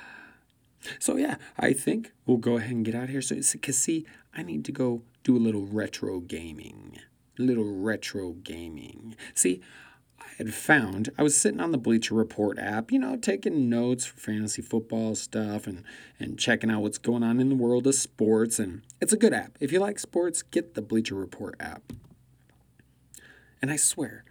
so, 0.98 1.16
yeah, 1.16 1.36
I 1.58 1.72
think 1.72 2.12
we'll 2.26 2.38
go 2.38 2.56
ahead 2.56 2.72
and 2.72 2.84
get 2.84 2.94
out 2.94 3.04
of 3.04 3.10
here. 3.10 3.22
So, 3.22 3.36
because 3.36 3.78
see, 3.78 4.06
I 4.34 4.42
need 4.42 4.64
to 4.66 4.72
go 4.72 5.02
do 5.24 5.36
a 5.36 5.38
little 5.38 5.66
retro 5.66 6.20
gaming. 6.20 6.98
Little 7.38 7.64
retro 7.64 8.32
gaming. 8.32 9.16
See, 9.34 9.60
I 10.20 10.28
had 10.38 10.54
found 10.54 11.10
I 11.18 11.22
was 11.22 11.36
sitting 11.36 11.60
on 11.60 11.72
the 11.72 11.78
Bleacher 11.78 12.14
Report 12.14 12.58
app, 12.58 12.92
you 12.92 12.98
know, 12.98 13.16
taking 13.16 13.68
notes 13.68 14.04
for 14.04 14.18
fantasy 14.18 14.62
football 14.62 15.14
stuff 15.14 15.66
and 15.66 15.84
and 16.18 16.38
checking 16.38 16.70
out 16.70 16.82
what's 16.82 16.98
going 16.98 17.22
on 17.22 17.40
in 17.40 17.48
the 17.48 17.54
world 17.54 17.86
of 17.86 17.94
sports 17.94 18.58
and 18.58 18.82
it's 19.00 19.12
a 19.12 19.16
good 19.16 19.32
app. 19.32 19.56
If 19.60 19.72
you 19.72 19.80
like 19.80 19.98
sports, 19.98 20.42
get 20.42 20.74
the 20.74 20.82
Bleacher 20.82 21.14
Report 21.14 21.56
app. 21.58 21.92
And 23.60 23.70
I 23.70 23.76
swear, 23.76 24.24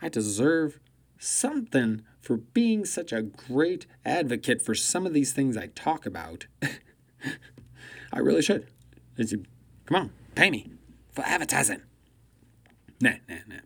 I 0.00 0.08
deserve 0.08 0.78
something 1.18 2.02
for 2.24 2.38
being 2.38 2.86
such 2.86 3.12
a 3.12 3.20
great 3.22 3.86
advocate 4.04 4.62
for 4.62 4.74
some 4.74 5.04
of 5.06 5.12
these 5.12 5.32
things 5.32 5.56
I 5.58 5.66
talk 5.68 6.06
about. 6.06 6.46
I 8.12 8.18
really 8.18 8.42
should. 8.42 8.66
It's- 9.18 9.34
Come 9.86 9.96
on, 9.96 10.10
pay 10.34 10.50
me 10.50 10.70
for 11.12 11.22
advertising. 11.26 11.82
Nah, 13.02 13.16
nah, 13.28 13.36
nah. 13.46 13.56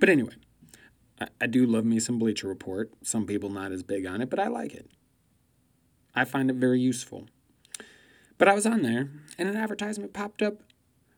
But 0.00 0.08
anyway, 0.08 0.32
I, 1.20 1.28
I 1.40 1.46
do 1.46 1.64
love 1.66 1.84
me 1.84 2.00
some 2.00 2.18
Bleacher 2.18 2.48
Report. 2.48 2.90
Some 3.04 3.24
people 3.26 3.48
not 3.48 3.70
as 3.70 3.84
big 3.84 4.04
on 4.04 4.20
it, 4.20 4.28
but 4.28 4.40
I 4.40 4.48
like 4.48 4.74
it. 4.74 4.90
I 6.16 6.24
find 6.24 6.50
it 6.50 6.56
very 6.56 6.80
useful. 6.80 7.26
But 8.38 8.48
I 8.48 8.54
was 8.54 8.66
on 8.66 8.82
there, 8.82 9.08
and 9.38 9.48
an 9.48 9.56
advertisement 9.56 10.12
popped 10.12 10.42
up 10.42 10.62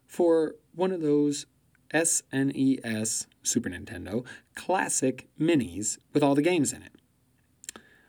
for 0.07 0.57
one 0.75 0.93
of 0.93 1.01
those 1.01 1.47
SNES 1.93 3.27
Super 3.43 3.71
Nintendo 3.71 4.25
classic 4.55 5.29
minis 5.39 5.99
with 6.13 6.23
all 6.23 6.35
the 6.35 6.43
games 6.43 6.73
in 6.73 6.83
it. 6.83 6.93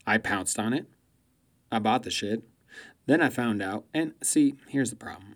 I 0.06 0.18
pounced 0.18 0.60
on 0.60 0.74
it. 0.74 0.88
I 1.72 1.80
bought 1.80 2.04
the 2.04 2.12
shit. 2.12 2.44
Then 3.06 3.22
I 3.22 3.30
found 3.30 3.62
out, 3.62 3.86
and 3.94 4.14
see, 4.22 4.56
here's 4.68 4.90
the 4.90 4.96
problem. 4.96 5.36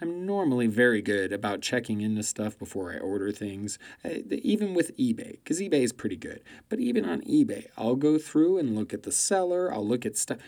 I'm 0.00 0.26
normally 0.26 0.66
very 0.66 1.00
good 1.00 1.32
about 1.32 1.60
checking 1.60 2.00
into 2.00 2.22
stuff 2.22 2.58
before 2.58 2.92
I 2.92 2.98
order 2.98 3.30
things, 3.30 3.78
uh, 4.04 4.10
even 4.30 4.74
with 4.74 4.96
eBay, 4.96 5.32
because 5.32 5.60
eBay 5.60 5.82
is 5.82 5.92
pretty 5.92 6.16
good. 6.16 6.42
But 6.68 6.80
even 6.80 7.04
on 7.04 7.20
eBay, 7.22 7.66
I'll 7.76 7.94
go 7.94 8.18
through 8.18 8.58
and 8.58 8.74
look 8.74 8.92
at 8.92 9.04
the 9.04 9.12
seller, 9.12 9.72
I'll 9.72 9.86
look 9.86 10.04
at 10.04 10.16
stuff. 10.16 10.38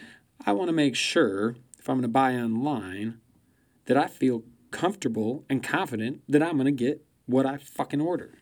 I 0.44 0.52
want 0.52 0.68
to 0.68 0.72
make 0.72 0.96
sure, 0.96 1.56
if 1.78 1.88
I'm 1.88 1.96
going 1.96 2.02
to 2.02 2.08
buy 2.08 2.34
online, 2.34 3.20
that 3.86 3.96
I 3.96 4.08
feel 4.08 4.42
comfortable 4.72 5.44
and 5.48 5.62
confident 5.62 6.22
that 6.28 6.42
I'm 6.42 6.54
going 6.54 6.64
to 6.64 6.72
get 6.72 7.03
what 7.26 7.46
I 7.46 7.56
fucking 7.56 8.00
ordered. 8.00 8.36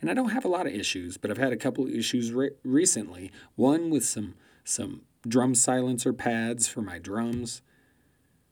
And 0.00 0.10
I 0.10 0.14
don't 0.14 0.30
have 0.30 0.44
a 0.44 0.48
lot 0.48 0.66
of 0.66 0.74
issues, 0.74 1.16
but 1.16 1.30
I've 1.30 1.38
had 1.38 1.52
a 1.52 1.56
couple 1.56 1.84
of 1.84 1.90
issues 1.90 2.32
re- 2.32 2.50
recently. 2.64 3.30
One 3.56 3.90
with 3.90 4.04
some 4.04 4.34
some 4.64 5.02
drum 5.26 5.54
silencer 5.54 6.12
pads 6.12 6.68
for 6.68 6.82
my 6.82 6.98
drums 6.98 7.62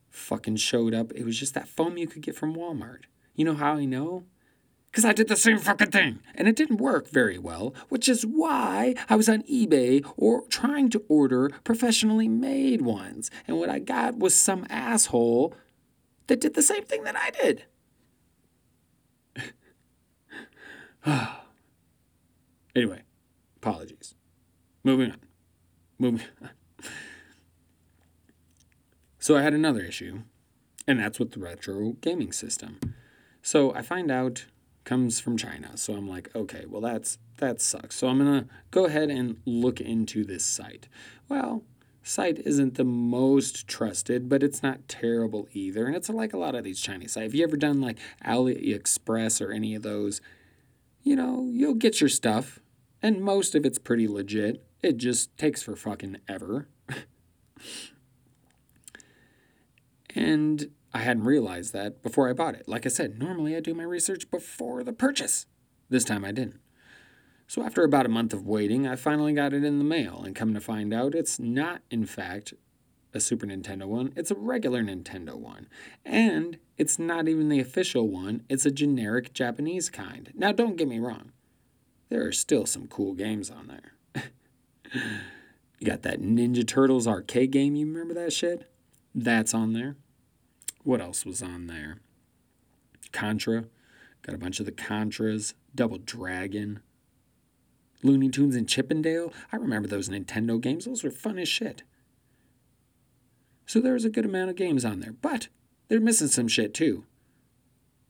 fucking 0.09 0.57
showed 0.57 0.93
up. 0.93 1.11
It 1.13 1.23
was 1.23 1.39
just 1.39 1.53
that 1.53 1.67
foam 1.67 1.97
you 1.97 2.07
could 2.07 2.21
get 2.21 2.35
from 2.35 2.55
Walmart. 2.55 3.03
You 3.35 3.45
know 3.45 3.53
how 3.55 3.75
I 3.75 3.85
know? 3.85 4.25
Because 4.91 5.05
I 5.05 5.13
did 5.13 5.27
the 5.27 5.35
same 5.35 5.59
fucking 5.59 5.91
thing. 5.91 6.19
And 6.33 6.47
it 6.47 6.55
didn't 6.55 6.77
work 6.77 7.09
very 7.09 7.37
well, 7.37 7.75
which 7.89 8.09
is 8.09 8.25
why 8.25 8.95
I 9.07 9.15
was 9.15 9.29
on 9.29 9.43
eBay 9.43 10.03
or 10.17 10.47
trying 10.47 10.89
to 10.89 11.03
order 11.07 11.51
professionally 11.63 12.27
made 12.27 12.81
ones. 12.81 13.29
And 13.47 13.59
what 13.59 13.69
I 13.69 13.77
got 13.79 14.17
was 14.17 14.35
some 14.35 14.65
asshole 14.69 15.53
that 16.27 16.41
did 16.41 16.55
the 16.55 16.63
same 16.63 16.85
thing 16.85 17.03
that 17.03 17.15
I 17.15 17.29
did. 17.29 17.65
anyway, 22.75 23.03
apologies. 23.57 24.15
Moving 24.83 25.11
on. 25.11 25.19
Moving 25.97 26.21
on. 26.41 26.49
So 29.21 29.35
I 29.35 29.41
had 29.41 29.53
another 29.53 29.81
issue, 29.81 30.21
and 30.87 30.99
that's 30.99 31.19
with 31.19 31.31
the 31.31 31.39
retro 31.39 31.93
gaming 32.01 32.31
system. 32.31 32.79
So 33.41 33.73
I 33.73 33.81
find 33.81 34.09
out 34.09 34.45
comes 34.85 35.19
from 35.19 35.37
China. 35.37 35.77
So 35.77 35.93
I'm 35.93 36.09
like, 36.09 36.35
okay, 36.35 36.65
well 36.67 36.81
that's 36.81 37.19
that 37.37 37.61
sucks. 37.61 37.95
So 37.95 38.07
I'm 38.07 38.17
gonna 38.17 38.47
go 38.71 38.85
ahead 38.85 39.09
and 39.09 39.37
look 39.45 39.79
into 39.79 40.23
this 40.23 40.43
site. 40.43 40.87
Well, 41.27 41.63
site 42.01 42.39
isn't 42.39 42.75
the 42.75 42.83
most 42.83 43.67
trusted, 43.67 44.29
but 44.29 44.41
it's 44.41 44.63
not 44.63 44.87
terrible 44.87 45.47
either. 45.53 45.85
And 45.85 45.95
it's 45.95 46.09
like 46.09 46.33
a 46.33 46.37
lot 46.37 46.55
of 46.55 46.63
these 46.63 46.81
Chinese 46.81 47.11
sites. 47.11 47.25
Have 47.25 47.35
you 47.35 47.43
ever 47.43 47.57
done 47.57 47.81
like 47.81 47.99
AliExpress 48.25 49.45
or 49.45 49.51
any 49.51 49.75
of 49.75 49.83
those? 49.83 50.21
You 51.01 51.15
know, 51.15 51.49
you'll 51.51 51.75
get 51.75 52.01
your 52.01 52.09
stuff, 52.09 52.59
and 53.01 53.21
most 53.21 53.55
of 53.55 53.65
it's 53.65 53.79
pretty 53.79 54.07
legit. 54.07 54.63
It 54.81 54.97
just 54.97 55.37
takes 55.37 55.61
for 55.63 55.75
fucking 55.75 56.17
ever. 56.27 56.67
And 60.15 60.71
I 60.93 60.99
hadn't 60.99 61.23
realized 61.23 61.73
that 61.73 62.01
before 62.01 62.29
I 62.29 62.33
bought 62.33 62.55
it. 62.55 62.67
Like 62.67 62.85
I 62.85 62.89
said, 62.89 63.19
normally 63.19 63.55
I 63.55 63.59
do 63.59 63.73
my 63.73 63.83
research 63.83 64.29
before 64.31 64.83
the 64.83 64.93
purchase. 64.93 65.45
This 65.89 66.03
time 66.03 66.25
I 66.25 66.31
didn't. 66.31 66.59
So 67.47 67.63
after 67.63 67.83
about 67.83 68.05
a 68.05 68.09
month 68.09 68.33
of 68.33 68.45
waiting, 68.45 68.87
I 68.87 68.95
finally 68.95 69.33
got 69.33 69.53
it 69.53 69.63
in 69.63 69.79
the 69.79 69.83
mail, 69.83 70.21
and 70.23 70.35
come 70.35 70.53
to 70.53 70.59
find 70.59 70.93
out, 70.93 71.15
it's 71.15 71.39
not, 71.39 71.81
in 71.89 72.05
fact, 72.05 72.53
a 73.13 73.19
Super 73.19 73.47
Nintendo 73.47 73.85
one, 73.85 74.13
it's 74.15 74.31
a 74.31 74.35
regular 74.35 74.83
Nintendo 74.83 75.35
one. 75.35 75.67
And 76.05 76.57
it's 76.77 76.99
not 76.99 77.27
even 77.27 77.49
the 77.49 77.59
official 77.59 78.07
one, 78.07 78.43
it's 78.49 78.65
a 78.65 78.71
generic 78.71 79.33
Japanese 79.33 79.89
kind. 79.89 80.31
Now, 80.35 80.51
don't 80.51 80.75
get 80.77 80.87
me 80.87 80.99
wrong, 80.99 81.31
there 82.09 82.25
are 82.25 82.31
still 82.31 82.65
some 82.65 82.87
cool 82.87 83.13
games 83.13 83.49
on 83.49 83.67
there. 83.67 84.23
you 85.79 85.87
got 85.87 86.03
that 86.03 86.21
Ninja 86.21 86.67
Turtles 86.67 87.07
arcade 87.07 87.51
game, 87.51 87.75
you 87.75 87.85
remember 87.85 88.13
that 88.13 88.33
shit? 88.33 88.69
That's 89.13 89.53
on 89.53 89.73
there. 89.73 89.95
What 90.83 91.01
else 91.01 91.25
was 91.25 91.41
on 91.41 91.67
there? 91.67 91.97
Contra. 93.11 93.65
Got 94.21 94.35
a 94.35 94.37
bunch 94.37 94.59
of 94.59 94.65
the 94.65 94.71
Contras. 94.71 95.53
Double 95.73 95.97
Dragon. 95.97 96.79
Looney 98.03 98.29
Tunes 98.29 98.55
and 98.55 98.67
Chip 98.67 98.91
'n 98.91 99.01
Dale. 99.01 99.33
I 99.51 99.57
remember 99.57 99.87
those 99.87 100.09
Nintendo 100.09 100.59
games. 100.59 100.85
Those 100.85 101.03
were 101.03 101.11
fun 101.11 101.37
as 101.37 101.49
shit. 101.49 101.83
So 103.69 103.79
there 103.79 103.93
was 103.93 104.03
a 104.03 104.09
good 104.09 104.25
amount 104.25 104.49
of 104.49 104.55
games 104.55 104.83
on 104.83 104.99
there. 104.99 105.11
But 105.11 105.47
they're 105.89 105.99
missing 105.99 106.27
some 106.27 106.47
shit 106.47 106.73
too. 106.73 107.05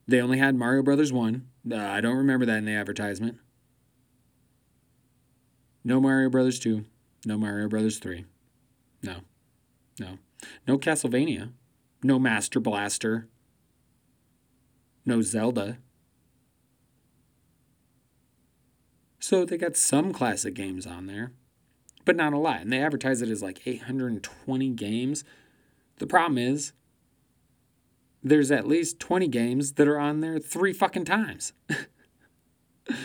They 0.07 0.22
only 0.22 0.38
had 0.38 0.55
Mario 0.55 0.82
Brothers 0.82 1.12
1. 1.12 1.45
Uh, 1.70 1.76
I 1.76 1.99
don't 1.99 2.16
remember 2.16 2.45
that 2.45 2.60
in 2.60 2.64
the 2.64 2.72
advertisement. 2.72 3.39
No 5.84 5.99
Mario 5.99 6.30
Brothers 6.30 6.60
2. 6.60 6.86
No 7.26 7.38
Mario 7.38 7.68
Brothers 7.68 7.99
3. 7.99 8.24
No. 9.03 9.18
No. 9.99 10.18
No 10.66 10.78
Castlevania. 10.78 11.51
no 12.03 12.18
Master 12.18 12.62
Blaster, 12.62 13.28
no 15.05 15.22
Zelda. 15.22 15.80
So 19.20 19.43
they 19.43 19.57
got 19.57 19.76
some 19.76 20.14
classic 20.14 20.53
games 20.53 20.88
on 20.88 21.07
there, 21.07 21.34
but 22.05 22.16
not 22.16 22.32
a 22.32 22.38
lot. 22.38 22.62
And 22.62 22.72
they 22.72 22.82
advertise 22.82 23.22
it 23.22 23.28
as 23.28 23.43
like 23.43 23.68
820 23.68 24.70
games. 24.70 25.26
The 26.00 26.08
problem 26.08 26.38
is, 26.38 26.74
there's 28.24 28.52
at 28.52 28.68
least 28.68 29.00
20 29.00 29.28
games 29.28 29.74
that 29.74 29.88
are 29.88 30.00
on 30.00 30.22
there 30.22 30.39
three 30.39 30.74
fucking 30.74 31.06
times. 31.06 31.54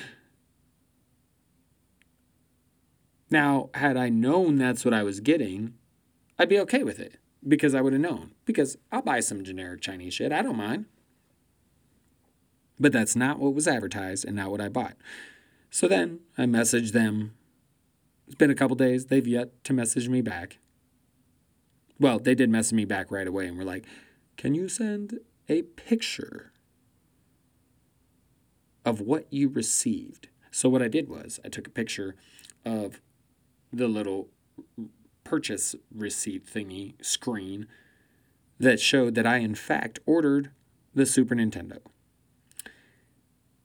now, 3.30 3.70
had 3.74 3.96
I 3.96 4.08
known 4.08 4.56
that's 4.56 4.84
what 4.84 4.94
I 4.94 5.02
was 5.02 5.20
getting, 5.20 5.74
I'd 6.38 6.48
be 6.48 6.58
okay 6.60 6.82
with 6.82 6.98
it 6.98 7.18
because 7.46 7.74
I 7.74 7.80
would 7.80 7.92
have 7.92 8.02
known. 8.02 8.32
Because 8.44 8.76
I'll 8.90 9.02
buy 9.02 9.20
some 9.20 9.44
generic 9.44 9.80
Chinese 9.80 10.14
shit. 10.14 10.32
I 10.32 10.42
don't 10.42 10.56
mind. 10.56 10.86
But 12.80 12.92
that's 12.92 13.14
not 13.14 13.38
what 13.38 13.54
was 13.54 13.68
advertised 13.68 14.24
and 14.24 14.34
not 14.34 14.50
what 14.50 14.60
I 14.60 14.68
bought. 14.68 14.96
So 15.70 15.86
then 15.86 16.20
I 16.36 16.44
messaged 16.44 16.92
them. 16.92 17.34
It's 18.26 18.36
been 18.36 18.50
a 18.50 18.54
couple 18.54 18.74
days. 18.74 19.06
They've 19.06 19.26
yet 19.26 19.62
to 19.64 19.72
message 19.72 20.08
me 20.08 20.22
back. 20.22 20.58
Well, 21.98 22.18
they 22.18 22.34
did 22.34 22.50
message 22.50 22.74
me 22.74 22.84
back 22.84 23.10
right 23.10 23.26
away 23.26 23.46
and 23.46 23.56
were 23.56 23.64
like, 23.64 23.84
Can 24.36 24.54
you 24.54 24.68
send 24.68 25.20
a 25.48 25.62
picture 25.62 26.52
of 28.84 29.00
what 29.00 29.26
you 29.30 29.48
received? 29.48 30.28
So 30.50 30.68
what 30.68 30.82
I 30.82 30.88
did 30.88 31.08
was 31.08 31.40
I 31.44 31.48
took 31.48 31.66
a 31.66 31.70
picture 31.70 32.14
of 32.64 33.00
the 33.72 33.88
little 33.88 34.28
purchase 35.24 35.74
receipt 35.92 36.46
thingy 36.46 36.94
screen 37.04 37.66
that 38.58 38.78
showed 38.80 39.14
that 39.16 39.26
I, 39.26 39.38
in 39.38 39.54
fact, 39.54 39.98
ordered 40.06 40.50
the 40.94 41.06
Super 41.06 41.34
Nintendo. 41.34 41.78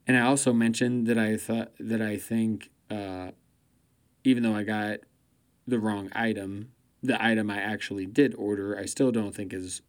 And 0.08 0.18
I 0.18 0.22
also 0.22 0.52
mentioned 0.52 1.06
that 1.06 1.20
I 1.20 1.38
thought 1.38 1.72
that 1.80 2.02
I 2.02 2.18
think, 2.18 2.72
uh, 2.90 3.32
even 4.24 4.42
though 4.42 4.56
I 4.56 4.64
got 4.64 5.02
the 5.68 5.78
wrong 5.78 6.10
item, 6.14 6.72
the 7.02 7.24
item 7.24 7.50
I 7.50 7.58
actually 7.58 8.06
did 8.06 8.36
order, 8.36 8.78
I 8.78 8.86
still 8.86 9.12
don't 9.12 9.34
think 9.34 9.54
is 9.54 9.82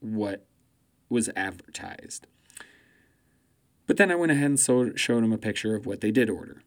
what 0.00 0.46
was 1.08 1.30
advertised. 1.36 2.26
But 3.86 3.96
then 3.96 4.10
I 4.10 4.14
went 4.14 4.32
ahead 4.32 4.46
and 4.46 4.60
so, 4.60 4.94
showed 4.94 5.24
him 5.24 5.32
a 5.32 5.38
picture 5.38 5.74
of 5.74 5.86
what 5.86 6.00
they 6.00 6.10
did 6.10 6.30
order, 6.30 6.62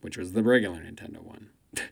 which 0.00 0.16
was 0.16 0.32
the 0.32 0.42
regular 0.42 0.80
Nintendo 0.80 1.22
one. 1.22 1.50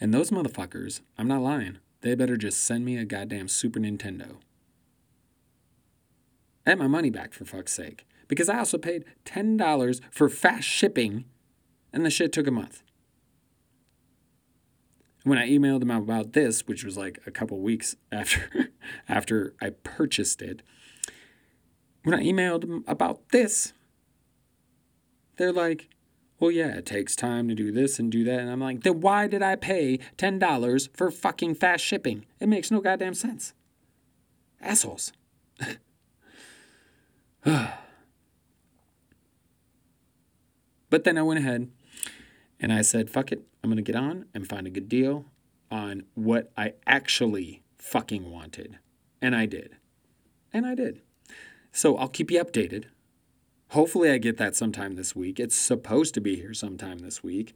and 0.00 0.12
those 0.12 0.30
motherfuckers, 0.30 1.00
I'm 1.18 1.28
not 1.28 1.42
lying, 1.42 1.78
they 2.00 2.14
better 2.14 2.36
just 2.36 2.62
send 2.62 2.84
me 2.84 2.96
a 2.96 3.04
goddamn 3.04 3.48
Super 3.48 3.80
Nintendo. 3.80 4.36
And 6.64 6.78
my 6.78 6.86
money 6.86 7.10
back 7.10 7.32
for 7.32 7.44
fuck's 7.44 7.72
sake. 7.72 8.06
Because 8.28 8.48
I 8.48 8.58
also 8.58 8.78
paid 8.78 9.04
$10 9.24 10.00
for 10.10 10.28
fast 10.28 10.66
shipping 10.66 11.24
and 11.92 12.04
the 12.06 12.10
shit 12.10 12.32
took 12.32 12.46
a 12.46 12.52
month. 12.52 12.82
When 15.24 15.38
I 15.38 15.48
emailed 15.48 15.80
them 15.80 15.90
about 15.90 16.32
this, 16.32 16.66
which 16.66 16.84
was 16.84 16.96
like 16.96 17.20
a 17.26 17.30
couple 17.30 17.60
weeks 17.60 17.96
after 18.10 18.70
after 19.08 19.54
I 19.60 19.70
purchased 19.70 20.42
it, 20.42 20.62
when 22.02 22.14
I 22.14 22.22
emailed 22.22 22.62
them 22.62 22.84
about 22.88 23.28
this, 23.30 23.72
they're 25.36 25.52
like, 25.52 25.88
well, 26.42 26.50
yeah, 26.50 26.74
it 26.74 26.86
takes 26.86 27.14
time 27.14 27.46
to 27.48 27.54
do 27.54 27.70
this 27.70 28.00
and 28.00 28.10
do 28.10 28.24
that. 28.24 28.40
And 28.40 28.50
I'm 28.50 28.58
like, 28.58 28.82
then 28.82 29.00
why 29.00 29.28
did 29.28 29.42
I 29.42 29.54
pay 29.54 30.00
$10 30.18 30.88
for 30.96 31.12
fucking 31.12 31.54
fast 31.54 31.84
shipping? 31.84 32.26
It 32.40 32.48
makes 32.48 32.68
no 32.70 32.80
goddamn 32.80 33.14
sense. 33.14 33.54
Assholes. 34.60 35.12
but 37.44 37.78
then 41.04 41.16
I 41.16 41.22
went 41.22 41.38
ahead 41.38 41.70
and 42.58 42.72
I 42.72 42.82
said, 42.82 43.08
fuck 43.08 43.30
it. 43.30 43.42
I'm 43.62 43.70
going 43.70 43.76
to 43.76 43.92
get 43.92 44.00
on 44.00 44.26
and 44.34 44.48
find 44.48 44.66
a 44.66 44.70
good 44.70 44.88
deal 44.88 45.26
on 45.70 46.04
what 46.14 46.52
I 46.56 46.74
actually 46.86 47.62
fucking 47.78 48.30
wanted. 48.30 48.78
And 49.20 49.34
I 49.34 49.46
did. 49.46 49.76
And 50.52 50.66
I 50.66 50.74
did. 50.74 51.00
So 51.72 51.96
I'll 51.96 52.08
keep 52.08 52.30
you 52.30 52.42
updated. 52.44 52.84
Hopefully, 53.68 54.10
I 54.10 54.18
get 54.18 54.36
that 54.36 54.54
sometime 54.54 54.96
this 54.96 55.16
week. 55.16 55.40
It's 55.40 55.56
supposed 55.56 56.12
to 56.14 56.20
be 56.20 56.36
here 56.36 56.52
sometime 56.52 56.98
this 56.98 57.22
week. 57.22 57.54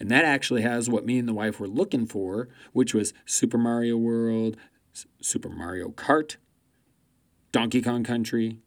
And 0.00 0.10
that 0.10 0.24
actually 0.24 0.62
has 0.62 0.88
what 0.88 1.04
me 1.04 1.18
and 1.18 1.28
the 1.28 1.34
wife 1.34 1.60
were 1.60 1.68
looking 1.68 2.06
for, 2.06 2.48
which 2.72 2.94
was 2.94 3.12
Super 3.26 3.58
Mario 3.58 3.96
World, 3.96 4.56
Super 5.20 5.50
Mario 5.50 5.90
Kart, 5.90 6.36
Donkey 7.52 7.82
Kong 7.82 8.04
Country. 8.04 8.58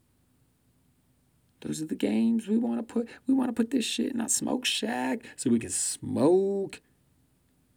Those 1.61 1.81
are 1.81 1.85
the 1.85 1.95
games 1.95 2.47
we 2.47 2.57
want 2.57 2.79
to 2.79 2.93
put. 2.93 3.09
We 3.27 3.33
want 3.33 3.49
to 3.49 3.53
put 3.53 3.71
this 3.71 3.85
shit 3.85 4.13
in 4.13 4.21
our 4.21 4.29
smoke 4.29 4.65
shack 4.65 5.25
so 5.35 5.49
we 5.49 5.59
can 5.59 5.69
smoke, 5.69 6.81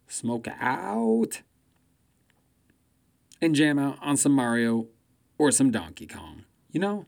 smoke 0.07 0.47
out, 0.59 1.41
and 3.41 3.53
jam 3.53 3.77
out 3.77 3.97
on 4.01 4.15
some 4.15 4.31
Mario 4.31 4.87
or 5.37 5.51
some 5.51 5.69
Donkey 5.69 6.07
Kong. 6.07 6.45
You 6.71 6.79
know. 6.79 7.05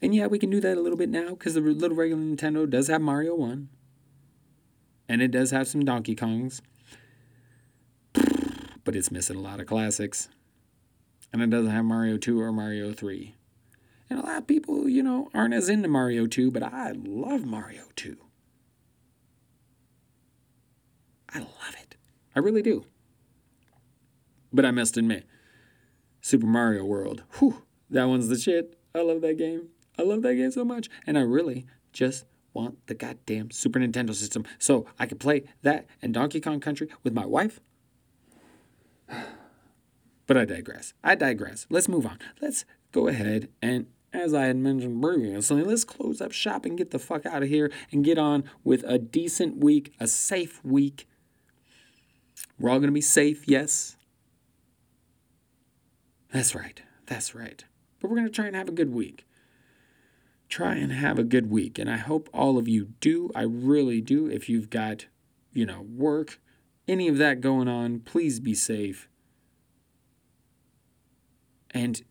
And 0.00 0.14
yeah, 0.14 0.28
we 0.28 0.38
can 0.38 0.50
do 0.50 0.60
that 0.60 0.76
a 0.76 0.80
little 0.80 0.98
bit 0.98 1.08
now 1.08 1.30
because 1.30 1.54
the 1.54 1.60
little 1.60 1.96
regular 1.96 2.22
Nintendo 2.22 2.70
does 2.70 2.86
have 2.86 3.00
Mario 3.00 3.34
1. 3.34 3.68
And 5.08 5.22
it 5.22 5.32
does 5.32 5.50
have 5.50 5.66
some 5.66 5.84
Donkey 5.84 6.14
Kongs. 6.14 6.60
But 8.84 8.94
it's 8.94 9.10
missing 9.10 9.36
a 9.36 9.40
lot 9.40 9.58
of 9.58 9.66
classics. 9.66 10.28
And 11.32 11.42
it 11.42 11.50
doesn't 11.50 11.72
have 11.72 11.84
Mario 11.84 12.16
2 12.16 12.40
or 12.40 12.52
Mario 12.52 12.92
3. 12.92 13.34
And 14.10 14.18
a 14.18 14.22
lot 14.22 14.38
of 14.38 14.46
people, 14.46 14.88
you 14.88 15.02
know, 15.02 15.28
aren't 15.34 15.54
as 15.54 15.68
into 15.68 15.88
Mario 15.88 16.26
2, 16.26 16.50
but 16.50 16.62
I 16.62 16.92
love 16.92 17.44
Mario 17.44 17.82
2. 17.96 18.16
I 21.34 21.40
love 21.40 21.74
it. 21.82 21.96
I 22.34 22.38
really 22.38 22.62
do. 22.62 22.84
But 24.52 24.64
I 24.64 24.70
must 24.70 24.96
admit, 24.96 25.26
Super 26.22 26.46
Mario 26.46 26.84
World, 26.84 27.22
whew, 27.38 27.62
that 27.90 28.04
one's 28.04 28.28
the 28.28 28.38
shit. 28.38 28.78
I 28.94 29.02
love 29.02 29.20
that 29.20 29.36
game. 29.36 29.68
I 29.98 30.02
love 30.02 30.22
that 30.22 30.34
game 30.36 30.50
so 30.50 30.64
much. 30.64 30.88
And 31.06 31.18
I 31.18 31.22
really 31.22 31.66
just 31.92 32.24
want 32.54 32.86
the 32.86 32.94
goddamn 32.94 33.50
Super 33.50 33.78
Nintendo 33.78 34.14
system 34.14 34.44
so 34.58 34.86
I 34.98 35.06
can 35.06 35.18
play 35.18 35.44
that 35.62 35.86
and 36.00 36.14
Donkey 36.14 36.40
Kong 36.40 36.60
Country 36.60 36.88
with 37.02 37.12
my 37.12 37.26
wife. 37.26 37.60
But 40.26 40.36
I 40.36 40.44
digress. 40.44 40.92
I 41.02 41.14
digress. 41.14 41.66
Let's 41.70 41.88
move 41.88 42.04
on. 42.04 42.18
Let's 42.42 42.66
go 42.92 43.08
ahead 43.08 43.48
and, 43.62 43.86
as 44.12 44.32
I 44.32 44.44
had 44.44 44.56
mentioned 44.56 45.02
previously, 45.02 45.62
let's 45.62 45.84
close 45.84 46.20
up 46.20 46.32
shop 46.32 46.64
and 46.64 46.78
get 46.78 46.90
the 46.90 46.98
fuck 46.98 47.26
out 47.26 47.42
of 47.42 47.48
here 47.48 47.70
and 47.92 48.04
get 48.04 48.18
on 48.18 48.44
with 48.64 48.82
a 48.84 48.98
decent 48.98 49.58
week, 49.58 49.92
a 50.00 50.06
safe 50.06 50.64
week. 50.64 51.06
We're 52.58 52.70
all 52.70 52.78
going 52.78 52.88
to 52.88 52.92
be 52.92 53.00
safe, 53.00 53.46
yes. 53.46 53.96
That's 56.32 56.54
right. 56.54 56.82
That's 57.06 57.34
right. 57.34 57.64
But 58.00 58.10
we're 58.10 58.16
going 58.16 58.28
to 58.28 58.32
try 58.32 58.46
and 58.46 58.56
have 58.56 58.68
a 58.68 58.72
good 58.72 58.92
week. 58.92 59.26
Try 60.48 60.74
and 60.74 60.92
have 60.92 61.18
a 61.18 61.24
good 61.24 61.50
week. 61.50 61.78
And 61.78 61.90
I 61.90 61.96
hope 61.98 62.28
all 62.32 62.58
of 62.58 62.68
you 62.68 62.88
do. 63.00 63.30
I 63.34 63.42
really 63.42 64.00
do. 64.00 64.26
If 64.26 64.48
you've 64.48 64.70
got, 64.70 65.06
you 65.52 65.66
know, 65.66 65.82
work, 65.82 66.40
any 66.86 67.08
of 67.08 67.18
that 67.18 67.40
going 67.40 67.68
on, 67.68 68.00
please 68.00 68.40
be 68.40 68.54
safe. 68.54 69.08
And 71.72 72.02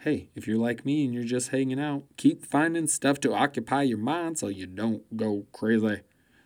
hey, 0.00 0.28
if 0.34 0.46
you're 0.46 0.58
like 0.58 0.84
me 0.84 1.04
and 1.04 1.12
you're 1.12 1.24
just 1.24 1.50
hanging 1.50 1.80
out, 1.80 2.04
keep 2.16 2.44
finding 2.44 2.86
stuff 2.86 3.18
to 3.20 3.34
occupy 3.34 3.82
your 3.82 3.98
mind 3.98 4.38
so 4.38 4.48
you 4.48 4.66
don't 4.66 5.16
go 5.16 5.46
crazy. 5.52 6.00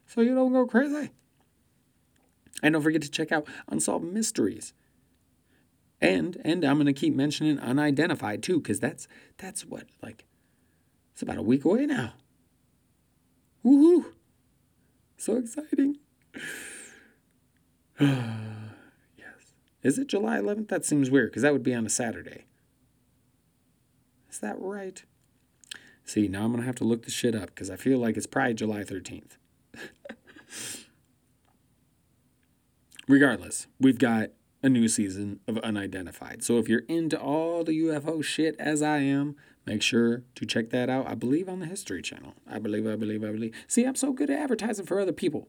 So 0.07 0.21
you 0.21 0.35
don't 0.35 0.53
go 0.53 0.67
crazy. 0.67 1.11
And 2.63 2.73
don't 2.73 2.83
forget 2.83 3.03
to 3.03 3.11
check 3.11 3.33
out 3.33 3.47
Unsolved 3.69 4.05
Mysteries. 4.05 4.73
And 6.01 6.39
and 6.45 6.65
I'm 6.65 6.79
gonna 6.79 6.93
keep 6.93 7.15
mentioning 7.15 7.59
unidentified 7.59 8.43
too, 8.43 8.59
because 8.61 8.81
that's 8.81 9.07
that's 9.37 9.65
what 9.65 9.85
like 10.03 10.25
it's 11.13 11.23
about 11.23 11.39
a 11.39 11.43
week 11.43 11.65
away 11.65 11.87
now. 11.87 12.15
Woohoo! 13.65 14.07
So 15.17 15.37
exciting. 15.37 15.99
yes. 18.01 19.55
Is 19.85 19.99
it 19.99 20.09
July 20.09 20.39
11th? 20.39 20.69
That 20.69 20.85
seems 20.85 21.11
weird 21.11 21.31
because 21.31 21.43
that 21.43 21.53
would 21.53 21.63
be 21.63 21.75
on 21.75 21.87
a 21.87 21.91
Saturday. 21.91 22.47
Is 24.33 24.39
that 24.39 24.57
right? 24.59 25.05
See, 26.05 26.27
now 26.27 26.45
I'm 26.45 26.53
going 26.53 26.63
to 26.63 26.67
have 26.67 26.75
to 26.77 26.85
look 26.85 27.05
this 27.05 27.13
shit 27.13 27.35
up 27.35 27.47
because 27.47 27.69
I 27.71 27.77
feel 27.77 27.99
like 27.99 28.17
it's 28.17 28.27
probably 28.27 28.55
July 28.55 28.81
13th. 28.81 29.37
Regardless, 33.09 33.67
we've 33.79 33.99
got 33.99 34.31
a 34.63 34.71
new 34.71 34.89
season 34.89 35.41
of 35.47 35.59
Unidentified. 35.59 36.43
So 36.43 36.57
if 36.57 36.67
you're 36.67 36.85
into 36.89 37.21
all 37.21 37.63
the 37.63 37.79
UFO 37.79 38.25
shit 38.25 38.57
as 38.59 38.81
I 38.81 38.99
am, 38.99 39.37
make 39.67 39.83
sure 39.83 40.23
to 40.35 40.47
check 40.47 40.71
that 40.71 40.89
out. 40.89 41.07
I 41.09 41.15
believe 41.15 41.49
on 41.49 41.61
the 41.61 41.67
History 41.67 42.01
Channel. 42.01 42.33
I 42.51 42.59
believe, 42.59 42.87
I 42.87 42.97
believe, 42.97 43.23
I 43.23 43.33
believe. 43.33 43.55
See, 43.67 43.85
I'm 43.85 43.97
so 43.97 44.13
good 44.13 44.31
at 44.31 44.39
advertising 44.39 44.87
for 44.87 44.99
other 44.99 45.13
people. 45.13 45.49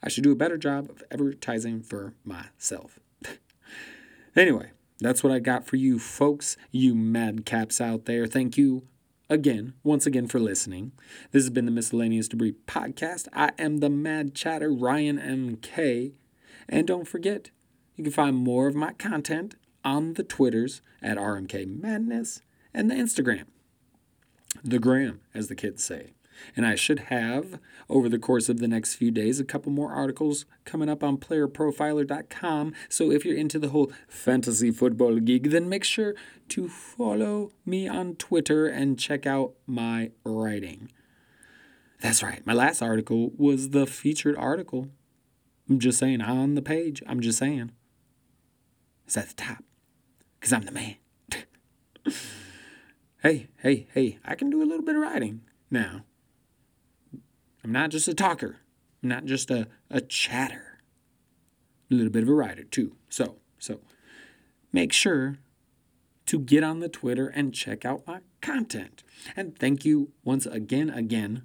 I 0.00 0.08
should 0.08 0.24
do 0.24 0.32
a 0.32 0.36
better 0.36 0.56
job 0.56 0.88
of 0.90 1.02
advertising 1.10 1.82
for 1.82 2.14
myself. 2.24 3.00
anyway, 4.36 4.70
that's 5.04 5.22
what 5.22 5.32
I 5.32 5.38
got 5.38 5.66
for 5.66 5.76
you 5.76 5.98
folks, 5.98 6.56
you 6.70 6.94
madcaps 6.94 7.80
out 7.80 8.04
there. 8.04 8.26
Thank 8.26 8.56
you 8.56 8.86
again, 9.28 9.74
once 9.82 10.06
again, 10.06 10.28
for 10.28 10.38
listening. 10.38 10.92
This 11.30 11.42
has 11.42 11.50
been 11.50 11.64
the 11.64 11.70
Miscellaneous 11.70 12.28
Debris 12.28 12.54
Podcast. 12.66 13.28
I 13.32 13.52
am 13.58 13.78
the 13.78 13.90
Mad 13.90 14.34
Chatter, 14.34 14.72
Ryan 14.72 15.18
MK. 15.18 16.12
And 16.68 16.86
don't 16.86 17.08
forget, 17.08 17.50
you 17.96 18.04
can 18.04 18.12
find 18.12 18.36
more 18.36 18.66
of 18.66 18.74
my 18.74 18.92
content 18.92 19.56
on 19.84 20.14
the 20.14 20.22
Twitters 20.22 20.82
at 21.02 21.18
RMK 21.18 21.80
Madness 21.80 22.42
and 22.72 22.90
the 22.90 22.94
Instagram, 22.94 23.44
the 24.62 24.78
gram, 24.78 25.20
as 25.34 25.48
the 25.48 25.54
kids 25.54 25.82
say. 25.82 26.12
And 26.56 26.66
I 26.66 26.74
should 26.74 27.00
have, 27.00 27.58
over 27.88 28.08
the 28.08 28.18
course 28.18 28.48
of 28.48 28.58
the 28.58 28.68
next 28.68 28.94
few 28.94 29.10
days, 29.10 29.40
a 29.40 29.44
couple 29.44 29.72
more 29.72 29.92
articles 29.92 30.44
coming 30.64 30.88
up 30.88 31.02
on 31.02 31.18
playerprofiler.com. 31.18 32.72
So 32.88 33.10
if 33.10 33.24
you're 33.24 33.36
into 33.36 33.58
the 33.58 33.70
whole 33.70 33.92
fantasy 34.08 34.70
football 34.70 35.18
gig, 35.18 35.50
then 35.50 35.68
make 35.68 35.84
sure 35.84 36.14
to 36.48 36.68
follow 36.68 37.52
me 37.64 37.88
on 37.88 38.16
Twitter 38.16 38.66
and 38.66 38.98
check 38.98 39.26
out 39.26 39.54
my 39.66 40.10
writing. 40.24 40.90
That's 42.00 42.22
right, 42.22 42.44
my 42.44 42.52
last 42.52 42.82
article 42.82 43.30
was 43.36 43.70
the 43.70 43.86
featured 43.86 44.36
article. 44.36 44.88
I'm 45.70 45.78
just 45.78 45.98
saying, 45.98 46.20
on 46.20 46.56
the 46.56 46.62
page, 46.62 47.00
I'm 47.06 47.20
just 47.20 47.38
saying. 47.38 47.70
It's 49.06 49.16
at 49.16 49.28
the 49.28 49.34
top, 49.34 49.64
because 50.38 50.52
I'm 50.52 50.62
the 50.62 50.72
man. 50.72 50.96
hey, 53.22 53.48
hey, 53.58 53.86
hey, 53.94 54.18
I 54.24 54.34
can 54.34 54.50
do 54.50 54.62
a 54.62 54.66
little 54.66 54.84
bit 54.84 54.96
of 54.96 55.02
writing 55.02 55.42
now. 55.70 56.04
I'm 57.64 57.72
not 57.72 57.90
just 57.90 58.08
a 58.08 58.14
talker. 58.14 58.56
I'm 59.02 59.08
not 59.08 59.24
just 59.24 59.50
a, 59.50 59.68
a 59.90 60.00
chatter. 60.00 60.80
A 61.90 61.94
little 61.94 62.10
bit 62.10 62.22
of 62.22 62.28
a 62.28 62.34
writer 62.34 62.64
too. 62.64 62.96
So, 63.08 63.36
so 63.58 63.80
make 64.72 64.92
sure 64.92 65.38
to 66.26 66.38
get 66.38 66.64
on 66.64 66.80
the 66.80 66.88
Twitter 66.88 67.28
and 67.28 67.52
check 67.52 67.84
out 67.84 68.06
my 68.06 68.20
content. 68.40 69.02
And 69.36 69.58
thank 69.58 69.84
you 69.84 70.12
once 70.24 70.46
again, 70.46 70.90
again, 70.90 71.42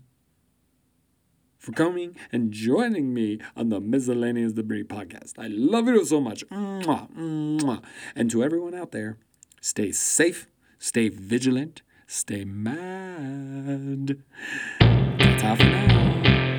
for 1.57 1.71
coming 1.73 2.15
and 2.31 2.51
joining 2.51 3.13
me 3.13 3.39
on 3.55 3.69
the 3.69 3.81
Miscellaneous 3.81 4.53
Debris 4.53 4.85
podcast. 4.85 5.33
I 5.37 5.47
love 5.47 5.87
you 5.87 6.05
so 6.05 6.21
much. 6.21 6.47
Mwah, 6.47 7.11
mwah. 7.11 7.83
And 8.15 8.31
to 8.31 8.43
everyone 8.43 8.73
out 8.73 8.91
there, 8.91 9.17
stay 9.59 9.91
safe, 9.91 10.47
stay 10.79 11.09
vigilant, 11.09 11.81
stay 12.07 12.45
mad. 12.45 14.17
That's 14.79 15.43
all 15.43 15.55
for 15.55 15.63
now. 15.63 16.56